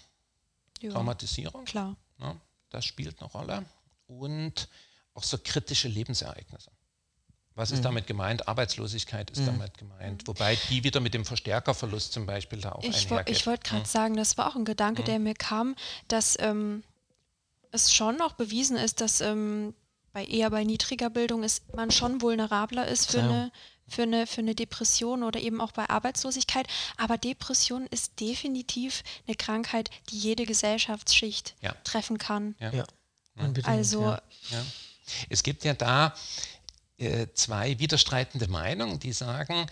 ja, 0.82 0.92
Traumatisierung. 0.92 1.66
Klar. 1.66 1.96
Ja, 2.20 2.36
das 2.70 2.86
spielt 2.86 3.20
eine 3.20 3.30
Rolle. 3.30 3.66
Und 4.08 4.70
auch 5.14 5.24
so 5.24 5.38
kritische 5.38 5.88
Lebensereignisse. 5.88 6.72
Was 7.56 7.72
ist 7.72 7.80
mhm. 7.80 7.84
damit 7.84 8.08
gemeint? 8.08 8.48
Arbeitslosigkeit 8.50 9.32
ist 9.32 9.40
mhm. 9.40 9.46
damit 9.46 9.78
gemeint. 9.78 10.28
Wobei 10.28 10.58
die 10.70 10.84
wieder 10.84 11.00
mit 11.00 11.14
dem 11.14 11.24
Verstärkerverlust 11.24 12.12
zum 12.12 12.26
Beispiel 12.26 12.60
da 12.60 12.74
auch 12.74 12.84
Ich, 12.84 13.10
wo, 13.10 13.20
ich 13.26 13.48
wollte 13.48 13.70
gerade 13.70 13.84
mhm. 13.84 13.86
sagen, 13.86 14.18
das 14.18 14.38
war 14.38 14.50
auch 14.50 14.56
ein 14.56 14.66
Gedanke, 14.66 15.04
der 15.04 15.20
mir 15.20 15.36
kam, 15.36 15.76
dass 16.10 16.38
ähm, 16.40 16.84
es 17.72 17.94
schon 17.94 18.20
auch 18.22 18.34
bewiesen 18.34 18.76
ist, 18.76 19.00
dass 19.00 19.22
ähm, 19.22 19.74
bei 20.12 20.26
eher 20.26 20.50
bei 20.50 20.66
niedriger 20.66 21.10
Bildung 21.10 21.44
ist 21.44 21.74
man 21.74 21.92
schon 21.92 22.22
vulnerabler 22.22 22.88
ist 22.88 23.12
für, 23.12 23.20
ja. 23.20 23.24
eine, 23.24 23.52
für, 23.88 24.04
eine, 24.04 24.28
für 24.28 24.42
eine 24.42 24.56
Depression 24.56 25.24
oder 25.24 25.40
eben 25.40 25.62
auch 25.62 25.72
bei 25.72 25.90
Arbeitslosigkeit. 25.90 26.68
Aber 26.98 27.18
Depression 27.18 27.88
ist 27.88 28.20
definitiv 28.20 29.04
eine 29.28 29.36
Krankheit, 29.36 29.90
die 30.10 30.18
jede 30.18 30.46
Gesellschaftsschicht 30.46 31.56
ja. 31.62 31.74
treffen 31.84 32.18
kann. 32.18 32.56
Ja. 32.60 32.86
Also 33.64 34.18
es 35.30 35.44
gibt 35.44 35.64
ja 35.66 35.74
da 35.74 36.16
äh, 36.98 37.28
zwei 37.34 37.78
widerstreitende 37.80 38.48
Meinungen, 38.48 39.00
die 39.00 39.12
sagen, 39.12 39.68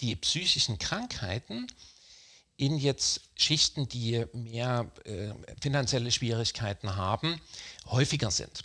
die 0.00 0.16
psychischen 0.16 0.78
Krankheiten 0.78 1.66
in 2.56 2.78
jetzt 2.78 3.20
Schichten, 3.34 3.88
die 3.88 4.24
mehr 4.32 4.90
äh, 5.04 5.32
finanzielle 5.60 6.10
Schwierigkeiten 6.10 6.96
haben, 6.96 7.40
häufiger 7.86 8.30
sind. 8.30 8.62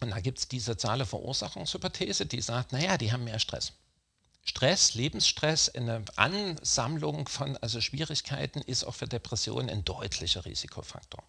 Und 0.00 0.10
da 0.10 0.20
gibt 0.20 0.38
es 0.38 0.48
die 0.48 0.60
soziale 0.60 1.06
Verursachungshypothese, 1.06 2.26
die 2.26 2.40
sagt, 2.40 2.72
naja, 2.72 2.96
die 2.96 3.12
haben 3.12 3.24
mehr 3.24 3.38
Stress. 3.38 3.72
Stress, 4.44 4.94
Lebensstress, 4.94 5.68
eine 5.68 6.04
Ansammlung 6.16 7.28
von 7.28 7.56
also 7.58 7.80
Schwierigkeiten 7.80 8.60
ist 8.62 8.84
auch 8.84 8.94
für 8.94 9.06
Depressionen 9.06 9.68
ein 9.68 9.84
deutlicher 9.84 10.44
Risikofaktor. 10.44 11.22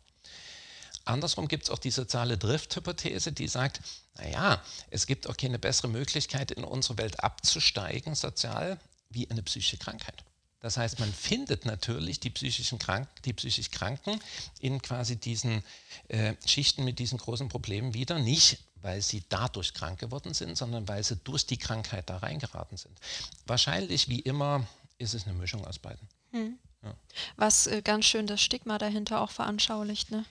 Andersrum 1.04 1.48
gibt 1.48 1.64
es 1.64 1.70
auch 1.70 1.80
die 1.80 1.92
soziale 1.92 2.38
Drift-Hypothese, 2.38 3.32
die 3.32 3.48
sagt, 3.48 3.82
naja, 4.16 4.62
es 4.90 5.08
gibt 5.08 5.28
auch 5.28 5.36
keine 5.36 5.58
bessere 5.58 5.88
Möglichkeit, 5.88 6.52
in 6.52 6.64
unsere 6.64 6.98
Welt 6.98 7.22
abzusteigen, 7.24 8.16
sozial, 8.16 8.80
wie 9.10 9.30
eine 9.30 9.42
psychische 9.42 9.78
Krankheit. 9.78 10.24
Das 10.62 10.76
heißt, 10.76 11.00
man 11.00 11.12
findet 11.14 11.66
natürlich 11.66 12.20
die, 12.20 12.30
psychischen 12.30 12.80
Krank 12.80 13.08
die 13.24 13.34
psychisch 13.34 13.72
Kranken 13.72 14.20
in 14.60 14.82
quasi 14.82 15.16
diesen 15.16 15.64
äh, 16.10 16.34
Schichten 16.46 16.84
mit 16.84 17.00
diesen 17.00 17.18
großen 17.18 17.48
Problemen 17.48 17.94
wieder, 17.94 18.20
nicht 18.20 18.60
weil 18.82 19.02
sie 19.02 19.24
dadurch 19.30 19.74
krank 19.74 20.00
geworden 20.00 20.34
sind, 20.34 20.58
sondern 20.58 20.88
weil 20.88 21.04
sie 21.04 21.18
durch 21.18 21.46
die 21.46 21.58
Krankheit 21.58 22.10
da 22.10 22.18
reingeraten 22.18 22.78
sind. 22.78 22.98
Wahrscheinlich, 23.46 24.08
wie 24.08 24.20
immer, 24.20 24.66
ist 24.98 25.14
es 25.14 25.26
eine 25.26 25.34
Mischung 25.34 25.66
aus 25.66 25.80
beiden. 25.80 26.08
Hm. 26.32 26.58
Ja. 26.84 26.96
Was 27.36 27.68
äh, 27.68 27.82
ganz 27.82 28.06
schön 28.06 28.28
das 28.28 28.42
Stigma 28.42 28.78
dahinter 28.78 29.22
auch 29.22 29.32
veranschaulicht, 29.32 30.12
ne? 30.12 30.26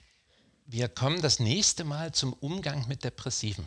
Wir 0.66 0.88
kommen 0.88 1.22
das 1.22 1.40
nächste 1.40 1.84
Mal 1.84 2.12
zum 2.12 2.34
Umgang 2.34 2.86
mit 2.88 3.02
Depressiven. 3.02 3.66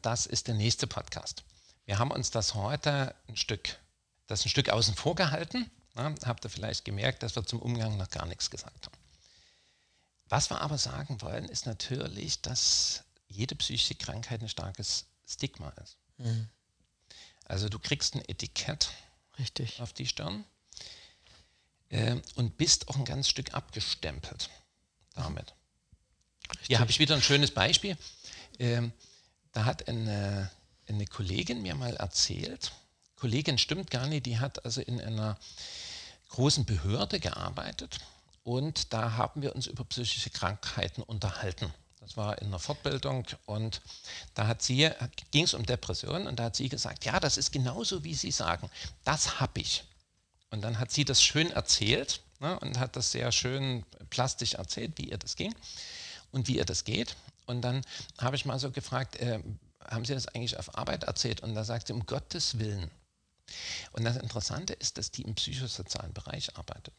Das 0.00 0.26
ist 0.26 0.46
der 0.46 0.54
nächste 0.54 0.86
Podcast. 0.86 1.42
Wir 1.86 1.98
haben 1.98 2.12
uns 2.12 2.30
das 2.30 2.54
heute 2.54 3.14
ein 3.28 3.36
Stück, 3.36 3.78
das 4.28 4.44
ein 4.44 4.48
Stück 4.48 4.70
außen 4.70 4.94
vor 4.94 5.16
gehalten. 5.16 5.68
Ja, 5.96 6.14
habt 6.24 6.44
ihr 6.44 6.50
vielleicht 6.50 6.84
gemerkt, 6.84 7.22
dass 7.22 7.36
wir 7.36 7.44
zum 7.44 7.60
Umgang 7.60 7.96
noch 7.96 8.10
gar 8.10 8.26
nichts 8.26 8.50
gesagt 8.50 8.86
haben. 8.86 8.98
Was 10.28 10.50
wir 10.50 10.60
aber 10.60 10.78
sagen 10.78 11.20
wollen, 11.22 11.44
ist 11.46 11.66
natürlich, 11.66 12.40
dass 12.40 13.02
jede 13.28 13.56
psychische 13.56 13.96
Krankheit 13.96 14.40
ein 14.40 14.48
starkes 14.48 15.06
Stigma 15.26 15.70
ist. 15.82 15.96
Mhm. 16.18 16.48
Also 17.46 17.68
du 17.68 17.78
kriegst 17.80 18.14
ein 18.14 18.22
Etikett 18.28 18.90
Richtig. 19.38 19.80
auf 19.80 19.92
die 19.92 20.06
Stirn 20.06 20.44
äh, 21.88 22.16
und 22.36 22.56
bist 22.56 22.88
auch 22.88 22.96
ein 22.96 23.04
ganz 23.04 23.28
Stück 23.28 23.54
abgestempelt 23.54 24.50
damit. 25.14 25.54
Richtig. 26.48 26.68
Hier 26.68 26.78
habe 26.78 26.90
ich 26.90 27.00
wieder 27.00 27.16
ein 27.16 27.22
schönes 27.22 27.50
Beispiel. 27.50 27.96
Ähm, 28.58 28.92
da 29.52 29.64
hat 29.64 29.88
eine, 29.88 30.50
eine 30.86 31.06
Kollegin 31.06 31.62
mir 31.62 31.74
mal 31.74 31.96
erzählt, 31.96 32.72
Kollegin 33.20 33.58
stimmt 33.58 33.90
gar 33.90 34.06
nicht, 34.06 34.26
die 34.26 34.38
hat 34.38 34.64
also 34.64 34.80
in 34.80 35.00
einer 35.00 35.38
großen 36.30 36.64
Behörde 36.64 37.20
gearbeitet 37.20 37.98
und 38.44 38.92
da 38.92 39.12
haben 39.12 39.42
wir 39.42 39.54
uns 39.54 39.66
über 39.66 39.84
psychische 39.84 40.30
Krankheiten 40.30 41.02
unterhalten. 41.02 41.72
Das 42.00 42.16
war 42.16 42.40
in 42.40 42.48
einer 42.48 42.58
Fortbildung 42.58 43.26
und 43.44 43.82
da 44.34 44.46
hat 44.46 44.62
sie, 44.62 44.90
ging 45.30 45.44
es 45.44 45.54
um 45.54 45.66
Depressionen 45.66 46.26
und 46.26 46.40
da 46.40 46.44
hat 46.44 46.56
sie 46.56 46.70
gesagt, 46.70 47.04
ja, 47.04 47.20
das 47.20 47.36
ist 47.36 47.52
genauso, 47.52 48.04
wie 48.04 48.14
Sie 48.14 48.30
sagen, 48.30 48.70
das 49.04 49.38
habe 49.38 49.60
ich. 49.60 49.84
Und 50.50 50.62
dann 50.62 50.78
hat 50.78 50.90
sie 50.90 51.04
das 51.04 51.22
schön 51.22 51.50
erzählt 51.52 52.22
ne, 52.40 52.58
und 52.60 52.78
hat 52.78 52.96
das 52.96 53.12
sehr 53.12 53.30
schön 53.32 53.84
plastisch 54.08 54.54
erzählt, 54.54 54.92
wie 54.96 55.10
ihr 55.10 55.18
das 55.18 55.36
ging 55.36 55.54
und 56.32 56.48
wie 56.48 56.56
ihr 56.56 56.64
das 56.64 56.84
geht. 56.84 57.16
Und 57.46 57.60
dann 57.62 57.82
habe 58.18 58.34
ich 58.34 58.46
mal 58.46 58.58
so 58.58 58.70
gefragt, 58.70 59.16
äh, 59.16 59.40
haben 59.84 60.04
Sie 60.04 60.14
das 60.14 60.28
eigentlich 60.28 60.58
auf 60.58 60.76
Arbeit 60.76 61.04
erzählt? 61.04 61.42
Und 61.42 61.54
da 61.54 61.64
sagt 61.64 61.88
sie, 61.88 61.92
um 61.92 62.06
Gottes 62.06 62.58
Willen. 62.58 62.90
Und 63.92 64.04
das 64.04 64.16
Interessante 64.16 64.72
ist, 64.74 64.98
dass 64.98 65.10
die 65.10 65.22
im 65.22 65.34
psychosozialen 65.34 66.12
Bereich 66.12 66.56
arbeitet. 66.56 66.94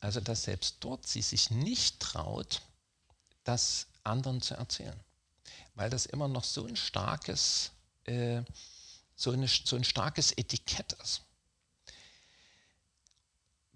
Also 0.00 0.20
dass 0.20 0.44
selbst 0.44 0.76
dort 0.80 1.06
sie 1.06 1.22
sich 1.22 1.50
nicht 1.50 2.00
traut, 2.00 2.62
das 3.44 3.86
anderen 4.04 4.40
zu 4.40 4.54
erzählen. 4.54 4.98
Weil 5.74 5.90
das 5.90 6.06
immer 6.06 6.28
noch 6.28 6.44
so 6.44 6.66
ein 6.66 6.76
starkes, 6.76 7.70
äh, 8.04 8.42
so, 9.14 9.32
eine, 9.32 9.48
so 9.48 9.76
ein 9.76 9.84
starkes 9.84 10.32
Etikett 10.32 10.92
ist. 11.02 11.22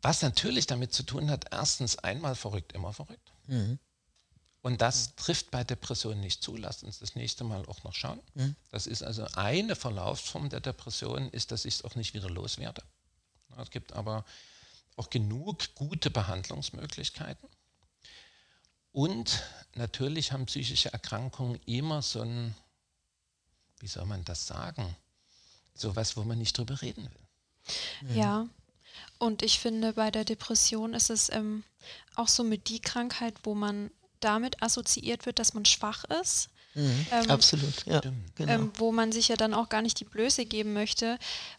Was 0.02 0.22
natürlich 0.22 0.66
damit 0.66 0.94
zu 0.94 1.02
tun 1.02 1.30
hat, 1.30 1.46
erstens 1.52 1.98
einmal 1.98 2.34
verrückt, 2.34 2.72
immer 2.72 2.92
verrückt. 2.92 3.32
Mhm. 3.46 3.78
Und 4.62 4.82
das 4.82 5.14
trifft 5.16 5.50
bei 5.50 5.64
Depressionen 5.64 6.20
nicht 6.20 6.42
zu. 6.42 6.56
Lasst 6.56 6.84
uns 6.84 6.98
das 6.98 7.14
nächste 7.14 7.44
Mal 7.44 7.64
auch 7.66 7.82
noch 7.82 7.94
schauen. 7.94 8.20
Mhm. 8.34 8.56
Das 8.70 8.86
ist 8.86 9.02
also 9.02 9.24
eine 9.34 9.74
Verlaufsform 9.74 10.50
der 10.50 10.60
Depression, 10.60 11.30
ist, 11.30 11.50
dass 11.50 11.64
ich 11.64 11.76
es 11.76 11.84
auch 11.84 11.94
nicht 11.94 12.12
wieder 12.12 12.28
loswerde. 12.28 12.82
Es 13.56 13.70
gibt 13.70 13.94
aber 13.94 14.24
auch 14.96 15.08
genug 15.08 15.74
gute 15.74 16.10
Behandlungsmöglichkeiten. 16.10 17.48
Und 18.92 19.42
natürlich 19.74 20.32
haben 20.32 20.46
psychische 20.46 20.92
Erkrankungen 20.92 21.60
immer 21.64 22.02
so 22.02 22.22
ein, 22.22 22.54
wie 23.78 23.86
soll 23.86 24.04
man 24.04 24.24
das 24.24 24.46
sagen, 24.46 24.96
so 25.74 25.96
was, 25.96 26.16
wo 26.16 26.24
man 26.24 26.38
nicht 26.38 26.58
drüber 26.58 26.82
reden 26.82 27.04
will. 27.04 28.16
Ja, 28.16 28.48
und 29.18 29.42
ich 29.42 29.58
finde, 29.58 29.92
bei 29.92 30.10
der 30.10 30.24
Depression 30.24 30.92
ist 30.94 31.10
es 31.10 31.30
ähm, 31.30 31.62
auch 32.16 32.28
so 32.28 32.42
mit 32.42 32.68
die 32.68 32.80
Krankheit, 32.80 33.34
wo 33.44 33.54
man 33.54 33.90
damit 34.20 34.62
assoziiert 34.62 35.26
wird, 35.26 35.38
dass 35.38 35.54
man 35.54 35.64
schwach 35.64 36.04
ist. 36.22 36.48
Mhm, 36.74 37.06
Ähm, 37.10 37.30
absolut, 37.30 37.84
ja. 37.86 38.00
Genau. 38.36 38.52
ähm, 38.52 38.72
wo 38.76 38.92
man 38.92 39.10
sich 39.10 39.28
ja 39.28 39.36
dann 39.36 39.54
auch 39.54 39.68
gar 39.68 39.82
nicht 39.82 39.98
die 39.98 40.04
Blöße 40.04 40.46
geben 40.46 40.72
möchte, 40.72 41.18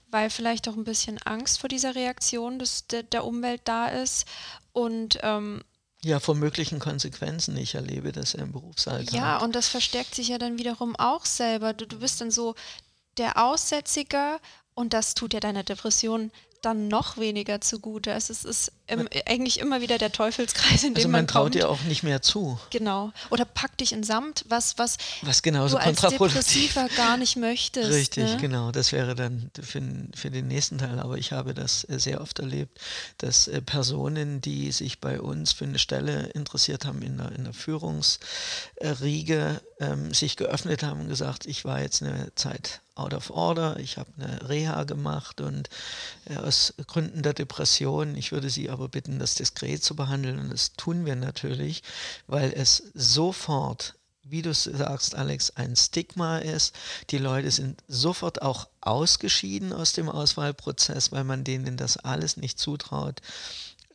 weil 0.09 0.29
vielleicht 0.29 0.69
auch 0.69 0.75
ein 0.75 0.85
bisschen 0.85 1.17
Angst 1.23 1.59
vor 1.59 1.67
dieser 1.67 1.95
Reaktion 1.95 2.59
des, 2.59 2.87
der, 2.87 3.03
der 3.03 3.25
Umwelt 3.25 3.61
da 3.65 3.87
ist. 3.87 4.25
Und 4.71 5.19
ähm, 5.21 5.63
ja, 6.03 6.19
vor 6.19 6.35
möglichen 6.35 6.79
Konsequenzen. 6.79 7.57
Ich 7.57 7.75
erlebe 7.75 8.11
das 8.11 8.33
ja 8.33 8.39
im 8.39 8.51
Berufsalltag. 8.53 9.13
ja, 9.13 9.37
und 9.37 9.53
das 9.55 9.67
verstärkt 9.67 10.15
sich 10.15 10.29
ja 10.29 10.37
dann 10.37 10.57
wiederum 10.57 10.95
auch 10.95 11.25
selber. 11.25 11.73
Du, 11.73 11.85
du 11.85 11.99
bist 11.99 12.21
dann 12.21 12.31
so 12.31 12.55
der 13.17 13.43
Aussätziger 13.43 14.39
und 14.73 14.93
das 14.93 15.13
tut 15.13 15.33
ja 15.33 15.39
deiner 15.39 15.63
Depression 15.63 16.31
dann 16.61 16.87
noch 16.87 17.17
weniger 17.17 17.61
zugute. 17.61 18.11
Es 18.11 18.29
ist, 18.29 18.45
ist 18.45 18.71
im, 18.87 19.07
eigentlich 19.25 19.59
immer 19.59 19.81
wieder 19.81 19.97
der 19.97 20.11
Teufelskreis, 20.11 20.83
in 20.83 20.93
dem 20.93 20.97
also 20.97 21.07
man, 21.07 21.21
man 21.21 21.27
traut 21.27 21.43
kommt. 21.43 21.55
dir 21.55 21.69
auch 21.69 21.81
nicht 21.83 22.03
mehr 22.03 22.21
zu, 22.21 22.59
Genau. 22.69 23.11
Oder 23.29 23.45
pack 23.45 23.77
dich 23.77 23.93
in 23.93 24.03
Samt, 24.03 24.43
was, 24.47 24.77
was 24.77 24.97
was 25.21 25.41
genauso 25.41 25.77
du 25.77 25.83
als 25.83 26.01
Depressiver 26.01 26.87
gar 26.95 27.17
nicht 27.17 27.37
möchtest. 27.37 27.91
Richtig, 27.91 28.23
ne? 28.23 28.37
genau. 28.37 28.71
Das 28.71 28.91
wäre 28.91 29.15
dann 29.15 29.49
für, 29.61 29.81
für 30.15 30.31
den 30.31 30.47
nächsten 30.47 30.77
Teil. 30.77 30.99
Aber 30.99 31.17
ich 31.17 31.31
habe 31.31 31.53
das 31.53 31.87
äh, 31.89 31.99
sehr 31.99 32.21
oft 32.21 32.39
erlebt, 32.39 32.79
dass 33.17 33.47
äh, 33.47 33.61
Personen, 33.61 34.41
die 34.41 34.71
sich 34.71 34.99
bei 34.99 35.21
uns 35.21 35.53
für 35.53 35.65
eine 35.65 35.79
Stelle 35.79 36.27
interessiert 36.33 36.85
haben 36.85 37.01
in 37.01 37.17
der, 37.17 37.31
in 37.31 37.45
der 37.45 37.53
Führungsriege, 37.53 39.61
ähm, 39.81 40.13
sich 40.13 40.37
geöffnet 40.37 40.83
haben 40.83 41.01
und 41.01 41.09
gesagt, 41.09 41.45
ich 41.45 41.65
war 41.65 41.81
jetzt 41.81 42.01
eine 42.03 42.33
Zeit 42.35 42.81
out 42.95 43.13
of 43.13 43.31
order, 43.31 43.77
ich 43.79 43.97
habe 43.97 44.09
eine 44.17 44.47
Reha 44.47 44.83
gemacht 44.83 45.41
und 45.41 45.69
äh, 46.25 46.37
aus 46.37 46.73
Gründen 46.87 47.23
der 47.23 47.33
Depression, 47.33 48.15
ich 48.15 48.31
würde 48.31 48.49
Sie 48.49 48.69
aber 48.69 48.87
bitten, 48.87 49.19
das 49.19 49.35
diskret 49.35 49.83
zu 49.83 49.95
behandeln 49.95 50.39
und 50.39 50.49
das 50.51 50.73
tun 50.73 51.05
wir 51.05 51.15
natürlich, 51.15 51.83
weil 52.27 52.53
es 52.55 52.83
sofort 52.93 53.95
wie 54.23 54.41
du 54.41 54.53
sagst, 54.53 55.15
Alex, 55.15 55.51
ein 55.57 55.75
Stigma 55.75 56.37
ist. 56.37 56.73
Die 57.09 57.17
Leute 57.17 57.51
sind 57.51 57.83
sofort 57.89 58.41
auch 58.41 58.69
ausgeschieden 58.79 59.73
aus 59.73 59.91
dem 59.91 60.07
Auswahlprozess, 60.07 61.11
weil 61.11 61.25
man 61.25 61.43
denen 61.43 61.75
das 61.75 61.97
alles 61.97 62.37
nicht 62.37 62.57
zutraut, 62.57 63.21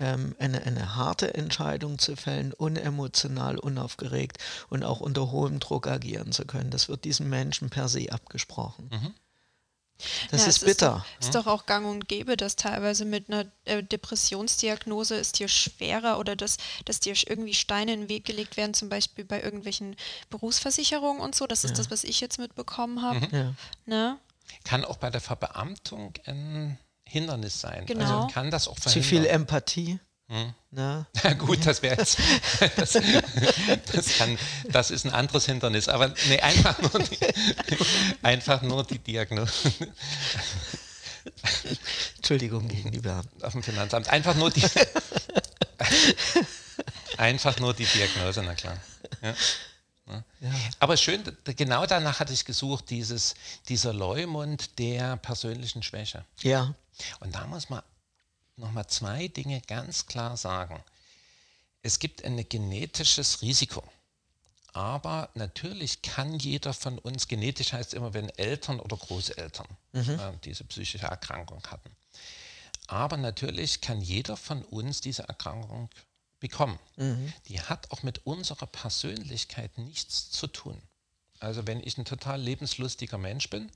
ähm, 0.01 0.34
eine, 0.38 0.62
eine 0.62 0.97
harte 0.97 1.34
Entscheidung 1.34 1.99
zu 1.99 2.16
fällen, 2.16 2.53
unemotional, 2.53 3.59
unaufgeregt 3.59 4.38
und 4.68 4.84
auch 4.84 5.01
unter 5.01 5.30
hohem 5.30 5.61
Druck 5.61 5.86
agieren 5.86 6.32
zu 6.32 6.44
können. 6.44 6.70
Das 6.70 6.88
wird 6.88 7.05
diesen 7.05 7.28
Menschen 7.28 7.70
per 7.70 7.88
se 7.88 8.12
abgesprochen. 8.12 8.90
Das 10.30 10.42
Ja, 10.42 10.49
ist 10.49 10.62
es 10.62 10.64
bitter. 10.64 11.07
Ist 11.20 11.34
doch, 11.34 11.40
ist 11.40 11.47
doch 11.47 11.47
auch 11.47 11.66
gang 11.66 11.86
und 11.86 12.09
gäbe, 12.09 12.36
dass 12.36 12.57
teilweise 12.57 13.05
mit 13.05 13.30
einer 13.30 13.47
äh, 13.64 13.82
Depressionsdiagnose 13.82 15.16
es 15.16 15.32
dir 15.32 15.49
schwerer 15.49 16.18
oder 16.18 16.36
dass, 16.36 16.59
dass 16.84 17.01
dir 17.01 17.14
irgendwie 17.26 17.55
Steine 17.55 17.94
in 17.94 18.01
den 18.01 18.09
Weg 18.09 18.26
gelegt 18.26 18.57
werden, 18.57 18.74
zum 18.74 18.88
Beispiel 18.88 19.24
bei 19.24 19.42
irgendwelchen 19.42 19.97
Berufsversicherungen 20.28 21.22
und 21.22 21.34
so. 21.34 21.47
Das 21.47 21.64
ist 21.64 21.78
das, 21.78 21.90
was 21.90 22.05
ich 22.05 22.20
jetzt 22.20 22.38
mitbekommen 22.38 23.03
habe. 23.03 23.26
Ja. 23.32 23.55
Ne? 23.86 24.18
Kann 24.64 24.84
auch 24.84 24.99
bei 24.99 25.11
der 25.11 25.20
Verbeamtung 25.20 26.12
ein 26.26 26.78
Hindernis 27.09 27.61
sein. 27.61 27.86
Genau. 27.86 28.22
Also 28.22 28.34
kann 28.34 28.50
das 28.50 28.68
auch 28.68 28.74
Zu 28.76 28.90
verhindern. 28.90 29.09
viel 29.09 29.26
Empathie. 29.26 29.98
Hm. 30.28 30.52
Na, 30.72 31.07
Na 31.22 31.32
gut, 31.34 31.64
das 31.64 31.80
wäre 31.82 31.96
jetzt, 31.96 32.18
das, 32.76 32.98
das, 33.92 34.18
kann, 34.18 34.36
das 34.68 34.90
ist 34.90 35.07
ein 35.07 35.12
anderes 35.12 35.46
Hindernis, 35.46 35.88
aber 35.88 36.12
nee, 36.28 36.40
einfach 36.40 36.78
nur 36.82 37.00
die, 37.02 37.18
einfach 38.22 38.61
nur 38.61 38.84
die 38.84 38.98
Diagnose 38.98 39.52
Entschuldigung 42.16 42.68
gegen 42.68 42.90
die 42.90 43.00
Beamten. 43.00 43.42
auf 43.42 43.52
dem 43.52 43.62
Finanzamt, 43.62 44.09
einfach 44.09 44.34
nur 44.34 44.50
die, 44.50 44.64
einfach 47.16 47.59
nur 47.59 47.74
die 47.74 47.86
Diagnose, 47.86 48.42
na 48.42 48.54
klar. 48.54 48.76
Ja. 49.22 49.34
Ja. 50.07 50.24
Aber 50.78 50.96
schön, 50.96 51.22
genau 51.44 51.86
danach 51.86 52.20
hatte 52.20 52.32
ich 52.32 52.44
gesucht, 52.44 52.90
dieses, 52.90 53.34
dieser 53.68 53.92
Leumund 53.92 54.78
der 54.78 55.16
persönlichen 55.16 55.82
Schwäche. 55.82 56.24
ja, 56.42 56.74
Und 57.20 57.34
da 57.34 57.46
muss 57.46 57.68
man 57.68 57.82
nochmal 58.57 58.86
zwei 58.86 59.28
Dinge 59.28 59.61
ganz 59.62 60.07
klar 60.07 60.36
sagen. 60.36 60.82
Es 61.82 61.98
gibt 61.98 62.24
ein 62.24 62.48
genetisches 62.48 63.42
Risiko. 63.42 63.82
Aber 64.72 65.30
natürlich 65.34 66.02
kann 66.02 66.38
jeder 66.38 66.74
von 66.74 66.98
uns, 66.98 67.28
genetisch 67.28 67.72
heißt 67.72 67.94
immer, 67.94 68.12
wenn 68.12 68.28
Eltern 68.30 68.78
oder 68.78 68.96
Großeltern 68.96 69.66
äh, 70.18 70.32
diese 70.44 70.64
psychische 70.64 71.07
Erkrankung 71.07 71.62
hatten. 71.68 71.90
Aber 72.86 73.16
natürlich 73.16 73.80
kann 73.80 74.02
jeder 74.02 74.36
von 74.36 74.62
uns 74.62 75.00
diese 75.00 75.22
Erkrankung 75.22 75.88
bekommen. 76.41 76.78
Die 77.47 77.61
hat 77.61 77.91
auch 77.91 78.03
mit 78.03 78.26
unserer 78.26 78.66
Persönlichkeit 78.66 79.78
nichts 79.78 80.30
zu 80.30 80.47
tun. 80.47 80.80
Also 81.41 81.66
wenn 81.66 81.80
ich 81.80 81.99
ein 81.99 82.05
total 82.05 82.41
lebenslustiger 82.41 83.18
Mensch 83.18 83.51
bin, 83.51 83.70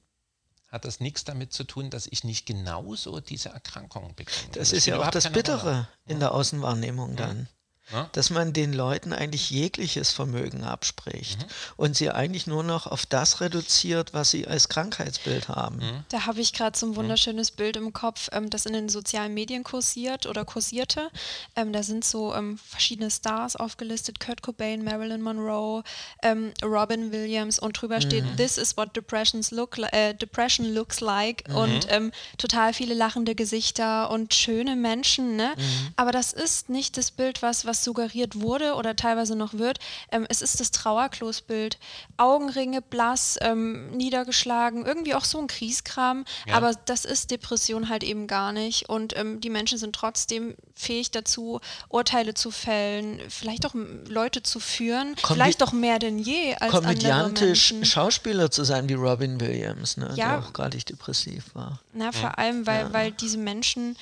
hat 0.68 0.84
das 0.84 1.00
nichts 1.00 1.24
damit 1.24 1.52
zu 1.52 1.64
tun, 1.64 1.90
dass 1.90 2.06
ich 2.06 2.22
nicht 2.24 2.46
genauso 2.46 3.20
diese 3.20 3.48
Erkrankung 3.48 4.14
bekomme. 4.14 4.52
das 4.52 4.68
spielt 4.68 4.78
ist 4.78 4.86
ja 4.86 5.00
auch 5.00 5.10
das 5.10 5.30
Bittere 5.30 5.60
Rolle. 5.60 5.88
in 6.06 6.20
der 6.20 6.32
Außenwahrnehmung 6.32 7.16
dann. 7.16 7.48
Ja. 7.92 8.08
dass 8.12 8.30
man 8.30 8.52
den 8.52 8.72
Leuten 8.72 9.12
eigentlich 9.12 9.50
jegliches 9.50 10.12
Vermögen 10.12 10.62
abspricht 10.62 11.44
und 11.76 11.96
sie 11.96 12.10
eigentlich 12.10 12.46
nur 12.46 12.62
noch 12.62 12.86
auf 12.86 13.04
das 13.04 13.40
reduziert, 13.40 14.14
was 14.14 14.30
sie 14.30 14.46
als 14.46 14.68
Krankheitsbild 14.68 15.48
haben. 15.48 15.80
Da 16.10 16.26
habe 16.26 16.40
ich 16.40 16.52
gerade 16.52 16.78
so 16.78 16.86
ein 16.86 16.94
wunderschönes 16.96 17.50
Bild 17.50 17.76
im 17.76 17.92
Kopf, 17.92 18.28
ähm, 18.32 18.48
das 18.48 18.66
in 18.66 18.74
den 18.74 18.88
sozialen 18.88 19.34
Medien 19.34 19.64
kursiert 19.64 20.26
oder 20.26 20.44
kursierte. 20.44 21.08
Ähm, 21.56 21.72
da 21.72 21.82
sind 21.82 22.04
so 22.04 22.32
ähm, 22.34 22.58
verschiedene 22.58 23.10
Stars 23.10 23.56
aufgelistet, 23.56 24.20
Kurt 24.20 24.42
Cobain, 24.42 24.84
Marilyn 24.84 25.20
Monroe, 25.22 25.82
ähm, 26.22 26.52
Robin 26.62 27.10
Williams 27.12 27.58
und 27.58 27.72
drüber 27.80 28.00
steht, 28.00 28.24
This 28.36 28.56
is 28.56 28.76
what 28.76 28.94
depressions 28.94 29.50
look 29.50 29.76
li- 29.76 29.88
äh, 29.92 30.14
depression 30.14 30.72
looks 30.74 31.00
like 31.00 31.44
und 31.52 31.86
ähm, 31.90 32.12
total 32.38 32.72
viele 32.72 32.94
lachende 32.94 33.34
Gesichter 33.34 34.10
und 34.10 34.32
schöne 34.34 34.76
Menschen. 34.76 35.34
Ne? 35.36 35.52
Aber 35.96 36.12
das 36.12 36.32
ist 36.32 36.68
nicht 36.68 36.96
das 36.96 37.10
Bild, 37.10 37.42
was, 37.42 37.64
was 37.64 37.79
suggeriert 37.84 38.40
wurde 38.40 38.74
oder 38.74 38.96
teilweise 38.96 39.36
noch 39.36 39.54
wird. 39.54 39.78
Ähm, 40.10 40.26
es 40.28 40.42
ist 40.42 40.60
das 40.60 40.70
Trauerklosbild. 40.70 41.78
Augenringe, 42.16 42.82
blass, 42.82 43.38
ähm, 43.40 43.90
niedergeschlagen, 43.92 44.86
irgendwie 44.86 45.14
auch 45.14 45.24
so 45.24 45.38
ein 45.38 45.46
Kriegskram. 45.46 46.24
Ja. 46.46 46.54
Aber 46.54 46.74
das 46.86 47.04
ist 47.04 47.30
Depression 47.30 47.88
halt 47.88 48.04
eben 48.04 48.26
gar 48.26 48.52
nicht. 48.52 48.88
Und 48.88 49.16
ähm, 49.16 49.40
die 49.40 49.50
Menschen 49.50 49.78
sind 49.78 49.94
trotzdem 49.94 50.54
fähig 50.74 51.10
dazu, 51.10 51.60
Urteile 51.88 52.34
zu 52.34 52.50
fällen, 52.50 53.20
vielleicht 53.28 53.66
auch 53.66 53.74
Leute 54.08 54.42
zu 54.42 54.60
führen, 54.60 55.14
Kombi- 55.16 55.34
vielleicht 55.34 55.62
auch 55.62 55.72
mehr 55.72 55.98
denn 55.98 56.18
je 56.18 56.54
als 56.56 56.70
Komödiantisch. 56.72 57.74
Schauspieler 57.82 58.50
zu 58.50 58.64
sein 58.64 58.88
wie 58.88 58.94
Robin 58.94 59.40
Williams, 59.40 59.96
ne, 59.96 60.12
Ja. 60.16 60.38
der 60.38 60.38
auch 60.38 60.52
gerade 60.52 60.78
depressiv 60.78 61.54
war. 61.54 61.80
Na, 61.92 62.12
vor 62.12 62.38
allem, 62.38 62.66
weil, 62.66 62.92
weil 62.92 63.12
diese 63.12 63.36
Menschen 63.38 63.96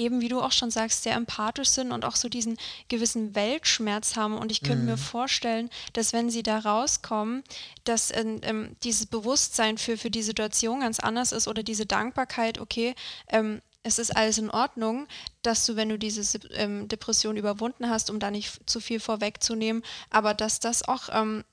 eben, 0.00 0.20
wie 0.20 0.28
du 0.28 0.40
auch 0.40 0.52
schon 0.52 0.70
sagst, 0.70 1.02
sehr 1.02 1.14
empathisch 1.14 1.68
sind 1.68 1.92
und 1.92 2.04
auch 2.04 2.16
so 2.16 2.28
diesen 2.28 2.56
gewissen 2.88 3.34
Weltschmerz 3.34 4.16
haben. 4.16 4.36
Und 4.36 4.50
ich 4.50 4.62
könnte 4.62 4.84
mir 4.84 4.96
vorstellen, 4.96 5.70
dass 5.92 6.12
wenn 6.12 6.30
sie 6.30 6.42
da 6.42 6.58
rauskommen, 6.58 7.44
dass 7.84 8.10
ähm, 8.14 8.40
ähm, 8.42 8.76
dieses 8.82 9.06
Bewusstsein 9.06 9.78
für, 9.78 9.96
für 9.96 10.10
die 10.10 10.22
Situation 10.22 10.80
ganz 10.80 11.00
anders 11.00 11.32
ist 11.32 11.48
oder 11.48 11.62
diese 11.62 11.86
Dankbarkeit, 11.86 12.58
okay, 12.58 12.94
ähm, 13.28 13.60
es 13.82 13.98
ist 13.98 14.14
alles 14.14 14.38
in 14.38 14.50
Ordnung, 14.50 15.06
dass 15.42 15.64
du, 15.64 15.76
wenn 15.76 15.88
du 15.88 15.98
diese 15.98 16.38
ähm, 16.50 16.88
Depression 16.88 17.36
überwunden 17.36 17.88
hast, 17.88 18.10
um 18.10 18.18
da 18.18 18.30
nicht 18.30 18.68
zu 18.68 18.80
viel 18.80 19.00
vorwegzunehmen, 19.00 19.82
aber 20.10 20.34
dass 20.34 20.60
das 20.60 20.86
auch, 20.86 21.08
ähm, 21.12 21.44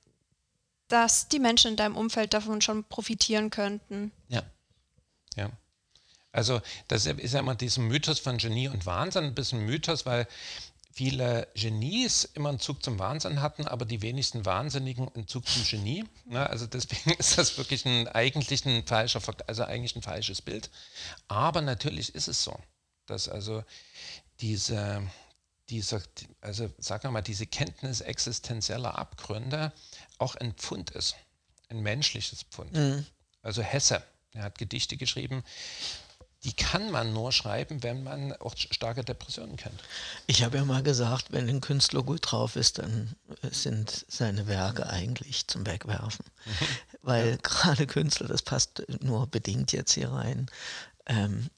dass 0.89 1.29
die 1.29 1.39
Menschen 1.39 1.71
in 1.71 1.77
deinem 1.77 1.95
Umfeld 1.95 2.33
davon 2.33 2.61
schon 2.61 2.83
profitieren 2.83 3.49
könnten. 3.49 4.11
Ja. 4.27 4.43
ja. 5.35 5.49
Also 6.37 6.61
das 6.87 7.07
ist 7.07 7.33
ja 7.33 7.39
immer 7.39 7.55
diesen 7.55 7.87
Mythos 7.87 8.19
von 8.19 8.37
Genie 8.37 8.67
und 8.67 8.85
Wahnsinn, 8.85 9.23
ein 9.23 9.33
bisschen 9.33 9.65
Mythos, 9.65 10.05
weil 10.05 10.27
viele 10.93 11.47
Genies 11.55 12.25
immer 12.35 12.49
einen 12.49 12.59
Zug 12.59 12.83
zum 12.83 12.99
Wahnsinn 12.99 13.41
hatten, 13.41 13.67
aber 13.67 13.85
die 13.85 14.03
wenigsten 14.03 14.45
Wahnsinnigen 14.45 15.09
einen 15.15 15.27
Zug 15.27 15.47
zum 15.47 15.63
Genie. 15.63 16.05
Ne? 16.25 16.47
Also 16.47 16.67
deswegen 16.67 17.09
ist 17.17 17.39
das 17.39 17.57
wirklich 17.57 17.87
ein, 17.87 18.07
eigentlich 18.09 18.63
ein 18.67 18.85
falscher, 18.85 19.19
also 19.47 19.63
eigentlich 19.63 19.95
ein 19.95 20.03
falsches 20.03 20.43
Bild. 20.43 20.69
Aber 21.27 21.61
natürlich 21.61 22.13
ist 22.13 22.27
es 22.27 22.43
so, 22.43 22.55
dass 23.07 23.27
also 23.27 23.63
diese, 24.39 25.01
dieser, 25.69 26.03
also 26.41 26.69
sagen 26.77 27.05
wir 27.05 27.11
mal, 27.11 27.23
diese 27.23 27.47
Kenntnis 27.47 28.01
existenzieller 28.01 28.95
Abgründe 28.95 29.73
auch 30.19 30.35
ein 30.35 30.53
Pfund 30.53 30.91
ist, 30.91 31.15
ein 31.69 31.79
menschliches 31.79 32.43
Pfund. 32.43 32.77
Also 33.41 33.63
Hesse, 33.63 34.03
er 34.33 34.43
hat 34.43 34.59
Gedichte 34.59 34.97
geschrieben, 34.97 35.43
die 36.43 36.53
kann 36.53 36.91
man 36.91 37.13
nur 37.13 37.31
schreiben, 37.31 37.81
wenn 37.83 38.03
man 38.03 38.33
auch 38.33 38.55
starke 38.55 39.03
Depressionen 39.03 39.57
kennt. 39.57 39.81
Ich 40.27 40.43
habe 40.43 40.57
ja 40.57 40.65
mal 40.65 40.83
gesagt, 40.83 41.31
wenn 41.31 41.49
ein 41.49 41.61
Künstler 41.61 42.03
gut 42.03 42.19
drauf 42.23 42.55
ist, 42.55 42.77
dann 42.77 43.15
sind 43.51 44.05
seine 44.07 44.47
Werke 44.47 44.87
eigentlich 44.87 45.47
zum 45.47 45.65
Wegwerfen. 45.65 46.25
Mhm. 46.45 46.67
Weil 47.01 47.29
ja. 47.31 47.37
gerade 47.43 47.87
Künstler, 47.87 48.27
das 48.27 48.43
passt 48.43 48.83
nur 49.01 49.27
bedingt 49.27 49.71
jetzt 49.71 49.93
hier 49.93 50.11
rein, 50.11 50.47
ähm, 51.07 51.49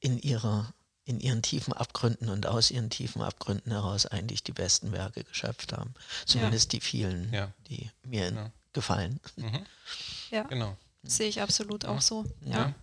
in 0.00 0.18
ihrer 0.18 0.72
in 1.06 1.20
ihren 1.20 1.40
tiefen 1.40 1.72
Abgründen 1.72 2.28
und 2.28 2.48
aus 2.48 2.72
ihren 2.72 2.90
tiefen 2.90 3.22
Abgründen 3.22 3.70
heraus 3.70 4.06
eigentlich 4.06 4.42
die 4.42 4.52
besten 4.52 4.90
Werke 4.90 5.22
geschöpft 5.22 5.72
haben. 5.72 5.94
Zumindest 6.24 6.72
ja. 6.72 6.78
die 6.78 6.84
vielen, 6.84 7.32
ja. 7.32 7.52
die 7.68 7.90
mir 8.02 8.32
ja. 8.32 8.52
gefallen. 8.72 9.20
Mhm. 9.36 9.64
Ja, 10.32 10.42
genau. 10.42 10.76
Sehe 11.04 11.28
ich 11.28 11.40
absolut 11.40 11.84
auch 11.84 12.00
so. 12.00 12.24
Ja. 12.40 12.74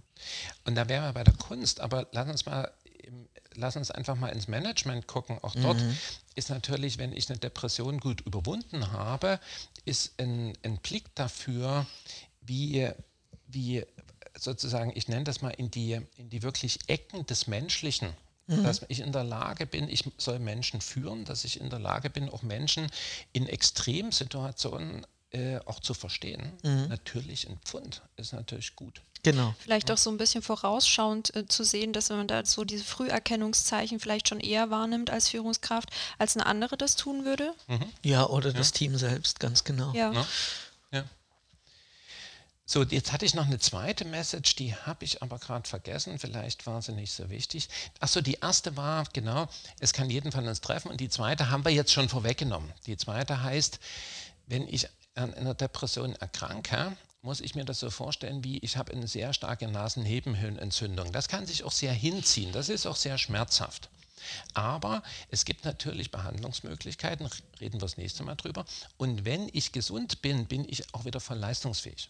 Und 0.66 0.76
da 0.76 0.88
wären 0.90 1.04
wir 1.04 1.14
bei 1.14 1.24
der 1.24 1.36
Kunst, 1.36 1.80
aber 1.80 2.08
lass 2.12 2.30
uns 2.30 2.46
mal 2.46 2.72
lass 3.56 3.76
uns 3.76 3.92
einfach 3.92 4.16
mal 4.16 4.30
ins 4.30 4.48
Management 4.48 5.08
gucken. 5.08 5.38
Auch 5.42 5.56
dort 5.56 5.80
mhm. 5.80 5.98
ist 6.36 6.50
natürlich, 6.50 6.98
wenn 6.98 7.14
ich 7.14 7.30
eine 7.30 7.40
Depression 7.40 8.00
gut 8.00 8.22
überwunden 8.22 8.92
habe, 8.92 9.40
ist 9.86 10.20
ein, 10.20 10.54
ein 10.64 10.78
Blick 10.78 11.14
dafür, 11.16 11.86
wie, 12.42 12.90
wie 13.48 13.86
sozusagen, 14.38 14.92
ich 14.96 15.08
nenne 15.08 15.24
das 15.24 15.42
mal 15.42 15.50
in 15.52 15.72
die, 15.72 16.00
in 16.18 16.30
die 16.30 16.44
wirklich 16.44 16.80
Ecken 16.88 17.26
des 17.26 17.48
Menschlichen, 17.48 18.10
mhm. 18.48 18.64
dass 18.64 18.82
ich 18.88 19.00
in 19.00 19.12
der 19.12 19.24
Lage 19.24 19.66
bin, 19.66 19.88
ich 19.90 20.10
soll 20.18 20.40
Menschen 20.40 20.82
führen, 20.82 21.26
dass 21.26 21.46
ich 21.46 21.60
in 21.60 21.70
der 21.70 21.80
Lage 21.80 22.10
bin, 22.10 22.30
auch 22.30 22.42
Menschen 22.42 22.88
in 23.32 23.48
Extremsituationen 23.48 25.06
äh, 25.34 25.60
auch 25.66 25.80
zu 25.80 25.94
verstehen. 25.94 26.54
Mhm. 26.64 26.88
Natürlich 26.90 27.50
ein 27.50 27.60
Pfund 27.66 28.02
ist 28.16 28.34
natürlich 28.34 28.76
gut. 28.76 29.02
Genau. 29.24 29.56
Vielleicht 29.60 29.90
auch 29.90 29.98
so 29.98 30.10
ein 30.10 30.18
bisschen 30.18 30.42
vorausschauend 30.42 31.36
äh, 31.36 31.48
zu 31.48 31.64
sehen, 31.64 31.94
dass 31.94 32.10
man 32.10 32.28
da 32.28 32.46
so 32.46 32.66
diese 32.66 32.84
Früherkennungszeichen 32.84 34.00
vielleicht 34.00 34.28
schon 34.28 34.40
eher 34.40 34.70
wahrnimmt 34.70 35.10
als 35.10 35.30
Führungskraft, 35.30 35.90
als 36.18 36.36
eine 36.36 36.46
andere 36.46 36.78
das 36.78 36.96
tun 36.96 37.26
würde. 37.26 37.54
Mhm. 37.68 37.86
Ja, 38.04 38.28
oder 38.28 38.50
ja. 38.50 38.58
das 38.58 38.74
Team 38.74 38.98
selbst, 38.98 39.40
ganz 39.40 39.64
genau. 39.64 39.94
Ja. 39.94 40.12
ja. 40.14 40.26
So, 42.66 42.82
jetzt 42.84 43.12
hatte 43.12 43.26
ich 43.26 43.36
noch 43.36 43.46
eine 43.46 43.60
zweite 43.60 44.06
Message, 44.06 44.56
die 44.56 44.74
habe 44.74 45.04
ich 45.04 45.22
aber 45.22 45.38
gerade 45.38 45.68
vergessen. 45.68 46.18
Vielleicht 46.18 46.66
war 46.66 46.82
sie 46.82 46.94
nicht 46.94 47.12
so 47.12 47.30
wichtig. 47.30 47.68
Achso, 48.00 48.22
die 48.22 48.38
erste 48.42 48.78
war, 48.78 49.04
genau, 49.12 49.48
es 49.80 49.92
kann 49.94 50.10
jeden 50.10 50.32
von 50.32 50.48
uns 50.48 50.62
treffen. 50.62 50.90
Und 50.90 51.02
die 51.02 51.10
zweite 51.10 51.50
haben 51.50 51.66
wir 51.66 51.72
jetzt 51.72 51.92
schon 51.92 52.08
vorweggenommen. 52.08 52.72
Die 52.88 52.96
zweite 52.96 53.44
heißt, 53.44 53.80
wenn 54.48 54.68
ich 54.68 54.88
an 55.16 55.34
einer 55.34 55.54
Depression 55.54 56.16
erkranke, 56.16 56.96
muss 57.22 57.40
ich 57.40 57.56
mir 57.56 57.64
das 57.66 57.80
so 57.80 57.90
vorstellen, 57.90 58.44
wie 58.44 58.58
ich 58.60 58.76
habe 58.78 58.92
eine 58.92 59.08
sehr 59.08 59.34
starke 59.34 59.68
Nasennebenhöhlenentzündung. 59.68 61.12
Das 61.12 61.30
kann 61.30 61.46
sich 61.46 61.64
auch 61.64 61.72
sehr 61.72 61.94
hinziehen. 61.94 62.52
Das 62.52 62.70
ist 62.70 62.86
auch 62.86 62.98
sehr 62.98 63.18
schmerzhaft. 63.18 63.90
Aber 64.54 65.04
es 65.30 65.46
gibt 65.46 65.66
natürlich 65.66 66.12
Behandlungsmöglichkeiten, 66.12 67.30
reden 67.60 67.76
wir 67.76 67.80
das 67.82 67.98
nächste 67.98 68.24
Mal 68.24 68.36
drüber. 68.36 68.66
Und 68.98 69.26
wenn 69.26 69.50
ich 69.54 69.72
gesund 69.72 70.22
bin, 70.22 70.46
bin 70.48 70.68
ich 70.68 70.94
auch 70.94 71.06
wieder 71.06 71.20
voll 71.20 71.38
leistungsfähig. 71.38 72.10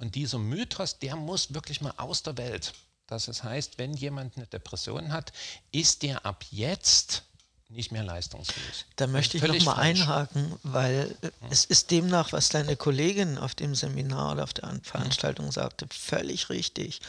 Und 0.00 0.14
dieser 0.14 0.38
Mythos, 0.38 0.98
der 0.98 1.16
muss 1.16 1.54
wirklich 1.54 1.80
mal 1.80 1.94
aus 1.96 2.22
der 2.22 2.36
Welt. 2.36 2.74
Das 3.06 3.42
heißt, 3.42 3.78
wenn 3.78 3.94
jemand 3.94 4.36
eine 4.36 4.46
Depression 4.46 5.12
hat, 5.12 5.32
ist 5.70 6.02
der 6.02 6.24
ab 6.26 6.44
jetzt 6.50 7.24
nicht 7.72 7.92
mehr 7.92 8.04
leistungsfähig. 8.04 8.86
Da 8.96 9.06
möchte 9.06 9.36
ich 9.36 9.42
nochmal 9.42 9.80
einhaken, 9.80 10.54
weil 10.62 11.14
hm. 11.20 11.30
es 11.50 11.64
ist 11.64 11.90
demnach, 11.90 12.32
was 12.32 12.48
deine 12.48 12.76
Kollegin 12.76 13.38
auf 13.38 13.54
dem 13.54 13.74
Seminar 13.74 14.32
oder 14.32 14.44
auf 14.44 14.52
der 14.52 14.80
Veranstaltung 14.82 15.46
hm. 15.46 15.52
sagte, 15.52 15.86
völlig 15.90 16.50
richtig. 16.50 17.00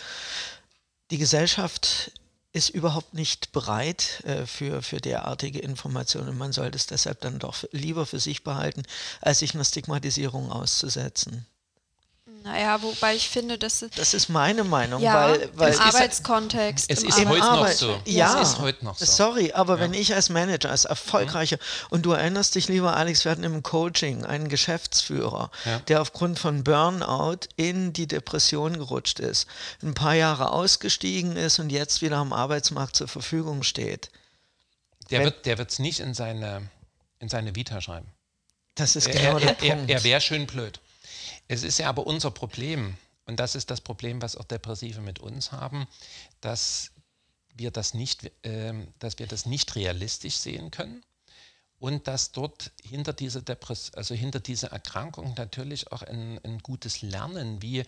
Die 1.11 1.17
Gesellschaft 1.17 2.11
ist 2.53 2.69
überhaupt 2.69 3.13
nicht 3.13 3.51
bereit 3.51 4.23
äh, 4.25 4.45
für, 4.45 4.81
für 4.81 5.01
derartige 5.01 5.59
Informationen. 5.59 6.37
Man 6.37 6.53
sollte 6.53 6.77
es 6.77 6.85
deshalb 6.85 7.19
dann 7.21 7.39
doch 7.39 7.63
lieber 7.71 8.05
für 8.05 8.19
sich 8.19 8.43
behalten, 8.43 8.83
als 9.21 9.39
sich 9.39 9.55
einer 9.55 9.65
Stigmatisierung 9.65 10.51
auszusetzen. 10.51 11.47
Naja, 12.43 12.81
wobei 12.81 13.15
ich 13.15 13.29
finde, 13.29 13.57
dass 13.57 13.81
es. 13.81 13.91
Das 13.91 14.13
ist 14.13 14.27
meine 14.27 14.65
Meinung, 14.65 15.01
ja, 15.01 15.29
weil, 15.29 15.49
weil 15.53 15.73
im 15.73 15.79
Arbeitskontext. 15.79 16.91
Es 16.91 17.01
ist, 17.01 17.17
im 17.17 17.29
heute 17.29 17.39
noch 17.39 17.67
so. 17.69 18.01
Ja, 18.03 18.41
es 18.41 18.49
ist 18.49 18.59
heute 18.59 18.83
noch 18.83 18.97
so. 18.97 19.05
Sorry, 19.05 19.53
aber 19.53 19.75
ja. 19.75 19.79
wenn 19.79 19.93
ich 19.93 20.13
als 20.13 20.29
Manager, 20.29 20.69
als 20.69 20.83
erfolgreicher, 20.83 21.55
mhm. 21.55 21.87
und 21.91 22.05
du 22.05 22.11
erinnerst 22.11 22.55
dich, 22.55 22.67
lieber 22.67 22.97
Alex, 22.97 23.23
wir 23.23 23.31
hatten 23.31 23.45
im 23.45 23.63
Coaching 23.63 24.25
einen 24.25 24.49
Geschäftsführer, 24.49 25.51
ja. 25.63 25.79
der 25.87 26.01
aufgrund 26.01 26.37
von 26.37 26.65
Burnout 26.65 27.47
in 27.55 27.93
die 27.93 28.07
Depression 28.07 28.73
gerutscht 28.73 29.21
ist, 29.21 29.47
ein 29.81 29.93
paar 29.93 30.15
Jahre 30.15 30.51
ausgestiegen 30.51 31.37
ist 31.37 31.59
und 31.59 31.71
jetzt 31.71 32.01
wieder 32.01 32.17
am 32.17 32.33
Arbeitsmarkt 32.33 32.97
zur 32.97 33.07
Verfügung 33.07 33.63
steht. 33.63 34.11
Der 35.11 35.19
wenn, 35.19 35.57
wird 35.57 35.71
es 35.71 35.79
nicht 35.79 36.01
in 36.01 36.13
seine, 36.13 36.69
in 37.19 37.29
seine 37.29 37.55
Vita 37.55 37.79
schreiben. 37.79 38.11
Das 38.75 38.97
ist 38.97 39.09
genau 39.09 39.37
er, 39.37 39.39
der 39.39 39.49
er, 39.49 39.75
Punkt. 39.75 39.89
Er, 39.89 39.97
er 39.97 40.03
wäre 40.03 40.19
schön 40.19 40.45
blöd. 40.45 40.81
Es 41.53 41.61
ist 41.61 41.77
ja 41.77 41.87
aber 41.87 42.07
unser 42.07 42.31
Problem, 42.31 42.97
und 43.27 43.39
das 43.39 43.53
ist 43.53 43.69
das 43.69 43.79
Problem, 43.79 44.23
was 44.23 44.35
auch 44.35 44.43
Depressive 44.43 45.01
mit 45.01 45.19
uns 45.19 45.51
haben, 45.51 45.85
dass 46.41 46.89
wir 47.53 47.69
das 47.69 47.93
nicht, 47.93 48.31
äh, 48.43 48.73
dass 48.97 49.19
wir 49.19 49.27
das 49.27 49.45
nicht 49.45 49.75
realistisch 49.75 50.37
sehen 50.37 50.71
können 50.71 51.03
und 51.77 52.07
dass 52.07 52.31
dort 52.31 52.71
hinter 52.83 53.13
dieser 53.13 53.43
Depress 53.43 53.93
also 53.93 54.15
hinter 54.15 54.39
dieser 54.39 54.69
Erkrankung 54.71 55.35
natürlich 55.37 55.91
auch 55.91 56.01
ein, 56.01 56.39
ein 56.43 56.57
gutes 56.57 57.03
Lernen, 57.03 57.61
wie 57.61 57.83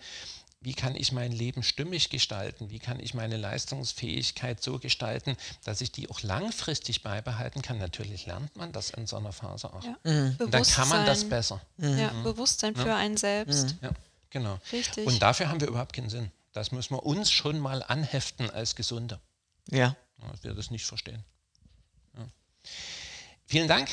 wie 0.60 0.74
kann 0.74 0.96
ich 0.96 1.12
mein 1.12 1.32
Leben 1.32 1.62
stimmig 1.62 2.10
gestalten, 2.10 2.70
wie 2.70 2.78
kann 2.78 2.98
ich 2.98 3.14
meine 3.14 3.36
Leistungsfähigkeit 3.36 4.62
so 4.62 4.78
gestalten, 4.78 5.36
dass 5.64 5.80
ich 5.80 5.92
die 5.92 6.10
auch 6.10 6.22
langfristig 6.22 7.02
beibehalten 7.02 7.62
kann. 7.62 7.78
Natürlich 7.78 8.26
lernt 8.26 8.54
man 8.56 8.72
das 8.72 8.90
in 8.90 9.06
so 9.06 9.16
einer 9.16 9.32
Phase 9.32 9.72
auch. 9.72 9.84
Ja. 9.84 9.96
Mhm. 10.04 10.36
Und 10.38 10.52
dann 10.52 10.64
kann 10.64 10.88
man 10.88 11.06
das 11.06 11.28
besser. 11.28 11.60
Ja, 11.78 12.12
mhm. 12.12 12.24
Bewusstsein 12.24 12.74
für 12.74 12.88
ja. 12.88 12.96
einen 12.96 13.16
selbst. 13.16 13.74
Mhm. 13.74 13.78
Ja, 13.82 13.90
genau. 14.30 14.58
Richtig. 14.72 15.06
Und 15.06 15.22
dafür 15.22 15.48
haben 15.48 15.60
wir 15.60 15.68
überhaupt 15.68 15.92
keinen 15.92 16.10
Sinn. 16.10 16.32
Das 16.52 16.72
müssen 16.72 16.94
wir 16.94 17.04
uns 17.04 17.30
schon 17.30 17.58
mal 17.58 17.82
anheften 17.82 18.50
als 18.50 18.74
Gesunde. 18.74 19.20
Ja. 19.70 19.94
Dass 20.30 20.42
wir 20.42 20.54
das 20.54 20.70
nicht 20.70 20.86
verstehen. 20.86 21.22
Vielen 23.46 23.68
Dank. 23.68 23.88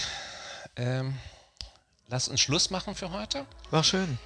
Ähm, 0.76 1.16
lass 2.08 2.28
uns 2.28 2.42
Schluss 2.42 2.70
machen 2.70 2.96
für 2.96 3.12
heute. 3.12 3.46
War 3.70 3.84
schön. 3.84 4.18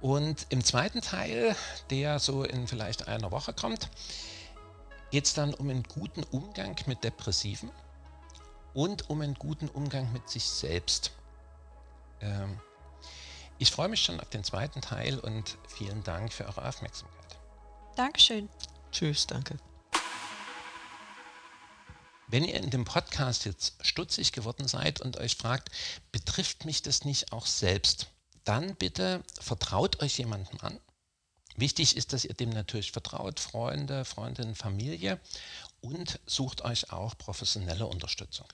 Und 0.00 0.46
im 0.50 0.62
zweiten 0.62 1.00
Teil, 1.00 1.56
der 1.90 2.18
so 2.18 2.44
in 2.44 2.68
vielleicht 2.68 3.08
einer 3.08 3.30
Woche 3.30 3.52
kommt, 3.52 3.88
geht 5.10 5.24
es 5.24 5.34
dann 5.34 5.54
um 5.54 5.70
einen 5.70 5.84
guten 5.84 6.22
Umgang 6.24 6.76
mit 6.86 7.02
Depressiven 7.02 7.70
und 8.74 9.08
um 9.08 9.22
einen 9.22 9.34
guten 9.34 9.68
Umgang 9.68 10.12
mit 10.12 10.28
sich 10.28 10.44
selbst. 10.44 11.12
Ähm, 12.20 12.60
ich 13.58 13.70
freue 13.70 13.88
mich 13.88 14.02
schon 14.02 14.20
auf 14.20 14.28
den 14.28 14.44
zweiten 14.44 14.82
Teil 14.82 15.18
und 15.18 15.56
vielen 15.66 16.04
Dank 16.04 16.32
für 16.32 16.44
eure 16.44 16.68
Aufmerksamkeit. 16.68 17.38
Dankeschön. 17.96 18.50
Tschüss, 18.92 19.26
danke. 19.26 19.56
Wenn 22.28 22.44
ihr 22.44 22.56
in 22.56 22.70
dem 22.70 22.84
Podcast 22.84 23.44
jetzt 23.46 23.74
stutzig 23.80 24.32
geworden 24.32 24.68
seid 24.68 25.00
und 25.00 25.16
euch 25.16 25.36
fragt, 25.36 25.70
betrifft 26.12 26.64
mich 26.64 26.82
das 26.82 27.04
nicht 27.04 27.32
auch 27.32 27.46
selbst? 27.46 28.08
Dann 28.46 28.74
bitte 28.76 29.22
vertraut 29.40 30.02
euch 30.02 30.18
jemandem 30.18 30.58
an. 30.60 30.80
Wichtig 31.56 31.96
ist, 31.96 32.12
dass 32.12 32.24
ihr 32.24 32.34
dem 32.34 32.50
natürlich 32.50 32.92
vertraut, 32.92 33.40
Freunde, 33.40 34.04
Freundinnen, 34.04 34.54
Familie 34.54 35.20
und 35.80 36.20
sucht 36.26 36.62
euch 36.62 36.92
auch 36.92 37.16
professionelle 37.16 37.86
Unterstützung. 37.86 38.46